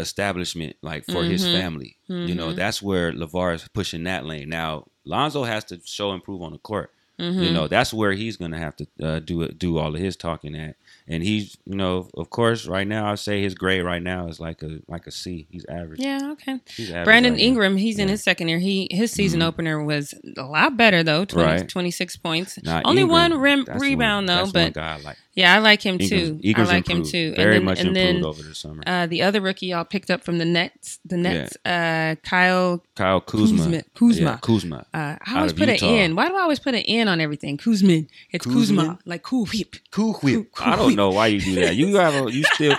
establishment 0.00 0.76
like 0.82 1.04
for 1.06 1.22
his 1.22 1.44
Mhm. 1.44 1.52
family. 1.52 1.96
You 2.08 2.34
know 2.34 2.52
that's 2.52 2.82
where 2.82 3.12
LaVar 3.12 3.54
is 3.54 3.68
pushing 3.72 4.04
that 4.04 4.26
lane. 4.26 4.48
Now 4.48 4.86
Lonzo 5.04 5.44
has 5.44 5.64
to 5.66 5.80
show 5.84 6.12
and 6.12 6.22
prove 6.22 6.42
on 6.42 6.52
the 6.52 6.58
court. 6.58 6.90
Mm-hmm. 7.18 7.42
You 7.42 7.52
know 7.52 7.68
that's 7.68 7.94
where 7.94 8.12
he's 8.12 8.36
gonna 8.36 8.58
have 8.58 8.74
to 8.76 8.86
uh, 9.02 9.18
do 9.20 9.42
it, 9.42 9.58
do 9.58 9.78
all 9.78 9.94
of 9.94 10.00
his 10.00 10.16
talking 10.16 10.56
at. 10.56 10.76
And 11.06 11.22
he's 11.22 11.56
you 11.66 11.74
know 11.76 12.08
of 12.14 12.30
course 12.30 12.66
right 12.66 12.86
now 12.86 13.10
I 13.10 13.16
say 13.16 13.42
his 13.42 13.54
grade 13.54 13.84
right 13.84 14.02
now 14.02 14.26
is 14.28 14.40
like 14.40 14.62
a 14.62 14.80
like 14.88 15.06
a 15.06 15.10
C. 15.10 15.46
He's 15.50 15.66
average. 15.66 16.00
Yeah, 16.00 16.30
okay. 16.32 16.52
Average 16.78 17.04
Brandon 17.04 17.32
right 17.34 17.38
now. 17.40 17.44
Ingram, 17.46 17.76
he's 17.76 17.98
in 17.98 18.08
his 18.08 18.22
second 18.22 18.48
year. 18.48 18.58
He 18.58 18.88
his 18.90 19.10
season 19.12 19.40
Mhm. 19.40 19.44
opener 19.46 19.84
was 19.84 20.14
a 20.38 20.44
lot 20.44 20.76
better 20.78 21.02
though, 21.02 21.24
20, 21.26 21.46
Right. 21.50 21.68
26 21.68 22.16
points. 22.16 22.58
Nah, 22.62 22.80
Only 22.86 23.02
Ingram, 23.02 23.32
one 23.32 23.40
rim, 23.40 23.66
rebound 23.78 24.28
one, 24.28 24.46
though, 24.46 24.50
but 24.50 24.72
guy 24.72 24.94
I 24.94 25.00
like. 25.02 25.16
yeah, 25.34 25.54
I 25.54 25.58
like 25.58 25.82
him 25.82 25.98
Ingram's- 26.00 26.10
too. 26.10 26.40
Ingram's 26.42 26.70
I 26.70 26.72
like 26.72 26.88
improved. 26.90 27.14
him 27.14 27.32
too. 27.32 27.36
Very 27.36 27.56
and 27.56 27.60
then, 27.60 27.64
much 27.66 27.78
and 27.80 27.88
improved 27.88 28.16
then 28.16 28.24
over 28.24 28.42
the 28.42 28.54
summer. 28.54 28.82
uh, 28.86 29.06
the 29.06 29.20
other 29.22 29.42
rookie 29.42 29.66
y'all 29.66 29.84
picked 29.84 30.10
up 30.10 30.24
from 30.24 30.38
the 30.38 30.46
Nets, 30.46 31.00
the 31.04 31.18
Nets, 31.18 31.54
uh, 31.66 32.14
Kyle 32.22 32.82
Kyle 32.96 33.20
Kuzma. 33.20 33.58
Kuzma. 33.58 33.82
Kuzma. 33.94 34.24
Yeah, 34.30 34.36
Kuzma. 34.40 34.86
Uh, 34.94 35.16
I 35.26 35.36
always 35.36 35.52
put 35.52 35.68
Utah. 35.68 35.86
an 35.86 35.94
N. 35.94 36.16
Why 36.16 36.28
do 36.28 36.36
I 36.36 36.40
always 36.40 36.60
put 36.60 36.74
an 36.74 36.80
N 36.82 37.08
on 37.08 37.20
everything? 37.20 37.58
Kuzman. 37.58 38.06
It's 38.32 38.46
Kuzma. 38.46 38.98
Like 39.04 39.22
cool 39.22 39.44
whip. 39.46 39.76
Cool 39.90 40.14
whip. 40.22 40.48
I 40.60 40.76
don't 40.76 40.93
know 40.96 41.10
why 41.10 41.26
you 41.28 41.40
do 41.40 41.54
that. 41.56 41.76
You 41.76 41.96
have 41.96 42.26
a, 42.26 42.32
you 42.32 42.44
still. 42.54 42.76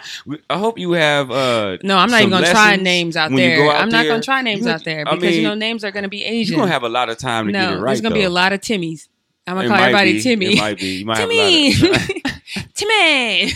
I 0.49 0.57
hope 0.57 0.78
you 0.80 0.93
have. 0.93 1.32
uh 1.32 1.78
No, 1.84 1.97
I'm 1.97 2.09
not 2.09 2.22
even 2.22 2.32
gonna 2.32 2.49
try 2.51 2.76
names 2.76 3.16
out 3.18 3.32
there. 3.32 3.70
out 3.72 3.82
I'm 3.82 3.89
not 3.89 4.05
gonna 4.05 4.22
try 4.22 4.41
names 4.41 4.66
You- 4.66 4.72
out 4.72 4.84
there 4.84 5.03
I 5.07 5.16
because 5.16 5.36
you 5.36 5.43
know 5.43 5.55
names 5.55 5.84
are 5.84 5.91
gonna 5.91 6.09
be 6.09 6.24
Asian. 6.26 6.53
You're 6.53 6.61
gonna 6.61 6.72
have 6.72 6.84
a 6.84 6.89
lot 6.89 7.09
of 7.09 7.18
time 7.18 7.47
to 7.47 7.51
no, 7.51 7.59
get 7.59 7.74
it 7.74 7.78
right. 7.78 7.86
there's 7.89 8.01
gonna 8.01 8.16
be 8.16 8.24
a 8.24 8.30
lot 8.30 8.53
of 8.53 8.61
Timmys. 8.61 9.07
I'm 9.47 9.55
gonna 9.55 9.68
It 9.68 9.70
call 9.70 9.78
everybody 9.80 10.13
be. 10.13 10.22
Timmy. 10.24 10.45
It 10.53 10.57
might 10.59 10.80
be. 10.80 10.88
You 10.99 11.05
might 11.05 11.18
Timmy. 11.18 11.72
have 11.72 11.84
a 11.84 11.93
lot 11.93 12.09
of, 12.09 12.34
Timmy. 12.74 13.51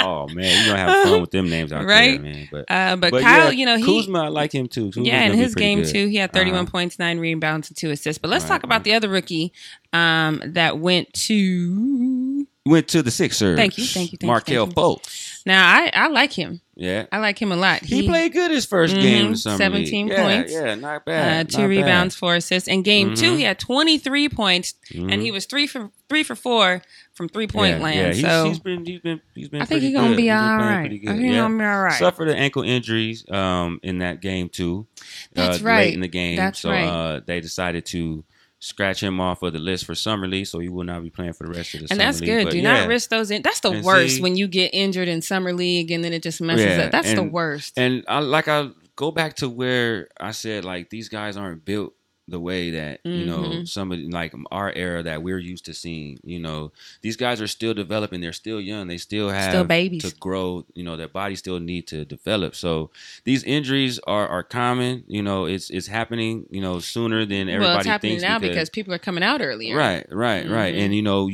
Oh 0.00 0.26
man, 0.28 0.64
you're 0.66 0.74
gonna 0.74 0.78
have 0.78 1.08
fun 1.08 1.20
with 1.20 1.30
them 1.30 1.48
names 1.48 1.72
out 1.72 1.84
Right? 1.84 2.20
there, 2.20 2.32
man. 2.32 2.48
But 2.50 2.64
Uh, 2.68 2.96
but, 2.96 3.10
but 3.12 3.22
Kyle, 3.22 3.44
yeah, 3.46 3.50
you 3.50 3.64
know, 3.66 3.76
he 3.76 3.84
Kuzma, 3.84 4.24
I 4.24 4.28
like 4.28 4.52
him 4.52 4.66
too. 4.68 4.86
Kuzma's 4.90 5.06
yeah, 5.06 5.22
in 5.24 5.34
his 5.34 5.54
game 5.54 5.82
good. 5.82 5.92
too, 5.92 6.06
he 6.08 6.16
had 6.16 6.32
31 6.32 6.60
Uh-huh. 6.62 6.70
points, 6.70 6.98
nine 6.98 7.18
rebounds, 7.20 7.68
and 7.68 7.76
two 7.76 7.90
assists. 7.90 8.18
But 8.18 8.30
let's 8.30 8.44
Right, 8.44 8.48
talk 8.48 8.64
about 8.64 8.76
right. 8.76 8.84
the 8.84 8.94
other 8.94 9.08
rookie 9.08 9.52
um, 9.92 10.42
that 10.44 10.78
went 10.78 11.12
to. 11.14 12.27
Went 12.68 12.88
to 12.88 13.02
the 13.02 13.10
Sixers. 13.10 13.56
Thank 13.56 13.78
you, 13.78 13.84
thank 13.84 14.12
you, 14.12 14.18
thank 14.18 14.22
you, 14.22 14.26
Markelle 14.28 14.66
you. 14.68 14.72
Fultz. 14.72 15.42
Now, 15.46 15.66
I, 15.66 15.90
I 15.94 16.06
like 16.08 16.32
him. 16.32 16.60
Yeah. 16.74 17.06
I 17.10 17.18
like 17.18 17.40
him 17.40 17.50
a 17.50 17.56
lot. 17.56 17.80
He, 17.82 18.06
played 18.06 18.32
good 18.32 18.50
his 18.52 18.64
1st 18.66 18.94
Mhm, 18.94 19.02
game 19.02 19.26
in 19.26 19.32
the 19.32 19.38
summer 19.38 19.56
17 19.58 20.06
league. 20.08 20.16
Points. 20.16 20.52
Yeah, 20.52 20.74
not 20.76 20.96
uh, 20.98 21.00
bad. 21.06 21.48
two 21.50 21.62
not 21.62 21.68
rebounds, 21.68 22.14
four 22.14 22.36
assists. 22.36 22.68
In 22.68 22.82
game 22.82 23.14
two, 23.16 23.32
Mhm. 23.32 23.36
he 23.38 23.42
had 23.42 23.58
23 23.58 24.28
points, 24.28 24.74
bad. 24.92 25.10
and 25.10 25.22
he 25.22 25.32
was 25.32 25.46
three 25.46 25.66
for 25.66 25.90
three 26.08 26.22
for 26.22 26.36
four 26.36 26.82
from 27.14 27.28
three 27.28 27.48
point 27.48 27.78
yeah, 27.78 27.82
land. 27.82 27.96
Yeah, 27.96 28.12
he's, 28.12 28.22
so 28.22 28.44
he's 28.48 28.58
been 28.60 28.86
he's 28.86 29.00
been 29.00 29.20
he's 29.34 29.48
been. 29.48 29.60
I 29.62 29.64
think 29.64 29.82
he's 29.82 29.92
gonna 29.94 30.08
good. 30.10 30.16
be 30.18 30.22
He's 30.24 30.32
all 30.32 30.56
right. 30.58 30.84
I 30.84 30.88
think 30.88 31.00
he's 31.00 31.10
yeah. 31.32 31.36
gonna 31.40 31.58
be 31.58 31.64
all 31.64 31.82
right. 31.82 31.98
Suffered 31.98 32.28
an 32.28 32.36
ankle 32.36 32.62
injuries 32.62 33.28
um 33.28 33.80
in 33.82 33.98
that 33.98 34.20
game 34.20 34.48
too. 34.48 34.86
That's 35.32 35.60
uh, 35.60 35.64
right. 35.64 35.86
Late 35.86 35.94
in 35.94 36.00
the 36.00 36.08
game, 36.08 36.36
That's 36.36 36.60
so 36.60 36.70
right. 36.70 36.84
uh, 36.86 37.20
they 37.26 37.40
decided 37.40 37.86
to 37.86 38.24
scratch 38.60 39.02
him 39.02 39.20
off 39.20 39.42
of 39.42 39.52
the 39.52 39.58
list 39.58 39.84
for 39.84 39.94
summer 39.94 40.26
league, 40.26 40.46
so 40.46 40.58
he 40.58 40.68
will 40.68 40.84
not 40.84 41.02
be 41.02 41.10
playing 41.10 41.32
for 41.32 41.46
the 41.46 41.52
rest 41.52 41.74
of 41.74 41.80
the 41.80 41.86
and 41.90 42.00
that's 42.00 42.20
league. 42.20 42.28
good. 42.28 42.44
But 42.44 42.50
Do 42.52 42.58
yeah. 42.58 42.80
not 42.80 42.88
risk 42.88 43.10
those 43.10 43.30
in. 43.30 43.42
That's 43.42 43.60
the 43.60 43.70
And 43.70 43.84
worst 43.84 44.16
see- 44.16 44.22
when 44.22 44.36
you 44.36 44.48
get 44.48 44.74
injured 44.74 45.08
in 45.08 45.22
summer 45.22 45.52
league 45.52 45.90
and 45.90 46.02
then 46.02 46.12
it 46.12 46.22
just 46.22 46.40
messes 46.40 46.64
Yeah, 46.66 46.84
up. 46.86 46.92
That's 46.92 47.12
the 47.14 47.22
worst. 47.22 47.74
And 47.78 48.04
I 48.08 48.18
like 48.20 48.48
I 48.48 48.70
go 48.96 49.10
back 49.12 49.36
to 49.36 49.48
where 49.48 50.08
I 50.20 50.32
said 50.32 50.64
like 50.64 50.90
these 50.90 51.08
guys 51.08 51.36
aren't 51.36 51.64
built 51.64 51.94
the 52.28 52.38
way 52.38 52.70
that 52.70 53.00
you 53.04 53.24
know 53.26 53.38
Mhm. 53.42 53.68
some 53.68 53.90
of 53.90 53.98
like 54.00 54.34
our 54.50 54.72
era 54.76 55.02
that 55.02 55.22
we're 55.22 55.38
used 55.38 55.64
to 55.64 55.74
seeing. 55.74 56.20
You 56.22 56.38
know, 56.38 56.72
these 57.02 57.16
guys 57.16 57.40
are 57.40 57.46
still 57.46 57.74
developing. 57.74 58.20
They're 58.20 58.32
still 58.32 58.60
young. 58.60 58.86
They 58.86 58.98
still 58.98 59.30
have 59.30 59.50
Still 59.52 59.64
babies. 59.64 60.02
to 60.04 60.14
grow. 60.18 60.66
You 60.74 60.84
know, 60.84 60.96
their 60.96 61.08
bodies 61.08 61.38
still 61.38 61.58
need 61.58 61.86
to 61.88 62.04
develop. 62.04 62.54
So 62.54 62.90
these 63.24 63.42
injuries 63.44 63.98
are 64.06 64.28
are 64.28 64.42
common. 64.42 65.04
You 65.08 65.22
know, 65.22 65.46
it's 65.46 65.70
it's 65.70 65.86
happening. 65.86 66.46
You 66.50 66.60
know, 66.60 66.78
sooner 66.80 67.24
than 67.24 67.48
everybody 67.48 67.64
well, 67.70 67.78
it's 67.78 67.86
happening 67.86 68.12
thinks 68.18 68.22
now 68.22 68.38
because, 68.38 68.68
people 68.70 68.92
are 68.94 68.98
coming 68.98 69.24
out 69.24 69.40
earlier. 69.40 69.76
right, 69.76 70.06
right, 70.12 70.48
right. 70.48 70.74
Mhm. 70.74 70.80
And 70.84 70.94
you 70.94 71.02
know, 71.02 71.30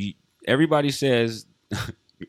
everybody 0.47 0.91
says 0.91 1.45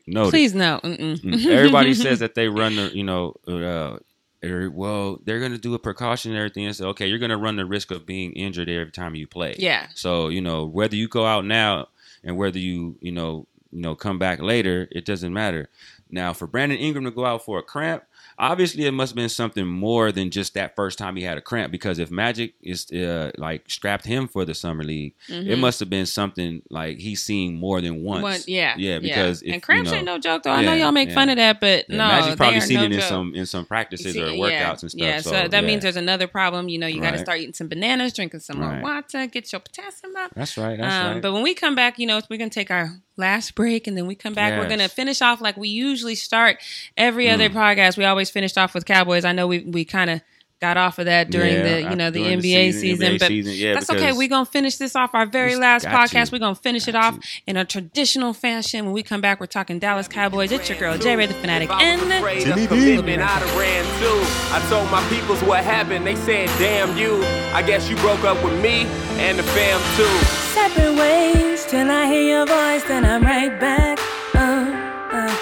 no. 0.07 0.29
Please 0.29 0.53
no. 0.53 0.79
Mm-mm. 0.83 1.19
Mm. 1.21 1.45
Everybody 1.45 1.93
says 2.05 2.19
that 2.19 2.35
they 2.35 2.49
run 2.49 2.75
the, 2.75 2.91
you 2.93 3.03
know, 3.03 3.35
uh, 3.47 3.97
er, 4.43 4.69
well, 4.69 5.19
they're 5.23 5.39
going 5.39 5.51
to 5.51 5.57
do 5.57 5.73
a 5.73 5.79
precautionary 5.79 6.49
thing 6.49 6.65
and 6.65 6.75
say, 6.75 6.85
okay, 6.85 7.07
you're 7.07 7.19
going 7.19 7.31
to 7.31 7.37
run 7.37 7.55
the 7.55 7.65
risk 7.65 7.91
of 7.91 8.05
being 8.05 8.33
injured 8.33 8.69
every 8.69 8.91
time 8.91 9.15
you 9.15 9.27
play. 9.27 9.55
Yeah. 9.57 9.87
So 9.95 10.29
you 10.29 10.41
know, 10.41 10.65
whether 10.65 10.95
you 10.95 11.07
go 11.07 11.25
out 11.25 11.45
now 11.45 11.87
and 12.23 12.37
whether 12.37 12.59
you, 12.59 12.97
you 13.01 13.11
know, 13.11 13.47
you 13.71 13.81
know, 13.81 13.95
come 13.95 14.19
back 14.19 14.41
later, 14.41 14.87
it 14.91 15.05
doesn't 15.05 15.33
matter. 15.33 15.69
Now, 16.09 16.33
for 16.33 16.47
Brandon 16.47 16.77
Ingram 16.77 17.05
to 17.05 17.11
go 17.11 17.25
out 17.25 17.43
for 17.43 17.59
a 17.59 17.63
cramp, 17.63 18.03
obviously 18.39 18.85
it 18.85 18.91
must 18.91 19.11
have 19.11 19.15
been 19.15 19.29
something 19.29 19.65
more 19.65 20.11
than 20.11 20.29
just 20.29 20.53
that 20.53 20.75
first 20.75 20.97
time 20.97 21.15
he 21.15 21.23
had 21.23 21.37
a 21.37 21.41
cramp. 21.41 21.71
Because 21.71 21.99
if 21.99 22.11
Magic 22.11 22.53
is 22.61 22.91
uh, 22.91 23.31
like 23.37 23.69
strapped 23.69 24.05
him 24.05 24.27
for 24.27 24.45
the 24.45 24.53
summer 24.53 24.83
league, 24.83 25.13
it 25.27 25.33
Mhm. 25.45 25.59
must 25.59 25.79
have 25.79 25.89
been 25.89 26.05
something 26.05 26.61
like 26.69 26.97
he's 26.99 27.23
seen 27.23 27.55
more 27.55 27.81
than 27.81 28.03
once. 28.03 28.21
One- 28.23 28.39
yeah. 28.47 28.75
yeah, 28.77 28.99
because 28.99 29.41
if, 29.41 29.53
and 29.53 29.63
cramps 29.63 29.87
you 29.89 29.91
know, 29.91 29.97
ain't 29.97 30.05
no 30.05 30.19
joke 30.19 30.43
though. 30.43 30.51
I 30.51 30.63
know 30.63 30.73
y'all 30.73 30.91
make 30.91 31.09
yeah. 31.09 31.15
fun 31.15 31.29
of 31.29 31.37
that, 31.37 31.59
but 31.59 31.85
yeah, 31.89 31.97
no, 31.97 32.07
Magic's 32.07 32.35
probably 32.35 32.61
seen 32.61 32.77
no 32.77 32.83
it 32.83 32.91
in 32.91 32.99
joke. 32.99 33.09
some 33.09 33.33
in 33.35 33.45
some 33.45 33.65
practices 33.65 34.13
See, 34.13 34.21
or 34.21 34.27
yeah, 34.29 34.69
workouts 34.71 34.81
and 34.83 34.91
stuff. 34.91 35.01
Yeah, 35.01 35.17
so, 35.21 35.31
so 35.31 35.47
that 35.47 35.51
yeah. 35.51 35.61
means 35.61 35.81
there's 35.83 35.95
another 35.95 36.27
problem. 36.27 36.69
You 36.69 36.77
know, 36.79 36.87
you 36.87 37.01
got 37.01 37.11
to 37.11 37.17
start 37.19 37.39
eating 37.39 37.53
some 37.53 37.67
bananas, 37.67 38.13
drinking 38.13 38.41
some 38.41 38.59
more 38.59 38.69
Right. 38.69 38.83
water, 38.83 39.25
get 39.27 39.51
your 39.51 39.59
potassium 39.61 40.15
up. 40.15 40.31
that's 40.35 40.57
right. 40.57 40.77
That's 40.77 40.93
Um, 40.93 41.13
right. 41.13 41.21
But 41.21 41.33
when 41.33 41.41
we 41.43 41.53
come 41.53 41.73
back, 41.75 41.97
you 41.99 42.05
know, 42.05 42.21
we're 42.29 42.37
gonna 42.37 42.49
take 42.49 42.69
our 42.71 42.91
last 43.19 43.55
break, 43.55 43.87
and 43.87 43.97
then 43.97 44.05
we 44.05 44.13
come 44.13 44.33
back. 44.35 44.59
We're 44.59 44.69
gonna 44.69 44.87
finish 44.89 45.21
off 45.23 45.41
like 45.41 45.57
we 45.57 45.69
usually 45.69 46.13
start 46.15 46.57
every 46.95 47.29
other 47.29 47.49
Mm. 47.49 47.53
podcast. 47.53 47.97
We 47.97 48.05
always 48.05 48.26
finished 48.29 48.57
off 48.57 48.73
with 48.73 48.85
Cowboys. 48.85 49.25
I 49.25 49.31
know 49.31 49.47
we 49.47 49.59
we 49.59 49.85
kind 49.85 50.09
of 50.09 50.21
got 50.59 50.75
off 50.75 50.97
of 50.97 51.05
that 51.05 51.29
during 51.29 51.53
Yeah, 51.53 51.61
the 51.61 51.81
you 51.91 51.95
know 51.95 52.07
after- 52.07 52.11
the 52.19 52.23
during 52.23 52.39
NBA 52.39 52.71
season, 52.73 53.07
NBA 53.13 53.19
but 53.19 53.27
season, 53.27 53.53
yeah, 53.53 53.73
that's 53.75 53.91
okay. 53.91 54.11
We're 54.11 54.27
gonna 54.27 54.43
finish 54.45 54.77
this 54.77 54.95
off 54.95 55.11
our 55.13 55.27
very 55.27 55.55
last 55.55 55.85
podcast. 55.85 56.25
to. 56.27 56.31
We're 56.31 56.39
gonna 56.39 56.55
finish 56.55 56.87
it 56.87 56.95
off 56.95 57.19
to. 57.19 57.27
in 57.45 57.57
a 57.57 57.63
traditional 57.65 58.33
fashion. 58.33 58.85
When 58.85 58.93
we 58.93 59.03
come 59.03 59.21
back, 59.21 59.39
we're 59.39 59.45
talking 59.45 59.77
Dallas 59.77 60.07
Cowboys. 60.07 60.51
It's 60.51 60.67
your 60.67 60.79
girl 60.79 60.97
J 60.97 61.15
Ray 61.15 61.27
the 61.27 61.35
Fanatic, 61.35 61.69
If 61.69 61.75
I 61.75 61.93
was 61.95 62.01
and 62.03 62.13
afraid 62.13 62.41
Timmy 62.43 62.63
of 62.63 62.71
I'd 62.71 63.43
ran 63.55 63.85
too. 63.99 64.19
I 64.55 64.65
told 64.67 64.89
my 64.89 65.07
peoples 65.09 65.43
what 65.43 65.63
happened. 65.63 66.07
They 66.07 66.15
said, 66.15 66.47
damn 66.57 66.97
you. 66.97 67.23
I 67.53 67.61
guess 67.61 67.87
you 67.89 67.95
broke 67.97 68.23
up 68.23 68.43
with 68.43 68.59
me 68.59 68.85
and 69.19 69.37
the 69.37 69.43
fam 69.43 69.79
too. 69.95 70.25
separate 70.55 70.95
ways 70.97 71.65
till 71.67 71.89
I 71.91 72.07
hear 72.07 72.23
your 72.23 72.45
voice, 72.47 72.83
then 72.87 73.05
I'm 73.05 73.21
right 73.21 73.59
back. 73.59 73.99
Uh, 74.33 74.73
uh. 75.11 75.37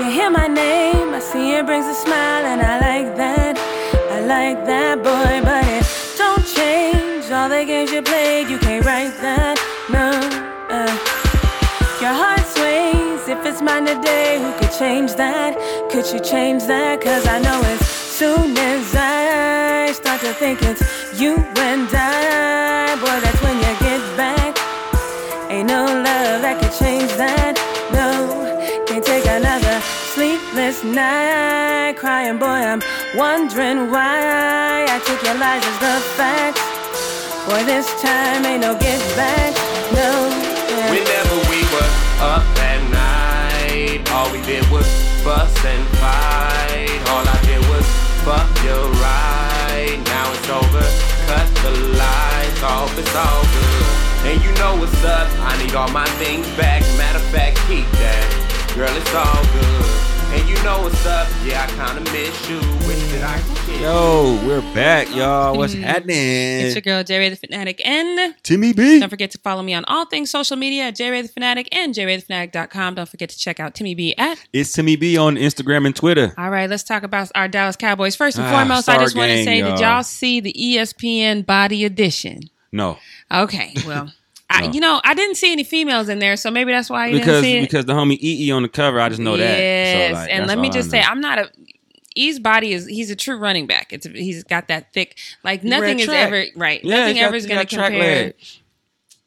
You 0.00 0.10
hear 0.12 0.30
my 0.30 0.46
name, 0.46 0.56
I 0.56 0.56
see 0.56 0.85
it 1.56 1.64
brings 1.64 1.86
a 1.86 1.94
smile, 1.94 2.44
and 2.44 2.60
I 2.60 2.74
like 2.78 3.16
that. 3.16 3.56
I 4.10 4.20
like 4.20 4.66
that 4.66 4.96
boy, 4.98 5.40
but 5.42 5.64
it 5.64 5.84
don't 6.18 6.44
change 6.44 7.30
all 7.32 7.48
the 7.48 7.64
games 7.64 7.90
you 7.90 8.02
played. 8.02 8.48
You 8.50 8.58
can't 8.58 8.84
write 8.84 9.16
that, 9.24 9.56
no. 9.88 10.06
Uh. 10.68 10.92
Your 12.02 12.12
heart 12.12 12.44
sways 12.54 13.26
if 13.26 13.40
it's 13.46 13.62
mine 13.62 13.86
today. 13.86 14.38
Who 14.42 14.52
could 14.58 14.72
change 14.78 15.14
that? 15.14 15.56
Could 15.90 16.06
you 16.12 16.20
change 16.20 16.64
that? 16.66 17.00
Cause 17.00 17.26
I 17.26 17.38
know 17.40 17.58
as 17.74 17.80
soon 17.88 18.56
as 18.58 18.94
I 18.94 19.92
start 19.92 20.20
to 20.20 20.34
think 20.34 20.60
it's 20.62 20.82
you 21.18 21.36
and 21.72 21.88
I, 21.90 22.96
boy, 23.00 23.16
that's 23.24 23.40
when 23.42 23.56
you 23.56 23.72
get 23.80 24.02
back. 24.16 24.52
Ain't 25.50 25.68
no 25.68 25.86
love 25.86 26.42
that 26.44 26.60
could 26.60 26.65
sleepless 30.76 30.96
night 30.96 31.96
crying, 31.96 32.38
boy. 32.38 32.46
I'm 32.46 32.82
wondering 33.14 33.90
why 33.90 34.86
I 34.88 34.98
took 35.04 35.22
your 35.22 35.34
lies 35.34 35.64
as 35.64 35.78
the 35.78 36.00
facts. 36.16 36.60
Boy, 37.46 37.64
this 37.64 37.86
time 38.02 38.44
ain't 38.44 38.62
no 38.62 38.74
get 38.78 39.00
back. 39.16 39.54
No. 39.92 40.28
yeah. 40.68 40.90
Whenever 40.90 41.36
we 41.50 41.62
were 41.72 41.90
up 42.20 42.44
at 42.58 42.80
night, 42.90 44.10
all 44.10 44.30
we 44.32 44.40
did 44.42 44.68
was 44.70 44.86
fuss 45.22 45.54
and 45.64 45.84
fight. 45.98 47.00
All 47.10 47.24
I 47.26 47.38
did 47.44 47.62
was 47.68 47.86
fuck 48.24 48.48
you 48.64 48.76
right. 49.00 49.98
Now 50.06 50.32
it's 50.32 50.48
over, 50.50 50.84
cut 51.26 51.48
the 51.62 51.72
lights 51.96 52.62
off, 52.62 52.98
it's 52.98 53.14
all 53.14 53.42
good. 53.42 53.86
And 54.26 54.42
you 54.42 54.50
know 54.58 54.76
what's 54.76 55.04
up, 55.04 55.28
I 55.40 55.56
need 55.62 55.74
all 55.74 55.90
my 55.90 56.06
things 56.18 56.48
back. 56.56 56.82
Matter 56.98 57.18
of 57.18 57.24
fact, 57.30 57.58
keep 57.68 57.86
that. 58.02 58.72
Girl, 58.74 58.94
it's 58.96 59.14
all 59.14 59.44
good. 59.54 60.15
And 60.32 60.48
you 60.48 60.56
know 60.64 60.82
what's 60.82 61.06
up, 61.06 61.28
yeah, 61.44 61.62
I 61.64 61.66
kinda 61.94 62.10
miss 62.12 62.50
you. 62.50 62.56
Wish 62.86 62.98
that 63.12 63.22
I 63.24 63.40
could 63.40 63.56
kiss. 63.66 63.80
Yo, 63.80 64.38
we're 64.46 64.60
back, 64.74 65.08
y'all. 65.14 65.56
What's 65.56 65.72
happening? 65.72 66.16
It's 66.16 66.74
your 66.74 66.82
girl, 66.82 67.02
J 67.04 67.18
Ray 67.18 67.28
the 67.30 67.36
Fanatic, 67.36 67.80
and 67.86 68.34
Timmy 68.42 68.72
B. 68.72 69.00
don't 69.00 69.08
forget 69.08 69.30
to 69.30 69.38
follow 69.38 69.62
me 69.62 69.72
on 69.72 69.84
all 69.86 70.04
things 70.06 70.30
social 70.30 70.56
media 70.56 70.84
at 70.88 70.96
J 70.96 71.10
Ray 71.10 71.22
the 71.22 71.28
Fanatic 71.28 71.68
and 71.74 71.94
JRayTheFanatic.com. 71.94 72.94
Don't 72.96 73.08
forget 73.08 73.28
to 73.30 73.38
check 73.38 73.60
out 73.60 73.74
Timmy 73.74 73.94
B 73.94 74.14
at. 74.18 74.38
It's 74.52 74.72
Timmy 74.72 74.96
B 74.96 75.16
on 75.16 75.36
Instagram 75.36 75.86
and 75.86 75.94
Twitter. 75.96 76.34
All 76.36 76.50
right, 76.50 76.68
let's 76.68 76.82
talk 76.82 77.02
about 77.02 77.30
our 77.34 77.48
Dallas 77.48 77.76
Cowboys. 77.76 78.14
First 78.16 78.36
and 78.36 78.46
Ah, 78.46 78.50
foremost, 78.50 78.88
I 78.88 78.98
just 78.98 79.16
want 79.16 79.30
to 79.30 79.44
say, 79.44 79.62
did 79.62 79.78
y'all. 79.78 79.80
y'all 79.80 80.02
see 80.02 80.40
the 80.40 80.52
ESPN 80.52 81.46
Body 81.46 81.84
Edition? 81.84 82.40
No, 82.72 82.98
Okay, 83.32 83.72
well. 83.86 84.12
I, 84.48 84.66
No. 84.66 84.72
you 84.72 84.80
know, 84.80 85.00
I 85.04 85.14
didn't 85.14 85.34
see 85.36 85.50
any 85.52 85.64
females 85.64 86.08
in 86.08 86.18
there, 86.20 86.36
so 86.36 86.50
maybe 86.50 86.70
that's 86.72 86.88
why 86.88 87.08
you 87.08 87.18
because 87.18 87.42
didn't 87.42 87.42
see 87.42 87.56
it. 87.58 87.60
because 87.62 87.84
the 87.86 87.94
homie 87.94 88.18
EE 88.22 88.50
on 88.52 88.62
the 88.62 88.68
cover, 88.68 89.00
I 89.00 89.08
just 89.08 89.20
know 89.20 89.36
that. 89.36 89.58
Yes, 89.58 90.10
So, 90.14 90.20
like, 90.20 90.30
and 90.32 90.46
let 90.46 90.58
me 90.58 90.70
just 90.70 90.90
say. 90.90 91.00
I'm 91.02 91.20
not 91.20 91.38
a. 91.38 91.50
E's 92.18 92.38
body 92.38 92.72
is 92.72 92.86
he's 92.86 93.10
a 93.10 93.16
true 93.16 93.36
running 93.36 93.66
back. 93.66 93.92
It's 93.92 94.06
he's 94.06 94.42
got 94.44 94.68
that 94.68 94.92
thick 94.94 95.18
like 95.44 95.62
nothing 95.62 95.98
is 96.00 96.08
ever 96.08 96.44
right. 96.56 96.82
Yeah, 96.82 96.96
nothing 97.00 97.16
got- 97.16 97.22
ever 97.24 97.36
is 97.36 97.44
going 97.46 97.66
to 97.66 97.76
compare 97.76 98.24
legs. 98.24 98.60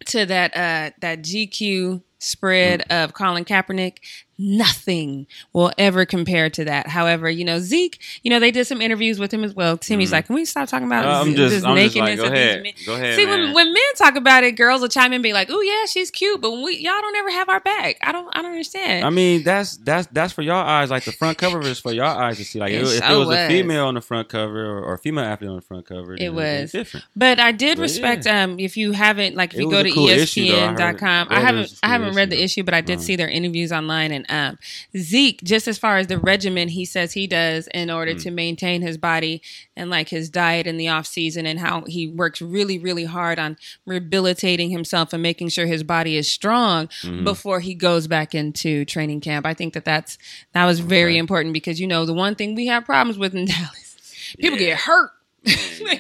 to 0.08 0.26
that 0.26 0.56
uh 0.56 0.90
that 1.02 1.20
GQ 1.22 2.02
spread 2.18 2.86
Mm. 2.90 3.04
of 3.04 3.14
Colin 3.14 3.46
Kaepernick. 3.46 3.98
Nothing 4.40 5.28
will 5.54 5.72
ever 5.78 6.06
compare 6.06 6.50
to 6.50 6.66
that. 6.66 6.88
However, 6.88 7.30
you 7.30 7.44
know 7.46 7.60
Zeke, 7.60 8.00
you 8.24 8.30
know 8.30 8.40
they 8.40 8.52
did 8.52 8.66
some 8.66 8.82
interviews 8.82 9.20
with 9.20 9.34
him 9.34 9.44
as 9.44 9.54
well. 9.54 9.78
Timmy's 9.78 10.12
like, 10.12 10.26
can 10.28 10.36
we 10.36 10.46
stop 10.46 10.68
talking 10.70 10.88
about 10.88 11.06
Uh, 11.06 11.10
Mm-hmm. 11.10 11.30
I'm 11.30 11.36
just- 11.36 11.54
this 11.56 11.64
I'm 11.66 11.76
just 11.78 11.96
like, 11.96 12.04
nakedness 12.06 12.20
go 12.20 12.26
of 12.26 12.32
these 12.32 12.40
ahead. 12.40 12.64
men? 12.64 12.74
Go 12.86 12.96
ahead, 12.96 13.16
See, 13.16 13.26
when 13.26 13.42
man. 13.44 13.54
when 13.54 13.74
men 13.74 13.84
talk 13.98 14.16
about 14.16 14.44
it, 14.44 14.54
girls 14.54 14.82
will 14.82 14.88
chime 14.90 15.08
in 15.08 15.14
and 15.16 15.24
be 15.24 15.34
like, 15.34 15.50
"Oh 15.52 15.62
yeah, 15.62 15.86
she's 15.86 16.10
cute," 16.10 16.40
but 16.42 16.52
we 16.52 16.78
y'all 16.78 16.94
don't 17.02 17.16
ever 17.18 17.32
have 17.32 17.50
our 17.50 17.60
back. 17.60 17.98
I 18.02 18.12
don't 18.14 18.30
I 18.34 18.42
don't 18.42 18.52
understand. 18.52 19.06
I 19.06 19.10
mean, 19.10 19.44
that's 19.44 19.78
that's 19.78 20.08
that's 20.14 20.32
for 20.34 20.42
y'all 20.42 20.56
eyes. 20.66 20.90
Like 20.90 21.04
the 21.04 21.12
front 21.12 21.38
cover 21.38 21.60
is 21.62 21.80
for 21.80 21.92
y'all 21.92 22.18
eyes 22.18 22.38
to 22.38 22.46
see. 22.46 22.60
Like 22.60 22.72
It 22.72 22.76
if 22.82 23.04
it 23.04 23.16
was, 23.18 23.28
was. 23.28 23.36
a 23.38 23.48
female 23.50 23.88
on 23.88 23.96
the 23.96 24.02
front 24.02 24.30
cover 24.30 24.66
or, 24.66 24.84
or 24.84 24.94
a 24.94 24.98
female 24.98 25.26
athlete 25.26 25.50
on 25.50 25.58
the 25.58 25.62
front 25.62 25.86
cover, 25.86 26.16
It 26.18 26.34
was. 26.34 26.72
different. 26.72 27.06
But 27.16 27.40
I 27.40 27.52
did 27.52 27.78
But 27.78 27.82
respect 27.84 28.26
yeah. 28.26 28.44
um 28.44 28.60
if 28.60 28.78
you 28.78 28.94
haven't 28.94 29.36
like 29.36 29.54
if 29.54 29.60
It 29.60 29.64
you 29.64 29.70
go 29.72 29.84
to 29.84 29.92
cool. 29.92 30.08
I 30.08 30.14
ESPN.com. 30.14 31.28
I 31.30 31.38
I 31.38 31.40
haven't 31.40 31.74
I 31.84 31.88
haven't 31.88 32.16
read 32.16 32.30
the 32.30 32.36
issue, 32.38 32.44
issue, 32.50 32.64
but 32.64 32.74
I 32.74 32.82
did 32.82 32.94
Uh-huh. 33.00 33.04
see 33.04 33.16
their 33.16 33.28
interviews 33.28 33.72
online 33.72 34.12
and 34.12 34.26
um 34.30 34.58
Zeke, 34.98 35.42
just 35.44 35.68
as 35.68 35.78
far 35.78 35.98
as 35.98 36.08
the 36.08 36.18
regimen 36.18 36.70
he 36.70 36.86
says 36.86 37.14
he 37.14 37.28
does 37.28 37.68
in 37.74 37.90
order 37.90 38.14
Mm. 38.14 38.24
to 38.24 38.32
maintain 38.32 38.82
his 38.82 38.98
body 38.98 39.42
and 39.76 39.90
like 39.90 40.10
his 40.10 40.30
diet 40.30 40.68
in 40.68 40.78
the 40.78 40.88
off 40.88 41.06
season 41.08 41.46
and 41.46 41.60
how 41.60 41.84
he 41.88 42.08
works 42.08 42.42
really, 42.42 42.78
really 42.80 43.06
hard 43.06 43.40
on 43.40 43.58
rehabilitating 43.86 44.70
himself 44.70 45.14
and 45.14 45.22
making 45.22 45.50
sure 45.50 45.66
his 45.66 45.84
body 45.84 46.16
is 46.18 46.30
strong 46.30 46.88
Mm-hmm. 47.04 47.24
before 47.24 47.60
he 47.60 47.74
goes 47.76 48.08
back 48.08 48.34
into 48.36 48.86
training 48.86 49.22
camp. 49.22 49.46
I 49.46 49.54
think 49.54 49.74
that 49.74 49.86
that's 49.86 50.18
that 50.54 50.66
was 50.66 50.80
very 50.80 51.12
Okay. 51.14 51.18
important 51.20 51.54
because 51.54 51.80
you 51.80 51.88
know 51.88 52.06
the 52.06 52.14
one 52.14 52.36
thing 52.36 52.56
we 52.56 52.68
have 52.68 52.86
problems 52.86 53.18
with 53.18 53.36
in 53.36 53.46
Dallas, 53.54 54.36
people 54.40 54.58
get 54.58 54.78
hurt. 54.80 55.12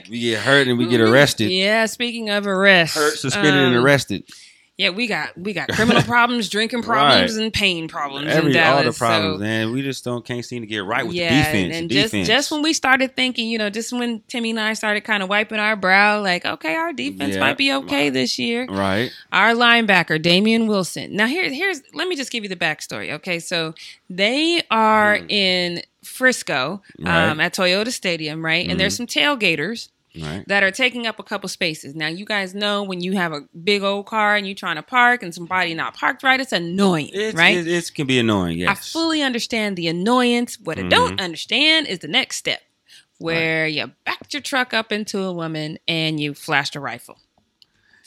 We 0.09 0.19
get 0.19 0.39
hurt 0.41 0.67
and 0.67 0.77
we 0.77 0.87
get 0.87 0.99
arrested. 1.01 1.49
Yeah, 1.51 1.85
speaking 1.85 2.29
of 2.29 2.45
arrest, 2.45 2.95
Hurt, 2.95 3.17
suspended, 3.17 3.53
and 3.53 3.75
um, 3.75 3.83
arrested. 3.83 4.23
Yeah, 4.79 4.91
we 4.91 5.07
got 5.07 5.37
we 5.37 5.51
got 5.51 5.67
criminal 5.67 6.01
problems, 6.03 6.47
drinking 6.47 6.83
problems, 6.83 7.35
Right. 7.35 7.43
and 7.43 7.51
pain 7.53 7.89
problems 7.89 8.27
in 8.27 8.37
Every 8.37 8.53
Dallas. 8.53 8.85
all 8.85 8.91
the 8.93 8.97
problems, 8.97 9.35
so, 9.35 9.39
man. 9.43 9.73
We 9.73 9.81
just 9.81 10.05
don't 10.05 10.23
can't 10.23 10.45
seem 10.45 10.61
to 10.61 10.67
get 10.67 10.85
right 10.85 11.05
with 11.05 11.15
yeah, 11.17 11.29
the 11.29 11.35
defense. 11.59 11.75
and 11.75 11.89
just 11.89 12.11
defense. 12.13 12.27
just 12.29 12.49
when 12.49 12.61
we 12.61 12.71
started 12.71 13.13
thinking, 13.13 13.49
you 13.49 13.57
know, 13.57 13.69
just 13.69 13.91
when 13.91 14.21
Timmy 14.29 14.51
and 14.51 14.59
I 14.59 14.73
started 14.75 15.01
kind 15.03 15.21
of 15.21 15.27
wiping 15.27 15.59
our 15.59 15.75
brow, 15.75 16.21
like, 16.21 16.45
okay, 16.45 16.75
our 16.75 16.93
defense 16.93 17.33
Yeah. 17.35 17.41
might 17.41 17.57
be 17.57 17.73
okay 17.73 18.09
this 18.09 18.39
year. 18.39 18.67
right. 18.69 19.11
Our 19.33 19.51
linebacker, 19.53 20.21
Damien 20.21 20.65
Wilson. 20.67 21.13
Now 21.13 21.27
here, 21.27 21.51
here's 21.51 21.81
let 21.93 22.07
me 22.07 22.15
just 22.15 22.31
give 22.31 22.43
you 22.43 22.49
the 22.49 22.55
backstory. 22.55 23.11
Okay, 23.15 23.39
so 23.39 23.73
they 24.09 24.61
are 24.71 25.19
in 25.27 25.81
Frisco 26.05 26.81
Hmm. 26.97 27.05
Right. 27.05 27.11
Mm-hmm. 27.13 27.31
um, 27.31 27.39
at 27.41 27.53
Toyota 27.53 27.91
Stadium, 27.91 28.45
right? 28.45 28.65
And 28.69 28.79
there's 28.79 28.95
some 28.95 29.07
tailgaters 29.07 29.89
Right. 30.19 30.43
that 30.47 30.63
are 30.63 30.71
taking 30.71 31.05
up 31.05 31.19
a 31.19 31.23
couple 31.23 31.47
spaces. 31.49 31.93
Now, 31.95 32.07
you 32.07 32.25
guys 32.25 32.55
know 32.55 32.81
when 32.83 33.01
you 33.01 33.13
have 33.13 33.31
a 33.31 33.41
big 33.63 33.83
old 33.83 34.05
car 34.07 34.35
and 34.35 34.47
you're 34.47 34.55
trying 34.55 34.77
to 34.77 34.81
park 34.83 35.21
and 35.23 35.33
somebody 35.35 35.73
not 35.73 35.93
parked 35.95 36.23
right, 36.23 36.39
it's 36.39 36.51
annoying, 36.51 37.09
It's, 37.13 37.37
right? 37.37 37.55
It, 37.57 37.67
it 37.67 37.91
can 37.93 38.07
be 38.07 38.17
annoying. 38.19 38.57
Yes. 38.57 38.69
I 38.69 38.73
fully 38.75 39.21
understand 39.21 39.75
the 39.77 39.87
annoyance. 39.87 40.57
What 40.59 40.77
I 40.77 40.81
Mm-hmm. 40.81 40.89
don't 40.89 41.21
understand 41.21 41.87
is 41.87 41.99
the 41.99 42.07
next 42.07 42.37
step 42.37 42.61
where 43.19 43.67
you 43.67 43.91
backed 44.05 44.33
your 44.33 44.41
truck 44.41 44.73
up 44.73 44.91
into 44.91 45.21
a 45.23 45.31
woman 45.33 45.77
and 45.87 46.19
you 46.19 46.33
flashed 46.33 46.75
a 46.75 46.79
rifle. 46.79 47.17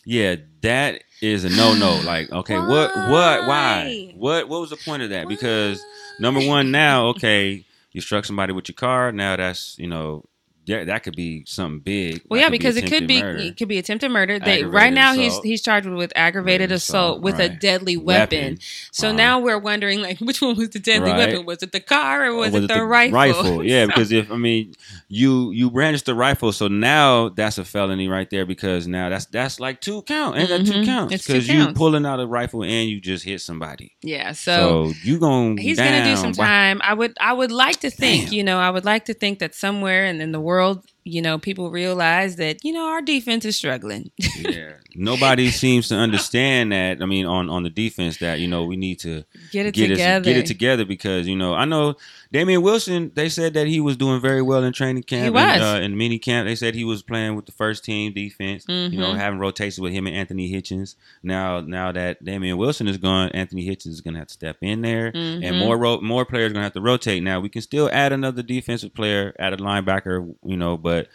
Yeah, 0.05 0.37
that 0.63 1.05
is 1.21 1.45
a 1.45 1.49
no 1.51 1.75
no. 1.75 2.01
Like, 2.05 2.31
okay, 2.33 2.59
what 2.59 2.69
what 2.97 3.11
why? 3.11 3.47
Why? 3.47 4.13
What 4.17 4.49
what 4.49 4.61
was 4.61 4.71
the 4.71 4.77
point 4.77 5.03
of 5.03 5.11
that? 5.11 5.29
Because 5.29 5.81
number 6.19 6.41
one, 6.45 6.73
now, 6.73 7.07
okay, 7.09 7.65
you 7.93 8.01
struck 8.01 8.25
somebody 8.25 8.53
with 8.53 8.69
your 8.69 8.75
car. 8.75 9.13
Now 9.13 9.37
that's 9.37 9.79
you 9.79 9.87
know 9.87 10.25
that, 10.67 10.87
that 10.87 11.03
could 11.03 11.17
be 11.17 11.45
something 11.47 11.81
big. 11.81 12.23
Well, 12.29 12.39
That 12.39 12.45
yeah, 12.45 12.47
could 12.47 12.53
be 12.53 12.59
because 12.59 12.77
it 12.77 12.87
could 12.89 13.07
be 13.09 13.21
murder. 13.23 13.39
it 13.39 13.57
could 13.57 13.69
be 13.69 13.79
attempted 13.79 14.11
murder. 14.11 14.39
They 14.39 14.65
right 14.65 14.93
now 14.93 15.15
he's 15.15 15.33
assault. 15.33 15.45
he's 15.45 15.63
charged 15.63 15.89
with 15.89 16.13
aggravated 16.15 16.71
assault 16.73 17.17
assault, 17.19 17.23
with 17.23 17.39
a 17.41 17.49
deadly 17.49 17.97
weapon. 17.97 18.39
Weapon. 18.43 18.59
So 18.93 19.09
Uh-huh. 19.09 19.17
now 19.17 19.41
we're 19.41 19.59
wondering 19.59 20.01
like 20.01 20.19
which 20.21 20.41
one 20.41 20.57
was 20.57 20.71
the 20.71 20.79
deadly 20.79 21.11
Right. 21.11 21.19
weapon? 21.31 21.47
Was 21.47 21.63
it 21.63 21.73
the 21.73 21.81
car 21.81 22.25
or 22.27 22.31
Or 22.33 22.37
was, 22.37 22.55
it 22.55 22.69
the, 22.69 22.85
rifle? 22.85 23.13
Rifle, 23.15 23.65
yeah. 23.73 23.83
So- 23.85 23.87
Because 23.89 24.13
if 24.13 24.31
I 24.31 24.37
mean, 24.37 24.75
you 25.09 25.51
you 25.51 25.71
brandished 25.71 26.07
the 26.07 26.15
rifle, 26.15 26.53
so 26.53 26.69
now 26.69 27.29
that's 27.31 27.59
a 27.59 27.65
felony 27.65 28.09
right 28.09 28.29
there. 28.31 28.47
Because 28.47 28.87
now 28.87 29.09
that's 29.09 29.27
that's 29.27 29.59
like 29.59 29.81
two 29.81 30.03
count, 30.03 30.37
ain't 30.39 30.49
that 30.49 30.65
two 30.67 30.73
Mhm. 30.81 30.85
counts? 30.85 31.27
Because 31.27 31.49
you 31.49 31.73
pulling 31.73 32.07
out 32.07 32.21
a 32.21 32.27
rifle 32.27 32.63
and 32.63 32.89
you 32.89 33.01
just 33.01 33.25
hit 33.25 33.41
somebody. 33.41 33.93
yeah, 34.03 34.33
so 34.33 34.53
So, 34.91 34.93
you 35.03 35.19
gonna 35.19 35.61
he's 35.61 35.79
gonna 35.79 36.05
do 36.05 36.17
some 36.17 36.33
time. 36.33 36.81
I 36.85 36.95
would 36.95 37.15
I 37.21 37.33
would 37.33 37.51
like 37.51 37.81
to 37.81 37.91
think, 37.91 38.27
Damn. 38.27 38.35
you 38.35 38.45
know, 38.45 38.59
I 38.59 38.71
would 38.71 38.85
like 38.85 39.07
to 39.07 39.15
think 39.15 39.39
that 39.41 39.55
somewhere 39.55 40.05
in, 40.07 40.21
in 40.21 40.31
the 40.33 40.41
world, 40.41 40.52
world 40.53 40.92
you 41.05 41.21
know, 41.23 41.39
people 41.39 41.71
realize 41.71 42.37
that, 42.37 42.65
you 42.65 42.73
know, 42.73 42.87
our 42.87 43.03
defense 43.03 43.45
is 43.45 43.57
struggling. 43.57 44.11
yeah. 44.19 44.73
Nobody 44.95 45.51
seems 45.51 45.89
to 45.89 45.95
understand 45.97 46.73
that. 46.73 47.01
I 47.03 47.07
mean, 47.07 47.25
on 47.27 47.49
on 47.49 47.63
the 47.63 47.71
defense, 47.71 48.19
that 48.19 48.41
you 48.41 48.47
know 48.49 48.65
we 48.65 48.77
need 48.77 48.99
to 49.01 49.25
Get 49.51 49.65
it 49.67 49.75
get 49.75 49.89
together. 49.89 50.21
It, 50.31 50.35
get 50.35 50.37
it 50.37 50.47
together 50.47 50.85
because 50.85 51.27
you 51.27 51.35
know 51.35 51.55
I 51.55 51.65
know 51.65 51.95
Damien 52.31 52.61
Wilson. 52.61 53.11
They 53.15 53.31
said 53.31 53.55
that 53.55 53.67
he 53.67 53.81
was 53.81 53.97
doing 53.97 54.21
very 54.21 54.43
well 54.43 54.63
in 54.63 54.73
training 54.75 55.05
camp. 55.05 55.25
He 55.25 55.31
was. 55.31 55.43
And, 55.43 55.63
uh, 55.63 55.81
in 55.83 55.97
mini 55.97 56.19
camp. 56.19 56.47
They 56.47 56.55
said 56.57 56.75
he 56.75 56.85
was 56.85 57.03
playing 57.03 57.37
with 57.37 57.47
the 57.47 57.53
first 57.53 57.85
team 57.85 58.13
defense. 58.13 58.67
You 58.69 58.91
know, 58.99 59.13
Mhm. 59.13 59.17
having 59.17 59.39
rotations 59.39 59.81
with 59.81 59.93
him 59.95 60.07
and 60.07 60.15
Anthony 60.15 60.53
Hitchens. 60.53 60.95
Now, 61.23 61.61
now 61.63 61.91
that 61.93 62.23
Damien 62.23 62.59
Wilson 62.59 62.87
is 62.87 62.99
gone, 62.99 63.31
Anthony 63.31 63.67
Hitchens 63.67 63.89
is 63.93 64.03
going 64.03 64.13
to 64.15 64.21
have 64.21 64.29
to 64.29 64.35
step 64.35 64.59
in 64.61 64.83
there, 64.83 65.07
and 65.15 65.43
Mhm. 65.43 65.59
more 65.59 65.79
ro- 65.79 66.01
more 66.03 66.27
players 66.27 66.51
are 66.51 66.55
going 66.55 66.61
to 66.61 66.65
have 66.65 66.73
to 66.75 66.81
rotate. 66.83 67.23
Now 67.23 67.41
we 67.41 67.49
can 67.49 67.63
still 67.63 67.89
add 67.91 68.13
another 68.13 68.43
defensive 68.43 68.93
player, 68.95 69.35
add 69.39 69.55
a 69.55 69.57
linebacker. 69.57 70.35
You 70.45 70.57
know, 70.59 70.77
but. 70.77 70.92
But 70.93 71.09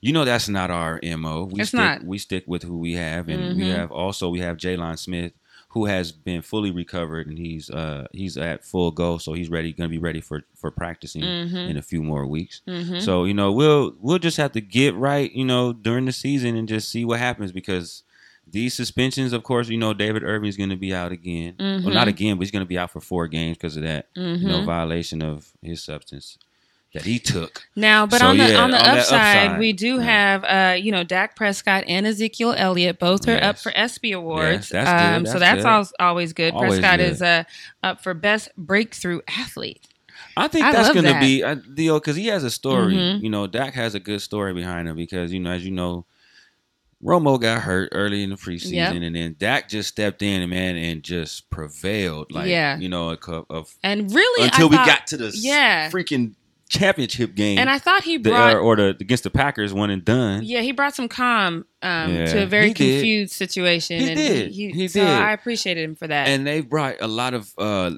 you 0.00 0.12
know 0.12 0.24
that's 0.24 0.48
not 0.48 0.70
our 0.70 1.00
mo. 1.16 1.44
We 1.50 1.60
It's 1.60 1.70
stick, 1.70 1.78
not. 1.80 2.04
We 2.04 2.18
stick 2.18 2.44
with 2.46 2.62
who 2.62 2.78
we 2.78 2.92
have, 2.92 3.28
and 3.28 3.56
we 3.56 3.64
Mhm. 3.64 3.74
have 3.76 3.90
also 3.90 4.28
we 4.28 4.40
have 4.40 4.56
Jaylon 4.58 4.98
Smith, 4.98 5.32
who 5.70 5.86
has 5.86 6.12
been 6.12 6.42
fully 6.42 6.70
recovered, 6.70 7.26
and 7.26 7.36
he's 7.38 7.68
uh 7.70 8.06
he's 8.12 8.36
at 8.36 8.64
full 8.64 8.90
go, 8.92 9.18
so 9.18 9.32
he's 9.32 9.48
ready, 9.48 9.72
going 9.72 9.88
to 9.90 9.96
be 9.98 9.98
ready 10.08 10.20
for 10.20 10.42
for 10.54 10.70
practicing 10.70 11.22
Mhm. 11.22 11.70
in 11.70 11.76
a 11.76 11.82
few 11.82 12.02
more 12.02 12.26
weeks. 12.26 12.60
Mhm. 12.68 13.00
So 13.02 13.24
you 13.24 13.34
know 13.34 13.50
we'll 13.50 13.94
we'll 14.00 14.18
just 14.20 14.36
have 14.36 14.52
to 14.52 14.60
get 14.60 14.94
right, 14.94 15.32
you 15.32 15.44
know, 15.44 15.72
during 15.72 16.04
the 16.04 16.12
season 16.12 16.54
and 16.56 16.68
just 16.68 16.88
see 16.90 17.04
what 17.04 17.18
happens 17.18 17.50
because 17.50 18.02
these 18.46 18.74
suspensions, 18.74 19.32
of 19.32 19.42
course, 19.42 19.70
you 19.70 19.78
know 19.78 19.94
David 19.94 20.22
Irving 20.22 20.48
is 20.50 20.56
going 20.58 20.68
to 20.70 20.76
be 20.76 20.92
out 20.94 21.12
again. 21.12 21.54
Well, 21.58 21.94
not 21.94 22.08
again, 22.08 22.36
but 22.36 22.42
he's 22.42 22.50
going 22.52 22.64
to 22.68 22.68
be 22.68 22.78
out 22.78 22.90
for 22.90 23.00
four 23.00 23.26
games 23.26 23.56
because 23.56 23.76
of 23.78 23.82
that, 23.84 24.08
you 24.14 24.22
know, 24.52 24.60
Mhm. 24.60 24.66
violation 24.66 25.22
of 25.22 25.50
his 25.62 25.82
substance 25.82 26.36
that 26.94 27.04
he 27.04 27.18
took. 27.18 27.66
Now, 27.76 28.06
but 28.06 28.20
So, 28.20 28.28
on 28.28 28.38
the 28.38 28.48
yeah, 28.50 28.62
on 28.62 28.70
the 28.70 28.78
on 28.78 28.98
upside, 28.98 29.46
upside, 29.48 29.58
we 29.58 29.72
do 29.74 29.96
yeah. 29.96 30.02
have 30.02 30.44
uh, 30.44 30.76
you 30.76 30.90
know 30.90 31.04
Dak 31.04 31.36
Prescott 31.36 31.84
and 31.86 32.06
Ezekiel 32.06 32.54
Elliott 32.56 32.98
both 32.98 33.28
are 33.28 33.42
up 33.42 33.58
for 33.58 33.70
ESPY 33.76 34.12
awards. 34.12 34.70
Yes, 34.70 34.86
that's 34.86 35.16
Um, 35.18 35.26
so 35.26 35.38
that's 35.38 35.62
that's 35.62 35.90
good. 35.90 35.96
always 36.04 36.32
good. 36.32 36.54
Always 36.54 36.78
Prescott 36.78 36.98
good. 37.00 37.12
is 37.12 37.20
uh, 37.22 37.44
up 37.82 38.02
for 38.02 38.14
best 38.14 38.48
breakthrough 38.56 39.20
athlete. 39.28 39.86
I 40.36 40.48
think 40.48 40.64
I 40.64 40.72
that's 40.72 40.88
going 40.92 41.04
to 41.04 41.12
that. 41.12 41.20
be 41.20 41.42
uh, 41.44 41.56
Theo 41.76 41.98
because 42.00 42.16
he 42.16 42.26
has 42.28 42.42
a 42.44 42.50
story. 42.50 42.94
Mhm. 42.94 43.22
You 43.22 43.30
know, 43.30 43.46
Dak 43.46 43.74
has 43.74 43.94
a 43.94 44.00
good 44.00 44.22
story 44.22 44.54
behind 44.54 44.88
him 44.88 44.96
because 44.96 45.32
you 45.32 45.40
know, 45.40 45.50
as 45.50 45.64
you 45.64 45.70
know, 45.70 46.06
Romo 47.02 47.38
got 47.40 47.62
hurt 47.62 47.90
early 47.92 48.22
in 48.22 48.30
the 48.30 48.36
preseason, 48.36 48.72
Yep. 48.72 48.94
and 48.94 49.14
then 49.14 49.36
Dak 49.38 49.68
just 49.68 49.90
stepped 49.90 50.22
in, 50.22 50.48
man, 50.48 50.74
and 50.76 51.02
just 51.02 51.50
prevailed. 51.50 52.32
Like, 52.32 52.46
Yeah. 52.48 52.78
you 52.78 52.88
know, 52.88 53.10
a 53.10 53.16
cup 53.16 53.44
of 53.50 53.74
And 53.82 54.10
really, 54.14 54.44
until 54.44 54.68
I 54.68 54.70
we 54.70 54.76
thought- 54.76 54.86
got 54.86 55.06
to 55.08 55.16
the 55.18 55.30
yeah. 55.34 55.90
freaking 55.90 56.32
championship 56.68 57.34
game. 57.34 57.58
And 57.58 57.68
I 57.70 57.78
thought 57.78 58.02
he 58.04 58.16
the, 58.16 58.30
brought 58.30 58.54
or, 58.54 58.60
or 58.60 58.76
the 58.76 58.96
against 59.00 59.24
the 59.24 59.30
Packers 59.30 59.72
one 59.72 59.90
and 59.90 60.04
done. 60.04 60.42
Yeah, 60.44 60.60
he 60.60 60.72
brought 60.72 60.94
some 60.94 61.08
calm 61.08 61.66
um, 61.82 62.14
Yeah, 62.14 62.26
to 62.26 62.42
a 62.42 62.46
very 62.46 62.68
he 62.68 62.74
did. 62.74 62.92
confused 62.98 63.32
situation. 63.34 64.00
He 64.00 64.08
and 64.08 64.16
did. 64.16 64.50
He 64.52 64.88
so 64.88 65.00
did. 65.00 65.08
I 65.08 65.32
appreciated 65.32 65.84
him 65.84 65.94
for 65.94 66.06
that. 66.06 66.28
And 66.28 66.46
they 66.46 66.60
brought 66.60 66.96
a 67.00 67.08
lot 67.08 67.34
of 67.34 67.52
uh 67.58 67.92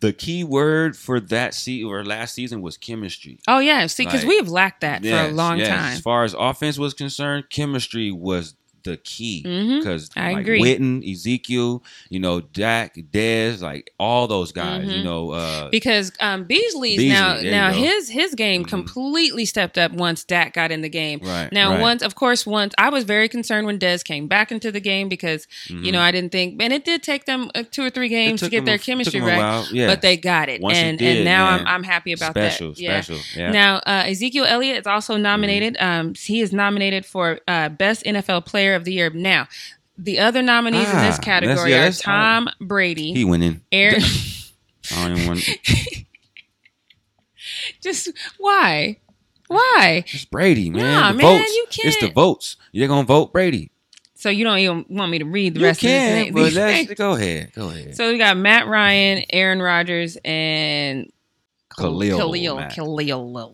the 0.00 0.12
key 0.12 0.44
word 0.44 0.94
for 0.96 1.20
that 1.20 1.54
season 1.54 1.88
or 1.88 2.04
last 2.04 2.34
season 2.34 2.60
was 2.60 2.76
chemistry. 2.76 3.38
oh 3.48 3.60
yeah, 3.60 3.86
see, 3.86 4.04
because 4.04 4.22
Like, 4.24 4.28
we 4.28 4.36
have 4.36 4.48
lacked 4.48 4.82
that 4.82 5.02
for 5.02 5.08
a 5.08 5.28
long 5.30 5.58
yes. 5.58 5.68
time. 5.68 5.92
As 5.94 6.00
far 6.00 6.24
as 6.24 6.34
offense 6.38 6.78
was 6.78 6.92
concerned, 6.92 7.44
chemistry 7.50 8.10
was 8.12 8.54
the 8.86 8.96
key 8.96 9.42
because 9.78 10.08
I 10.16 10.32
like 10.32 10.40
agree. 10.42 10.60
Witten, 10.62 11.08
Ezekiel, 11.08 11.82
you 12.08 12.18
know, 12.20 12.40
Dak, 12.40 12.94
Dez, 12.96 13.60
like 13.60 13.92
all 14.00 14.26
those 14.26 14.52
guys, 14.52 14.86
Mhm. 14.88 14.96
you 14.98 15.04
know, 15.04 15.30
uh, 15.32 15.68
Because 15.70 16.12
um, 16.20 16.44
Beasley's 16.44 16.96
Beasley, 16.96 17.08
now 17.08 17.38
now 17.42 17.72
his 17.72 18.08
his 18.08 18.34
game 18.34 18.64
Mhm. 18.64 18.68
completely 18.68 19.44
stepped 19.44 19.76
up 19.76 19.92
once 19.92 20.24
Dak 20.24 20.54
got 20.54 20.70
in 20.72 20.80
the 20.80 20.88
game. 20.88 21.20
right 21.22 21.52
Now, 21.52 21.72
right. 21.72 21.80
once, 21.80 22.02
of 22.02 22.14
course, 22.14 22.46
once 22.46 22.74
I 22.78 22.88
was 22.88 23.04
very 23.04 23.28
concerned 23.28 23.66
when 23.66 23.78
Dez 23.78 24.02
came 24.04 24.26
back 24.26 24.50
into 24.50 24.72
the 24.72 24.80
game 24.80 25.08
because 25.08 25.46
you 25.68 25.92
know 25.92 26.00
I 26.00 26.10
didn't 26.10 26.32
think, 26.32 26.62
and 26.62 26.72
it 26.72 26.84
did 26.84 27.02
take 27.02 27.24
them 27.26 27.50
uh, 27.54 27.64
two 27.70 27.82
or 27.82 27.90
three 27.90 28.06
Mm-hmm. 28.06 28.14
Games 28.14 28.40
to 28.42 28.48
get 28.48 28.64
their 28.64 28.76
a- 28.76 28.78
chemistry 28.78 29.20
right, 29.20 29.66
yeah. 29.72 29.88
but 29.88 30.00
they 30.00 30.16
got 30.16 30.48
it, 30.48 30.60
Once 30.60 30.76
and 30.78 30.96
did, 30.98 31.16
and 31.16 31.24
now 31.24 31.50
man, 31.50 31.60
I'm 31.60 31.66
I'm 31.76 31.82
happy 31.82 32.12
about 32.12 32.32
special, 32.32 32.68
that. 32.72 32.80
Yeah. 32.80 33.00
special, 33.00 33.22
yeah. 33.36 33.50
Now 33.50 33.76
uh, 33.84 34.04
Ezekiel 34.06 34.44
Elliott 34.44 34.78
is 34.78 34.86
also 34.86 35.16
nominated. 35.16 35.74
Mm-hmm. 35.74 36.00
Um, 36.08 36.14
he 36.14 36.40
is 36.40 36.52
nominated 36.52 37.04
for 37.04 37.40
uh, 37.48 37.68
best 37.68 38.04
NFL 38.04 38.46
Player 38.46 38.75
of 38.76 38.84
the 38.84 38.92
Year. 38.92 39.10
Now, 39.10 39.48
the 39.98 40.18
other 40.18 40.42
nominees 40.42 40.88
in 40.88 40.96
Ah, 40.96 41.08
this 41.08 41.18
category 41.18 41.70
yeah, 41.70 41.88
are 41.88 41.92
Tom 41.92 42.48
Brady, 42.60 43.12
he 43.12 43.24
went 43.24 43.42
in. 43.42 43.62
Aaron. 43.72 44.02
I 44.94 45.08
don't 45.08 45.16
even 45.16 45.26
want. 45.26 45.40
just 47.82 48.10
why? 48.38 48.98
Why? 49.48 50.04
It's 50.06 50.24
Brady, 50.24 50.70
man. 50.70 50.82
Nah, 50.82 51.12
the 51.12 51.18
man, 51.18 51.38
votes. 51.40 51.52
you 51.54 51.66
It's 51.84 52.00
the 52.00 52.10
votes. 52.10 52.56
You're 52.72 52.88
gonna 52.88 53.06
vote 53.06 53.32
Brady. 53.32 53.70
So 54.14 54.30
you 54.30 54.44
don't 54.44 54.58
even 54.58 54.86
want 54.88 55.10
me 55.10 55.18
to 55.18 55.24
read 55.24 55.54
the 55.54 55.60
You 55.60 55.66
rest 55.66 55.82
of 55.82 55.88
can, 55.88 56.24
this? 56.24 56.34
but 56.34 56.52
let's 56.60 56.94
go 56.94 57.12
ahead. 57.12 57.52
Go 57.54 57.68
ahead. 57.68 57.96
So 57.96 58.10
we 58.10 58.18
got 58.18 58.36
Matt 58.36 58.66
Ryan, 58.66 59.24
Aaron 59.30 59.60
Rodgers, 59.60 60.16
and 60.24 61.12
Khalil 61.76 62.18
Khalil 62.18 62.56
Mack. 62.56 62.74
Khalil 62.74 62.96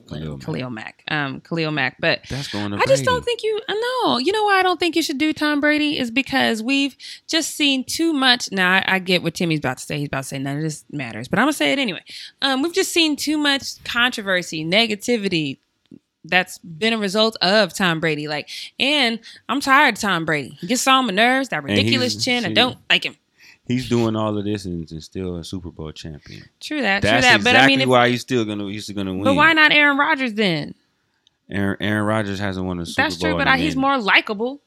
Khalil 0.08 0.38
Khalil, 0.38 0.70
Mack. 0.70 1.02
Mack. 1.08 1.16
Um, 1.16 1.40
Khalil 1.40 1.70
Mack. 1.70 1.96
But 2.00 2.20
That's 2.30 2.48
going 2.48 2.70
to. 2.70 2.76
I 2.78 2.84
just 2.86 3.04
don't 3.04 3.24
think 3.24 3.42
you. 3.42 3.60
uh, 3.68 3.74
No, 3.74 4.18
you 4.18 4.32
know 4.32 4.44
why 4.44 4.60
I 4.60 4.62
don't 4.62 4.78
think 4.80 4.96
you 4.96 5.02
should 5.02 5.18
do 5.18 5.32
Tom 5.32 5.60
Brady 5.60 5.98
is 5.98 6.10
because 6.10 6.62
we've 6.62 6.96
just 7.26 7.56
seen 7.56 7.84
too 7.84 8.12
much. 8.12 8.50
Now 8.52 8.72
I, 8.74 8.84
I 8.86 8.98
get 8.98 9.22
what 9.22 9.34
Timmy's 9.34 9.58
about 9.58 9.78
to 9.78 9.84
say. 9.84 9.98
He's 9.98 10.06
about 10.08 10.22
to 10.22 10.28
say 10.28 10.38
none 10.38 10.56
of 10.56 10.62
this 10.62 10.84
matters, 10.92 11.28
but 11.28 11.38
I'm 11.38 11.44
gonna 11.44 11.52
say 11.52 11.72
it 11.72 11.78
anyway. 11.78 12.02
Um, 12.40 12.62
we've 12.62 12.74
just 12.74 12.92
seen 12.92 13.16
too 13.16 13.36
much 13.38 13.82
controversy, 13.84 14.64
negativity. 14.64 15.58
That's 16.24 16.58
been 16.58 16.92
a 16.92 16.98
result 16.98 17.36
of 17.42 17.74
Tom 17.74 17.98
Brady. 17.98 18.28
Like, 18.28 18.48
and 18.78 19.18
I'm 19.48 19.60
tired 19.60 19.96
of 19.96 20.00
Tom 20.00 20.24
Brady. 20.24 20.56
He 20.60 20.68
gets 20.68 20.86
on 20.86 21.06
my 21.06 21.12
nerves. 21.12 21.48
That 21.48 21.64
ridiculous 21.64 22.14
chin. 22.24 22.44
I 22.44 22.52
don't 22.52 22.78
like 22.88 23.04
him. 23.04 23.16
He's 23.72 23.88
doing 23.88 24.16
all 24.16 24.36
of 24.36 24.44
this 24.44 24.64
and, 24.64 24.90
and 24.90 25.02
still 25.02 25.36
a 25.36 25.44
Super 25.44 25.70
Bowl 25.70 25.92
champion. 25.92 26.44
True 26.60 26.82
that. 26.82 27.02
That's 27.02 27.12
true 27.12 27.30
that. 27.30 27.36
exactly 27.36 27.44
but 27.44 27.56
I 27.56 27.66
mean, 27.66 27.80
if, 27.80 27.88
why 27.88 28.08
he's 28.08 28.20
still 28.20 28.44
gonna 28.44 28.68
he's 28.68 28.84
still 28.84 28.96
gonna 28.96 29.12
win. 29.12 29.24
but 29.24 29.34
why 29.34 29.52
not 29.52 29.72
Aaron 29.72 29.98
Rodgers 29.98 30.34
then? 30.34 30.74
Aaron, 31.50 31.76
Aaron 31.80 32.04
Rodgers 32.04 32.38
hasn't 32.38 32.66
won 32.66 32.78
a 32.80 32.86
Super 32.86 33.02
That's 33.02 33.16
Bowl. 33.16 33.30
That's 33.30 33.32
true, 33.32 33.38
but 33.38 33.48
I, 33.48 33.58
he's 33.58 33.76
more 33.76 33.98
likable. 33.98 34.62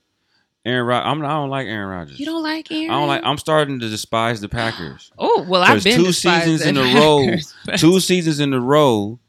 Aaron. 0.65 0.85
Rod- 0.87 1.03
I'm, 1.05 1.23
I 1.23 1.29
don't 1.29 1.49
like 1.49 1.67
Aaron 1.67 1.89
Rodgers. 1.89 2.19
You 2.19 2.25
don't 2.25 2.43
like 2.43 2.71
Aaron? 2.71 2.89
I 2.89 2.93
don't 2.93 3.07
like. 3.07 3.21
I'm 3.23 3.37
starting 3.37 3.79
to 3.79 3.89
despise 3.89 4.41
the 4.41 4.49
Packers. 4.49 5.11
Oh 5.17 5.45
well, 5.47 5.61
I've 5.61 5.83
been 5.83 5.97
two 5.97 6.11
seasons 6.11 6.61
in 6.61 6.77
a 6.77 6.81
row, 6.81 7.25
Packers, 7.25 7.53
two 7.77 7.99
seasons 7.99 8.39
in 8.39 8.53
a 8.53 8.59
row, 8.59 9.19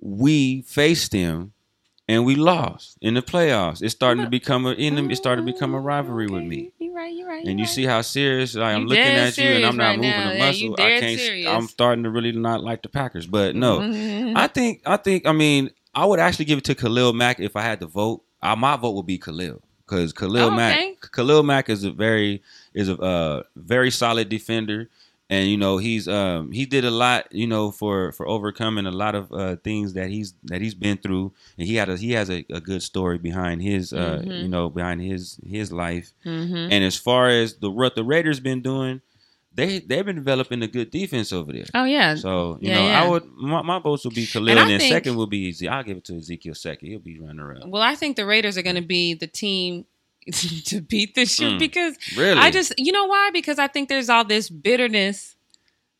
we 0.00 0.62
faced 0.62 1.12
them 1.12 1.52
and 2.10 2.24
we 2.24 2.34
lost 2.34 2.98
in 3.00 3.14
the 3.14 3.22
playoffs. 3.22 3.82
It's 3.82 3.94
starting 3.94 4.24
to 4.24 4.30
become 4.30 4.66
a 4.66 4.72
in 4.72 4.92
It's 5.10 5.20
starting 5.20 5.46
to 5.46 5.52
become 5.52 5.72
a 5.74 5.80
rivalry 5.80 6.26
with 6.26 6.42
me. 6.52 6.72
You're 6.78 6.94
right. 6.94 7.14
You're 7.14 7.28
right. 7.28 7.44
And 7.48 7.58
you 7.58 7.64
you're 7.64 7.66
see 7.76 7.84
how 7.84 8.02
serious 8.02 8.54
like, 8.54 8.74
I'm 8.74 8.86
looking 8.86 9.02
at 9.26 9.36
you, 9.38 9.44
and 9.56 9.64
I'm 9.66 9.76
not 9.76 9.90
right 9.90 9.96
moving 9.96 10.10
now. 10.10 10.30
a 10.32 10.38
muscle. 10.38 10.62
you 10.68 10.74
I 10.78 11.00
can't. 11.00 11.18
serious. 11.20 11.48
I'm 11.48 11.66
starting 11.68 12.04
to 12.04 12.10
really 12.10 12.32
not 12.32 12.62
like 12.62 12.82
the 12.82 12.88
Packers. 12.88 13.26
But 13.26 13.54
no, 13.56 13.78
Mhm. 13.80 14.36
I 14.36 14.46
think 14.48 14.82
I 14.86 14.96
think 14.96 15.26
I 15.26 15.32
mean 15.32 15.70
I 15.94 16.04
would 16.04 16.20
actually 16.20 16.44
give 16.46 16.58
it 16.58 16.64
to 16.64 16.74
Khalil 16.74 17.12
Mack 17.12 17.40
if 17.40 17.54
I 17.56 17.62
had 17.62 17.80
to 17.80 17.86
vote. 17.86 18.22
Uh, 18.42 18.56
my 18.56 18.76
vote 18.76 18.92
would 18.96 19.06
be 19.06 19.18
Khalil 19.18 19.60
because 19.86 20.12
Khalil 20.12 20.48
Oh, 20.48 20.50
Mack 20.50 20.76
okay. 20.78 20.94
Khalil 21.12 21.42
Mack 21.42 21.68
is 21.68 21.84
a 21.84 21.90
very 21.90 22.42
is 22.74 22.88
a 22.88 22.96
uh, 22.98 23.42
very 23.56 23.90
solid 23.90 24.28
defender, 24.28 24.88
and 25.30 25.48
you 25.48 25.56
know 25.56 25.78
he's 25.78 26.06
um 26.08 26.52
he 26.52 26.66
did 26.66 26.84
a 26.84 26.90
lot 26.90 27.26
you 27.32 27.46
know 27.46 27.70
for 27.70 28.12
for 28.12 28.28
overcoming 28.28 28.84
a 28.84 28.90
lot 28.90 29.14
of 29.14 29.32
uh, 29.32 29.56
things 29.64 29.94
that 29.94 30.10
he's 30.10 30.34
that 30.44 30.60
he's 30.60 30.74
been 30.74 30.98
through, 30.98 31.32
and 31.56 31.66
he 31.66 31.76
had 31.76 31.88
a 31.88 31.96
he 31.96 32.12
has 32.12 32.28
a, 32.28 32.44
a 32.50 32.60
good 32.60 32.82
story 32.82 33.16
behind 33.16 33.62
his 33.62 33.92
uh 33.94 34.20
Mhm. 34.22 34.42
you 34.42 34.48
know 34.48 34.68
behind 34.68 35.00
his 35.00 35.38
his 35.46 35.72
life. 35.72 36.12
Mhm. 36.26 36.68
And 36.72 36.84
as 36.84 36.96
far 36.96 37.28
as 37.28 37.54
the 37.62 37.70
what 37.70 37.94
the 37.94 38.04
Raiders 38.04 38.40
been 38.40 38.60
doing, 38.60 39.00
they 39.54 39.78
they've 39.80 40.04
been 40.06 40.16
developing 40.16 40.62
a 40.62 40.68
good 40.68 40.90
defense 40.90 41.32
over 41.32 41.52
there. 41.52 41.66
Oh 41.74 41.84
yeah. 41.84 42.14
So 42.16 42.58
you 42.60 42.68
Yeah, 42.70 42.74
know, 42.78 42.86
yeah. 42.86 43.02
I 43.02 43.08
would 43.08 43.24
my, 43.36 43.62
my 43.62 43.78
votes 43.80 44.04
would 44.04 44.14
be 44.14 44.26
Khalil, 44.26 44.50
And 44.50 44.58
and, 44.60 44.70
then 44.70 44.78
think- 44.80 44.92
second 44.92 45.16
will 45.16 45.26
be 45.26 45.38
easy. 45.48 45.66
I'll 45.68 45.82
give 45.84 45.96
it 45.98 46.04
to 46.06 46.16
Ezekiel 46.16 46.54
second. 46.54 46.88
He'll 46.88 46.98
be 47.00 47.18
running 47.18 47.40
around. 47.40 47.70
Well, 47.70 47.82
I 47.82 47.94
think 47.94 48.16
the 48.16 48.26
Raiders 48.26 48.56
are 48.58 48.62
going 48.62 48.76
to 48.84 48.88
be 48.98 49.14
the 49.14 49.26
team 49.26 49.86
to 50.66 50.80
beat 50.80 51.14
this 51.14 51.38
year 51.40 51.50
Mm. 51.50 51.58
because 51.58 51.96
Really? 52.16 52.38
I 52.38 52.50
just, 52.50 52.72
you 52.78 52.92
know 52.92 53.06
why? 53.06 53.30
Because 53.32 53.58
I 53.58 53.66
think 53.68 53.88
there's 53.88 54.08
all 54.08 54.24
this 54.24 54.48
bitterness 54.50 55.36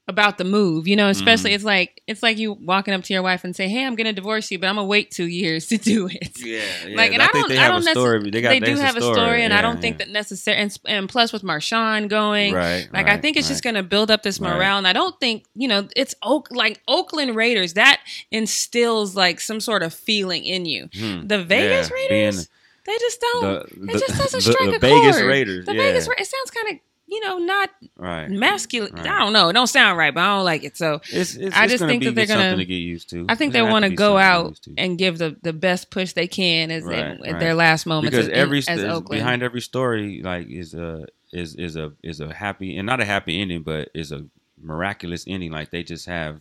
about 0.09 0.39
the 0.39 0.45
move. 0.45 0.89
You 0.89 0.97
know, 0.97 1.09
especially 1.09 1.53
Mhm. 1.53 1.55
it's 1.55 1.65
like 1.65 2.03
it's 2.09 2.21
like 2.23 2.37
you 2.37 2.55
walking 2.55 2.93
up 2.95 3.05
to 3.05 3.13
your 3.13 3.23
wife 3.23 3.45
and 3.45 3.55
say, 3.55 3.69
"Hey, 3.69 3.85
I'm 3.87 3.95
going 3.95 4.09
to 4.09 4.13
divorce 4.13 4.51
you, 4.51 4.59
but 4.59 4.67
I'm 4.67 4.75
going 4.75 4.87
to 4.87 4.89
wait 4.89 5.13
two 5.13 5.27
years 5.29 5.67
to 5.69 5.77
do 5.77 6.09
it." 6.09 6.33
yeah, 6.45 6.63
yeah. 6.89 6.97
Like, 6.97 7.13
and 7.13 7.23
I, 7.23 7.29
think 7.29 7.47
don't, 7.49 7.59
I 7.59 7.69
don't 7.69 7.85
necessarily. 7.85 8.31
They 8.31 8.41
they 8.41 8.59
do 8.59 8.75
have 8.75 8.97
a 8.97 9.03
story, 9.03 9.45
and 9.45 9.55
I 9.55 9.63
don't 9.63 9.81
think 9.81 9.99
that 9.99 10.09
necessary. 10.09 10.57
And, 10.57 10.77
and 10.87 11.09
plus, 11.09 11.33
with 11.33 11.43
Marshawn 11.43 12.09
going, 12.09 12.55
Right. 12.55 12.89
Like 12.93 13.07
I 13.07 13.19
think 13.19 13.37
it's 13.37 13.47
just 13.47 13.63
going 13.63 13.77
to 13.77 13.85
build 13.85 14.11
up 14.11 14.25
this 14.25 14.41
Right. 14.41 14.53
morale, 14.53 14.79
and 14.79 14.89
I 14.89 14.93
don't 14.93 15.19
think 15.21 15.45
you 15.55 15.69
know 15.69 15.87
it's 15.95 16.15
Oak 16.23 16.49
like 16.51 16.81
Oakland 16.89 17.37
Raiders 17.37 17.75
that 17.75 18.01
instills 18.33 19.15
like 19.15 19.39
some 19.39 19.61
sort 19.61 19.85
of 19.85 19.95
feeling 19.95 20.45
in 20.45 20.67
you. 20.67 20.89
Hmm. 20.93 21.27
The 21.29 21.45
Vegas 21.45 21.89
Yeah, 21.89 21.95
Raiders, 21.95 22.49
they 22.91 22.99
just 22.99 23.21
don't. 23.21 23.43
the- 23.87 23.93
it 23.95 23.99
just 24.01 24.19
doesn't 24.19 24.45
the- 24.45 24.53
strike 24.53 24.71
the 24.71 24.77
a 24.77 24.79
Vegas 24.81 25.17
chord. 25.17 25.29
Raiders, 25.29 25.67
The 25.67 25.75
yeah. 25.75 25.83
Vegas 25.83 26.09
Ra- 26.09 26.15
it 26.19 26.27
sounds 26.27 26.51
kind 26.51 26.69
of 26.75 26.81
you 27.07 27.21
know 27.27 27.39
not 27.39 27.71
right. 27.97 28.31
masculine. 28.31 28.93
Right. 28.95 29.07
I 29.07 29.19
don't 29.19 29.33
know. 29.33 29.49
It 29.49 29.55
don't 29.55 29.67
sound 29.67 29.99
right, 29.99 30.15
but 30.15 30.21
I 30.21 30.37
don't 30.37 30.45
like 30.45 30.63
it. 30.63 30.77
So 30.77 31.01
It's, 31.11 31.35
it's, 31.35 31.57
I 31.57 31.67
just 31.67 31.83
think 31.85 32.05
that 32.05 32.15
they're 32.15 32.27
gonna- 32.27 32.57
to 32.57 32.65
get 32.65 32.75
used 32.75 33.11
to. 33.11 33.27
I 33.29 33.35
think 33.35 33.53
they 33.53 33.63
want 33.63 33.85
to 33.85 33.91
go 33.91 34.17
out 34.17 34.61
and 34.79 34.97
give 34.99 35.19
the 35.19 35.37
the 35.43 35.53
best 35.53 35.91
push 35.91 36.13
they 36.13 36.29
can 36.29 36.71
as 36.71 36.85
Right, 36.85 36.97
they, 37.21 37.29
at 37.29 37.33
right. 37.33 37.41
their 37.41 37.55
last 37.55 37.85
moments 37.87 38.11
because 38.17 38.29
as, 38.29 38.33
every 38.37 38.59
as 38.69 38.81
Oakland. 38.85 39.21
behind 39.21 39.43
every 39.43 39.61
story 39.61 40.21
like 40.23 40.49
is 40.49 40.75
a 40.75 41.07
is 41.33 41.55
is 41.57 41.75
a 41.77 41.93
is 42.03 42.21
a 42.21 42.33
happy 42.33 42.77
and 42.77 42.87
not 42.87 43.01
a 43.01 43.05
happy 43.05 43.41
ending 43.41 43.63
but 43.63 43.89
is 43.95 44.13
a 44.13 44.25
miraculous 44.63 45.25
ending 45.27 45.51
like 45.51 45.71
they 45.71 45.83
just 45.83 46.07
have 46.07 46.41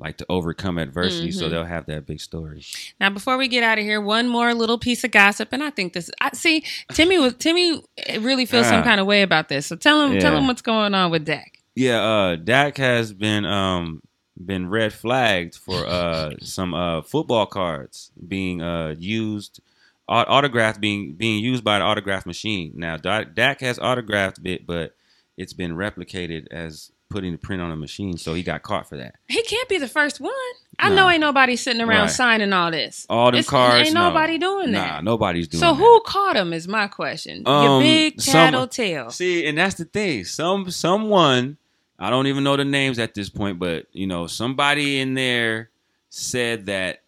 like 0.00 0.16
to 0.16 0.26
overcome 0.28 0.78
adversity 0.78 1.30
so 1.30 1.46
Mhm. 1.46 1.50
they'll 1.50 1.64
have 1.64 1.86
that 1.86 2.06
big 2.06 2.20
story 2.20 2.62
Now, 2.98 3.10
before 3.10 3.36
we 3.36 3.46
get 3.48 3.62
out 3.62 3.78
of 3.78 3.84
here, 3.84 4.00
one 4.00 4.26
more 4.28 4.54
little 4.54 4.78
piece 4.78 5.04
of 5.04 5.10
gossip, 5.10 5.50
and 5.52 5.62
I 5.62 5.70
think 5.70 5.92
this. 5.92 6.10
I 6.20 6.30
see 6.34 6.64
Timmy 6.92 7.18
was 7.18 7.34
Timmy 7.34 7.82
really 8.18 8.46
feels 8.46 8.66
some 8.66 8.80
Ah. 8.80 8.84
kind 8.84 9.00
of 9.00 9.06
way 9.06 9.22
about 9.22 9.48
this. 9.48 9.66
So 9.66 9.76
tell 9.76 10.00
him, 10.04 10.18
tell 10.18 10.36
him 10.36 10.46
what's 10.46 10.62
going 10.62 10.94
on 10.94 11.10
with 11.10 11.24
Dak. 11.26 11.58
yeah 11.76 12.00
uh 12.02 12.36
Dak 12.36 12.76
has 12.78 13.12
been 13.12 13.44
um 13.44 14.02
been 14.42 14.68
red 14.70 14.92
flagged 14.92 15.54
for 15.54 15.86
uh 15.86 16.32
some 16.40 16.72
uh 16.74 17.02
football 17.02 17.46
cards 17.46 18.10
being 18.26 18.60
uh 18.62 18.94
used 18.98 19.60
au- 20.08 20.24
autographed 20.36 20.80
being 20.80 21.14
being 21.14 21.44
used 21.44 21.62
by 21.62 21.78
the 21.78 21.84
autograph 21.84 22.24
machine 22.26 22.72
now 22.74 22.96
Da- 22.96 23.24
Dak 23.24 23.60
has 23.60 23.78
autographed 23.78 24.40
it 24.44 24.66
but 24.66 24.96
it's 25.36 25.52
been 25.52 25.74
replicated 25.76 26.46
as 26.50 26.90
putting 27.10 27.32
the 27.32 27.38
print 27.38 27.60
on 27.60 27.70
a 27.70 27.76
machine 27.76 28.16
so 28.16 28.32
he 28.32 28.42
got 28.42 28.62
caught 28.62 28.88
for 28.88 28.96
that 28.96 29.16
He 29.28 29.42
can't 29.42 29.68
be 29.68 29.76
the 29.78 29.88
first 29.88 30.20
one. 30.20 30.32
I 30.78 30.88
Nah. 30.88 30.94
know 30.94 31.10
ain't 31.10 31.20
nobody 31.20 31.56
sitting 31.56 31.82
around 31.82 32.02
Right. 32.02 32.10
signing 32.10 32.52
all 32.54 32.70
this. 32.70 33.04
all 33.10 33.26
them 33.32 33.40
It's- 33.40 33.50
cards. 33.50 33.88
Ain't 33.88 33.94
no. 33.94 34.08
nobody 34.08 34.38
doing 34.38 34.72
that. 34.72 34.94
Nah, 34.94 35.00
nobody's 35.02 35.48
doing 35.48 35.60
so 35.60 35.66
that. 35.72 35.78
So 35.78 35.84
who 35.84 36.00
caught 36.06 36.36
him 36.36 36.52
is 36.54 36.66
my 36.68 36.86
question. 36.86 37.42
Your 37.44 37.54
Um, 37.68 37.82
big 37.82 38.20
some- 38.20 38.32
tattletale. 38.32 39.10
See, 39.10 39.44
and 39.46 39.58
that's 39.58 39.74
the 39.74 39.84
thing. 39.84 40.24
Some 40.24 40.70
someone 40.70 41.58
I 41.98 42.08
don't 42.08 42.26
even 42.28 42.44
know 42.44 42.56
the 42.56 42.64
names 42.64 42.98
at 42.98 43.12
this 43.12 43.28
point, 43.28 43.58
but 43.58 43.86
you 43.92 44.06
know, 44.06 44.26
somebody 44.26 45.00
in 45.00 45.12
there 45.14 45.68
said 46.08 46.64
that 46.66 47.02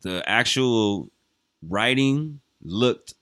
the 0.00 0.22
actual 0.26 1.10
writing 1.68 2.40
looked 2.62 3.14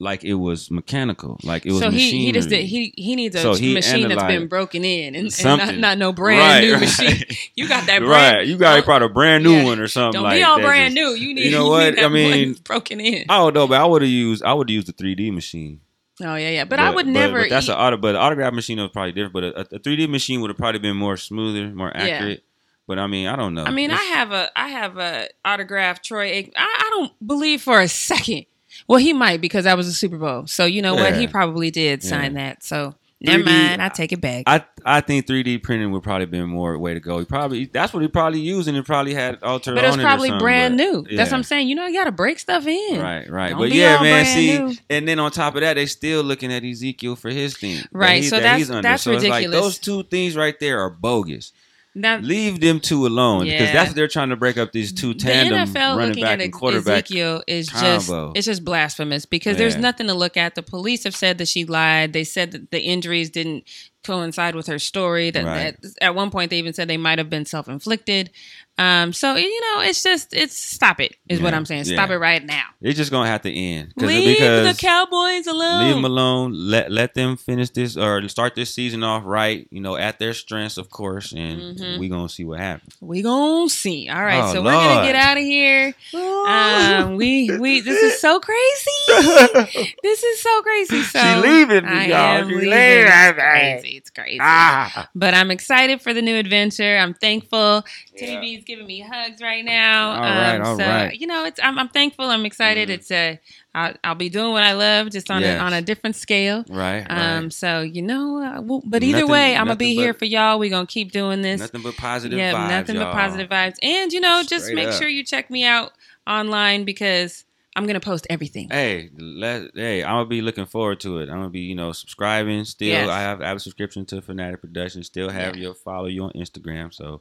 like 0.00 0.24
it 0.24 0.34
was 0.34 0.70
mechanical, 0.70 1.38
like 1.44 1.64
it 1.66 1.70
was 1.72 1.80
so 1.80 1.90
he 1.90 2.24
he 2.26 2.32
just 2.32 2.48
did, 2.48 2.64
he 2.64 2.92
he 2.96 3.14
needs 3.16 3.34
a 3.36 3.40
So 3.40 3.54
he 3.54 3.74
machine 3.74 4.08
that's 4.08 4.24
been 4.24 4.48
broken 4.48 4.84
in 4.84 5.14
and, 5.14 5.26
and 5.26 5.44
not, 5.44 5.76
not 5.76 5.98
no 5.98 6.12
brand 6.12 6.40
Right, 6.40 6.60
new 6.64 6.72
right. 6.72 6.80
machine. 6.80 7.24
You 7.54 7.68
got 7.68 7.86
that 7.86 8.00
brand. 8.00 8.36
right. 8.38 8.46
You 8.46 8.56
got 8.56 8.82
probably 8.84 9.06
a 9.06 9.08
brand 9.10 9.44
new 9.44 9.52
yeah. 9.52 9.64
one 9.64 9.78
or 9.78 9.86
something. 9.86 10.14
Don't 10.20 10.24
like 10.24 10.38
be 10.40 10.42
all 10.42 10.60
brand 10.60 10.94
just- 10.94 11.06
new. 11.06 11.14
You 11.14 11.34
need 11.34 11.44
You 11.46 11.50
know 11.52 11.64
you 11.64 11.70
what? 11.70 11.98
I 12.02 12.08
mean, 12.08 12.54
broken 12.64 12.98
in. 13.00 13.26
I 13.28 13.38
don't 13.38 13.54
know, 13.54 13.68
but 13.68 13.80
I 13.80 13.84
would 13.86 14.02
have 14.02 14.10
used 14.10 14.42
I 14.42 14.52
would 14.52 14.68
used 14.68 14.88
the 14.88 14.92
3D 14.92 15.32
machine. 15.32 15.80
Oh 16.20 16.34
yeah, 16.36 16.50
yeah. 16.50 16.64
But, 16.64 16.78
I 16.80 16.90
would 16.90 17.06
but- 17.06 17.12
never. 17.12 17.40
But 17.42 17.50
that's 17.50 17.68
eat- 17.68 17.72
an 17.72 17.78
auto. 17.78 17.96
But 17.96 18.12
the 18.12 18.18
autograph 18.18 18.52
machine 18.52 18.78
was 18.80 18.90
probably 18.90 19.12
different. 19.12 19.32
But 19.32 19.44
a, 19.44 19.76
a 19.76 19.78
3D 19.78 20.08
machine 20.08 20.40
would 20.40 20.50
have 20.50 20.56
probably 20.58 20.80
been 20.80 20.96
more 20.96 21.16
smoother, 21.16 21.72
more 21.74 21.92
Yeah. 21.94 22.02
accurate. 22.04 22.44
But 22.86 22.98
I 22.98 23.06
mean, 23.06 23.26
I 23.28 23.36
don't 23.36 23.54
know. 23.54 23.64
I 23.64 23.70
mean, 23.70 23.90
I 23.92 23.96
have 24.02 24.30
a 24.32 24.50
I 24.58 24.68
have 24.68 24.98
a 24.98 25.28
autograph 25.44 26.02
Troy. 26.02 26.50
I 26.56 26.88
don't 26.90 27.26
believe 27.26 27.62
for 27.62 27.80
a 27.80 27.88
second. 27.88 28.44
Well, 28.86 28.98
he 28.98 29.12
might 29.12 29.40
because 29.40 29.64
that 29.64 29.76
was 29.76 29.88
a 29.88 29.92
Super 29.92 30.18
Bowl. 30.18 30.46
So 30.46 30.64
you 30.66 30.82
know 30.82 30.94
what? 30.94 31.16
He 31.16 31.26
probably 31.26 31.70
did 31.70 32.02
sign 32.02 32.34
that. 32.34 32.62
So 32.62 32.94
never 33.20 33.42
3D 33.42 33.46
mind. 33.46 33.82
I 33.82 33.88
take 33.88 34.12
it 34.12 34.20
back. 34.20 34.44
I 34.46 34.64
I 34.84 35.00
think 35.00 35.26
3D 35.26 35.62
printing 35.62 35.90
would 35.92 36.02
probably 36.02 36.26
been 36.26 36.46
more 36.50 36.76
way 36.78 36.92
to 36.92 37.00
go. 37.00 37.18
He 37.18 37.24
probably 37.24 37.64
that's 37.64 37.94
what 37.94 38.02
he 38.02 38.08
probably 38.08 38.40
used, 38.40 38.68
and 38.68 38.76
it 38.76 38.84
probably 38.84 39.14
had 39.14 39.42
alter. 39.42 39.74
but 39.74 39.82
it 39.84 39.86
was 39.86 39.96
probably 39.96 40.28
something, 40.28 40.44
brand 40.44 40.76
but- 40.76 40.84
new. 40.84 41.16
That's 41.16 41.30
what 41.30 41.38
I'm 41.38 41.42
saying. 41.44 41.68
You 41.68 41.76
know, 41.76 41.86
you 41.86 41.94
got 41.94 42.04
to 42.04 42.12
break 42.12 42.38
stuff 42.38 42.66
in. 42.66 43.00
Right, 43.00 43.28
right. 43.30 43.50
Don't 43.50 43.58
but 43.60 43.72
yeah, 43.72 44.02
man. 44.02 44.26
See, 44.26 44.58
new. 44.58 44.74
and 44.90 45.08
then 45.08 45.18
on 45.18 45.30
top 45.30 45.54
of 45.54 45.62
that, 45.62 45.74
they 45.74 45.86
still 45.86 46.22
looking 46.22 46.52
at 46.52 46.62
Ezekiel 46.62 47.16
for 47.16 47.30
his 47.30 47.56
thing. 47.56 47.76
that 47.78 47.88
Right, 47.92 48.22
he- 48.22 48.28
so 48.28 48.36
that 48.36 48.42
that's- 48.42 48.68
under. 48.68 48.82
that's 48.82 49.02
so 49.02 49.12
it's 49.12 49.24
like 49.24 49.32
ridiculous. 49.46 49.62
those 49.64 49.78
two 49.78 50.02
things 50.02 50.36
right 50.36 50.58
there 50.60 50.80
are 50.80 50.90
bogus. 50.90 51.52
Now, 51.96 52.18
Leave 52.18 52.60
them 52.60 52.80
two 52.80 53.06
alone 53.06 53.44
because 53.44 53.72
that's 53.72 53.90
what 53.90 53.96
they're 53.96 54.08
trying 54.08 54.30
to 54.30 54.36
break 54.36 54.56
up 54.58 54.72
these 54.72 54.92
two 54.92 55.14
the 55.14 55.20
tandem 55.20 55.68
NFL 55.68 55.96
running 55.96 56.20
back 56.20 56.32
at 56.32 56.40
and 56.40 56.52
quarterback. 56.52 57.04
Ezekiel 57.04 57.42
is 57.46 57.70
combo. 57.70 57.94
just 57.94 58.36
it's 58.36 58.46
just 58.46 58.64
blasphemous 58.64 59.26
because 59.26 59.56
there's 59.56 59.76
nothing 59.76 60.08
to 60.08 60.14
look 60.14 60.36
at. 60.36 60.56
The 60.56 60.62
police 60.62 61.04
have 61.04 61.14
said 61.14 61.38
that 61.38 61.46
she 61.46 61.64
lied. 61.64 62.12
They 62.12 62.24
said 62.24 62.50
that 62.50 62.72
the 62.72 62.80
injuries 62.80 63.30
didn't 63.30 63.64
coincide 64.04 64.54
with 64.54 64.66
her 64.68 64.78
story. 64.78 65.30
That, 65.30 65.44
Right. 65.44 65.76
that 65.82 65.94
at 66.00 66.14
one 66.14 66.30
point 66.30 66.50
they 66.50 66.58
even 66.58 66.72
said 66.74 66.88
they 66.88 66.96
might 66.96 67.18
have 67.18 67.30
been 67.30 67.46
self 67.46 67.68
inflicted. 67.68 68.30
Um, 68.76 69.12
so 69.12 69.36
you 69.36 69.60
know, 69.60 69.82
it's 69.82 70.02
just 70.02 70.34
it's 70.34 70.56
stop 70.58 70.98
it 71.00 71.14
is 71.28 71.40
what 71.40 71.54
I'm 71.54 71.64
saying. 71.64 71.84
Stop 71.84 72.08
yeah. 72.08 72.16
it 72.16 72.18
right 72.18 72.44
now. 72.44 72.64
It's 72.82 72.96
just 72.96 73.12
gonna 73.12 73.28
have 73.30 73.42
to 73.42 73.52
end 73.52 73.92
Leave 73.96 74.36
because 74.36 74.76
the 74.76 74.80
Cowboys 74.80 75.46
alone. 75.46 75.84
leave 75.84 75.94
them 75.94 76.04
alone. 76.04 76.52
Let 76.54 76.90
let 76.90 77.14
them 77.14 77.36
finish 77.36 77.70
this 77.70 77.96
or 77.96 78.28
start 78.28 78.56
this 78.56 78.74
season 78.74 79.04
off 79.04 79.22
right. 79.24 79.68
You 79.70 79.80
know, 79.80 79.94
at 79.96 80.18
their 80.18 80.34
strengths, 80.34 80.76
of 80.76 80.90
course, 80.90 81.30
and 81.32 81.78
Mhm. 81.78 81.98
we 82.00 82.08
gonna 82.08 82.28
see 82.28 82.42
what 82.42 82.58
happens. 82.58 82.96
We 83.00 83.22
gonna 83.22 83.68
see. 83.70 84.08
All 84.08 84.20
right, 84.24 84.42
Oh, 84.42 84.52
so 84.54 84.62
we're 84.64 84.72
gonna 84.72 85.06
get 85.06 85.14
out 85.14 85.36
of 85.36 85.44
here. 85.44 85.94
Um, 86.12 87.14
we 87.14 87.56
we 87.56 87.78
this 87.80 88.02
is 88.02 88.20
so 88.20 88.40
crazy. 88.40 88.90
this 90.02 90.22
is 90.24 90.40
so 90.42 90.62
crazy. 90.62 91.02
So 91.02 91.20
She 91.20 91.34
leaving 91.48 91.84
me, 91.86 92.08
y'all. 92.08 92.38
She 92.48 92.54
leaving. 92.56 92.70
leaving. 92.70 93.93
It's 93.96 94.10
crazy. 94.10 94.32
It's 94.36 94.38
crazy. 94.38 94.38
Ah, 94.42 95.08
But 95.14 95.34
I'm 95.34 95.50
excited 95.50 96.00
for 96.02 96.12
the 96.14 96.22
new 96.22 96.36
adventure. 96.36 96.96
I'm 96.98 97.14
thankful. 97.14 97.84
Yeah. 98.16 98.40
B's 98.40 98.64
giving 98.64 98.86
me 98.86 99.00
hugs 99.00 99.40
right 99.42 99.64
now. 99.64 100.10
All 100.12 100.20
right, 100.20 100.60
all 100.60 100.76
so 100.76 100.84
right. 100.84 101.18
you 101.20 101.26
know, 101.26 101.44
it's 101.44 101.58
I'm, 101.62 101.78
I'm 101.78 101.88
thankful. 101.88 102.26
I'm 102.26 102.44
excited. 102.46 102.88
Mhm. 102.88 102.92
It's 102.92 103.10
a 103.10 103.40
I'll, 103.76 103.94
I'll 104.04 104.14
be 104.14 104.28
doing 104.28 104.52
what 104.52 104.62
I 104.62 104.72
love, 104.72 105.10
just 105.10 105.30
on 105.30 105.40
Yes. 105.42 105.58
a 105.60 105.62
on 105.62 105.72
a 105.72 105.82
different 105.82 106.14
scale. 106.16 106.64
right, 106.68 107.04
Um, 107.10 107.44
right. 107.44 107.52
so 107.52 107.80
you 107.80 108.02
know, 108.02 108.60
well, 108.64 108.82
but 108.84 109.02
either 109.02 109.20
Nothing- 109.20 109.30
way, 109.32 109.56
I'm 109.56 109.66
gonna 109.66 109.76
be 109.76 109.94
here 109.94 110.14
for 110.14 110.24
y'all. 110.26 110.58
We're 110.58 110.70
gonna 110.70 110.86
keep 110.86 111.10
doing 111.12 111.42
this. 111.42 111.60
Nothing 111.60 111.82
but 111.82 111.96
positive 111.96 112.38
yeah, 112.38 112.52
vibes. 112.54 112.68
nothing 112.70 112.96
y'all. 112.96 113.06
but 113.06 113.12
positive 113.14 113.48
vibes. 113.50 113.76
And 113.82 114.12
you 114.12 114.20
know, 114.20 114.42
just 114.46 114.72
make 114.72 114.88
up. 114.88 114.94
sure 114.94 115.08
you 115.08 115.24
check 115.24 115.50
me 115.50 115.64
out 115.64 115.92
online 116.26 116.84
because 116.84 117.43
I'm 117.76 117.86
gonna 117.86 117.98
post 118.00 118.26
everything. 118.30 118.68
Hey, 118.70 119.10
let 119.18 119.70
hey, 119.74 120.04
I'm 120.04 120.12
gonna 120.14 120.26
be 120.26 120.42
looking 120.42 120.66
forward 120.66 121.00
to 121.00 121.18
it. 121.18 121.22
I'm 121.28 121.38
gonna 121.38 121.50
be, 121.50 121.60
you 121.60 121.74
know, 121.74 121.90
subscribing. 121.92 122.64
Still, 122.64 122.88
Yes. 122.88 123.08
I 123.08 123.20
have 123.20 123.40
I 123.42 123.48
have 123.48 123.56
a 123.56 123.60
subscription 123.60 124.04
to 124.06 124.22
Fanatic 124.22 124.60
Productions. 124.60 125.06
Still 125.06 125.28
have 125.28 125.56
Yeah. 125.56 125.62
your 125.62 125.74
follow 125.74 126.06
you 126.06 126.22
on 126.24 126.30
Instagram. 126.32 126.94
So 126.94 127.20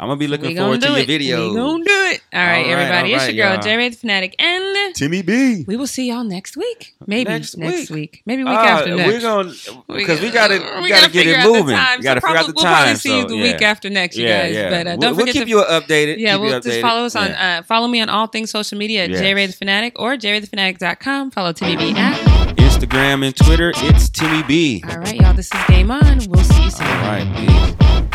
I'm 0.00 0.08
gonna 0.08 0.18
be 0.18 0.26
looking 0.26 0.48
we 0.48 0.56
forward 0.56 0.80
to 0.80 0.86
gonna 0.88 0.98
your 0.98 1.06
do 1.06 1.12
it. 1.12 1.20
videos. 1.20 1.48
We 1.50 1.54
gonna 1.56 1.84
do 1.84 1.90
it. 1.90 2.20
All 2.32 2.40
right, 2.40 2.48
All 2.48 2.62
right, 2.62 2.66
everybody. 2.66 3.14
all 3.14 3.20
it's 3.20 3.32
your 3.32 3.46
girl, 3.46 3.54
y'all. 3.54 3.62
J 3.62 3.76
Ray 3.76 3.88
the 3.90 3.96
Fanatic, 3.96 4.34
and 4.40 4.94
Timmy 4.96 5.22
B. 5.22 5.64
we 5.68 5.76
will 5.76 5.86
see 5.86 6.08
y'all 6.08 6.24
next 6.24 6.56
week. 6.56 6.94
Maybe 7.06 7.30
Next 7.30 7.56
next, 7.56 7.90
week. 7.90 8.12
week. 8.12 8.22
Maybe 8.26 8.42
week 8.42 8.52
Ah, 8.58 8.78
after 8.80 8.96
next. 8.96 9.12
We're 9.12 9.20
gonna 9.20 9.52
because 9.96 10.20
we 10.20 10.30
gotta 10.30 10.54
we, 10.82 10.88
gotta, 10.88 11.10
get 11.12 11.28
it 11.28 11.44
moving. 11.44 11.66
We 11.66 12.02
gotta 12.02 12.02
so 12.02 12.04
figure 12.04 12.16
out 12.16 12.22
probably- 12.22 12.46
the 12.46 12.52
We'll 12.56 12.64
probably 12.64 12.86
time. 12.88 12.96
see 12.96 13.18
you 13.18 13.26
the 13.28 13.36
yeah. 13.36 13.42
week 13.44 13.62
after 13.62 13.88
next, 13.90 14.16
you 14.16 14.24
yeah, 14.26 14.42
guys. 14.46 14.54
yeah. 14.54 14.70
But 14.70 14.86
uh, 14.86 14.96
don't 14.96 15.16
we'll 15.16 15.26
forget 15.26 15.34
keep 15.34 15.42
to 15.44 15.48
you 15.50 15.58
updated. 15.62 16.18
Yeah, 16.18 16.32
keep 16.34 16.42
you 16.42 16.48
well, 16.50 16.60
just 16.60 16.80
follow 16.80 17.04
us 17.04 17.14
on 17.14 17.28
Yeah. 17.28 17.58
uh, 17.60 17.62
follow 17.62 17.86
me 17.86 18.00
on 18.00 18.08
all 18.08 18.26
things 18.26 18.50
social 18.50 18.76
media 18.76 19.04
at 19.04 19.10
Yes. 19.10 19.20
J 19.20 19.32
Ray 19.34 19.46
the 19.46 19.52
Fanatic 19.52 19.92
or 20.00 20.16
jraythefanatic.com. 20.16 21.30
Follow 21.30 21.52
Timmy 21.52 21.76
B 21.76 21.94
at. 21.96 22.18
Instagram 22.56 23.24
and 23.24 23.36
Twitter. 23.36 23.72
It's 23.76 24.08
Timmy 24.08 24.42
B. 24.42 24.82
All 24.90 24.96
right, 24.98 25.14
y'all. 25.14 25.34
This 25.34 25.54
is 25.54 25.60
Game 25.68 25.92
On. 25.92 26.18
We'll 26.28 26.42
see 26.42 26.64
you 26.64 26.70
soon. 26.70 26.86
All 26.88 26.92
right, 26.94 27.36
peace. 27.36 28.10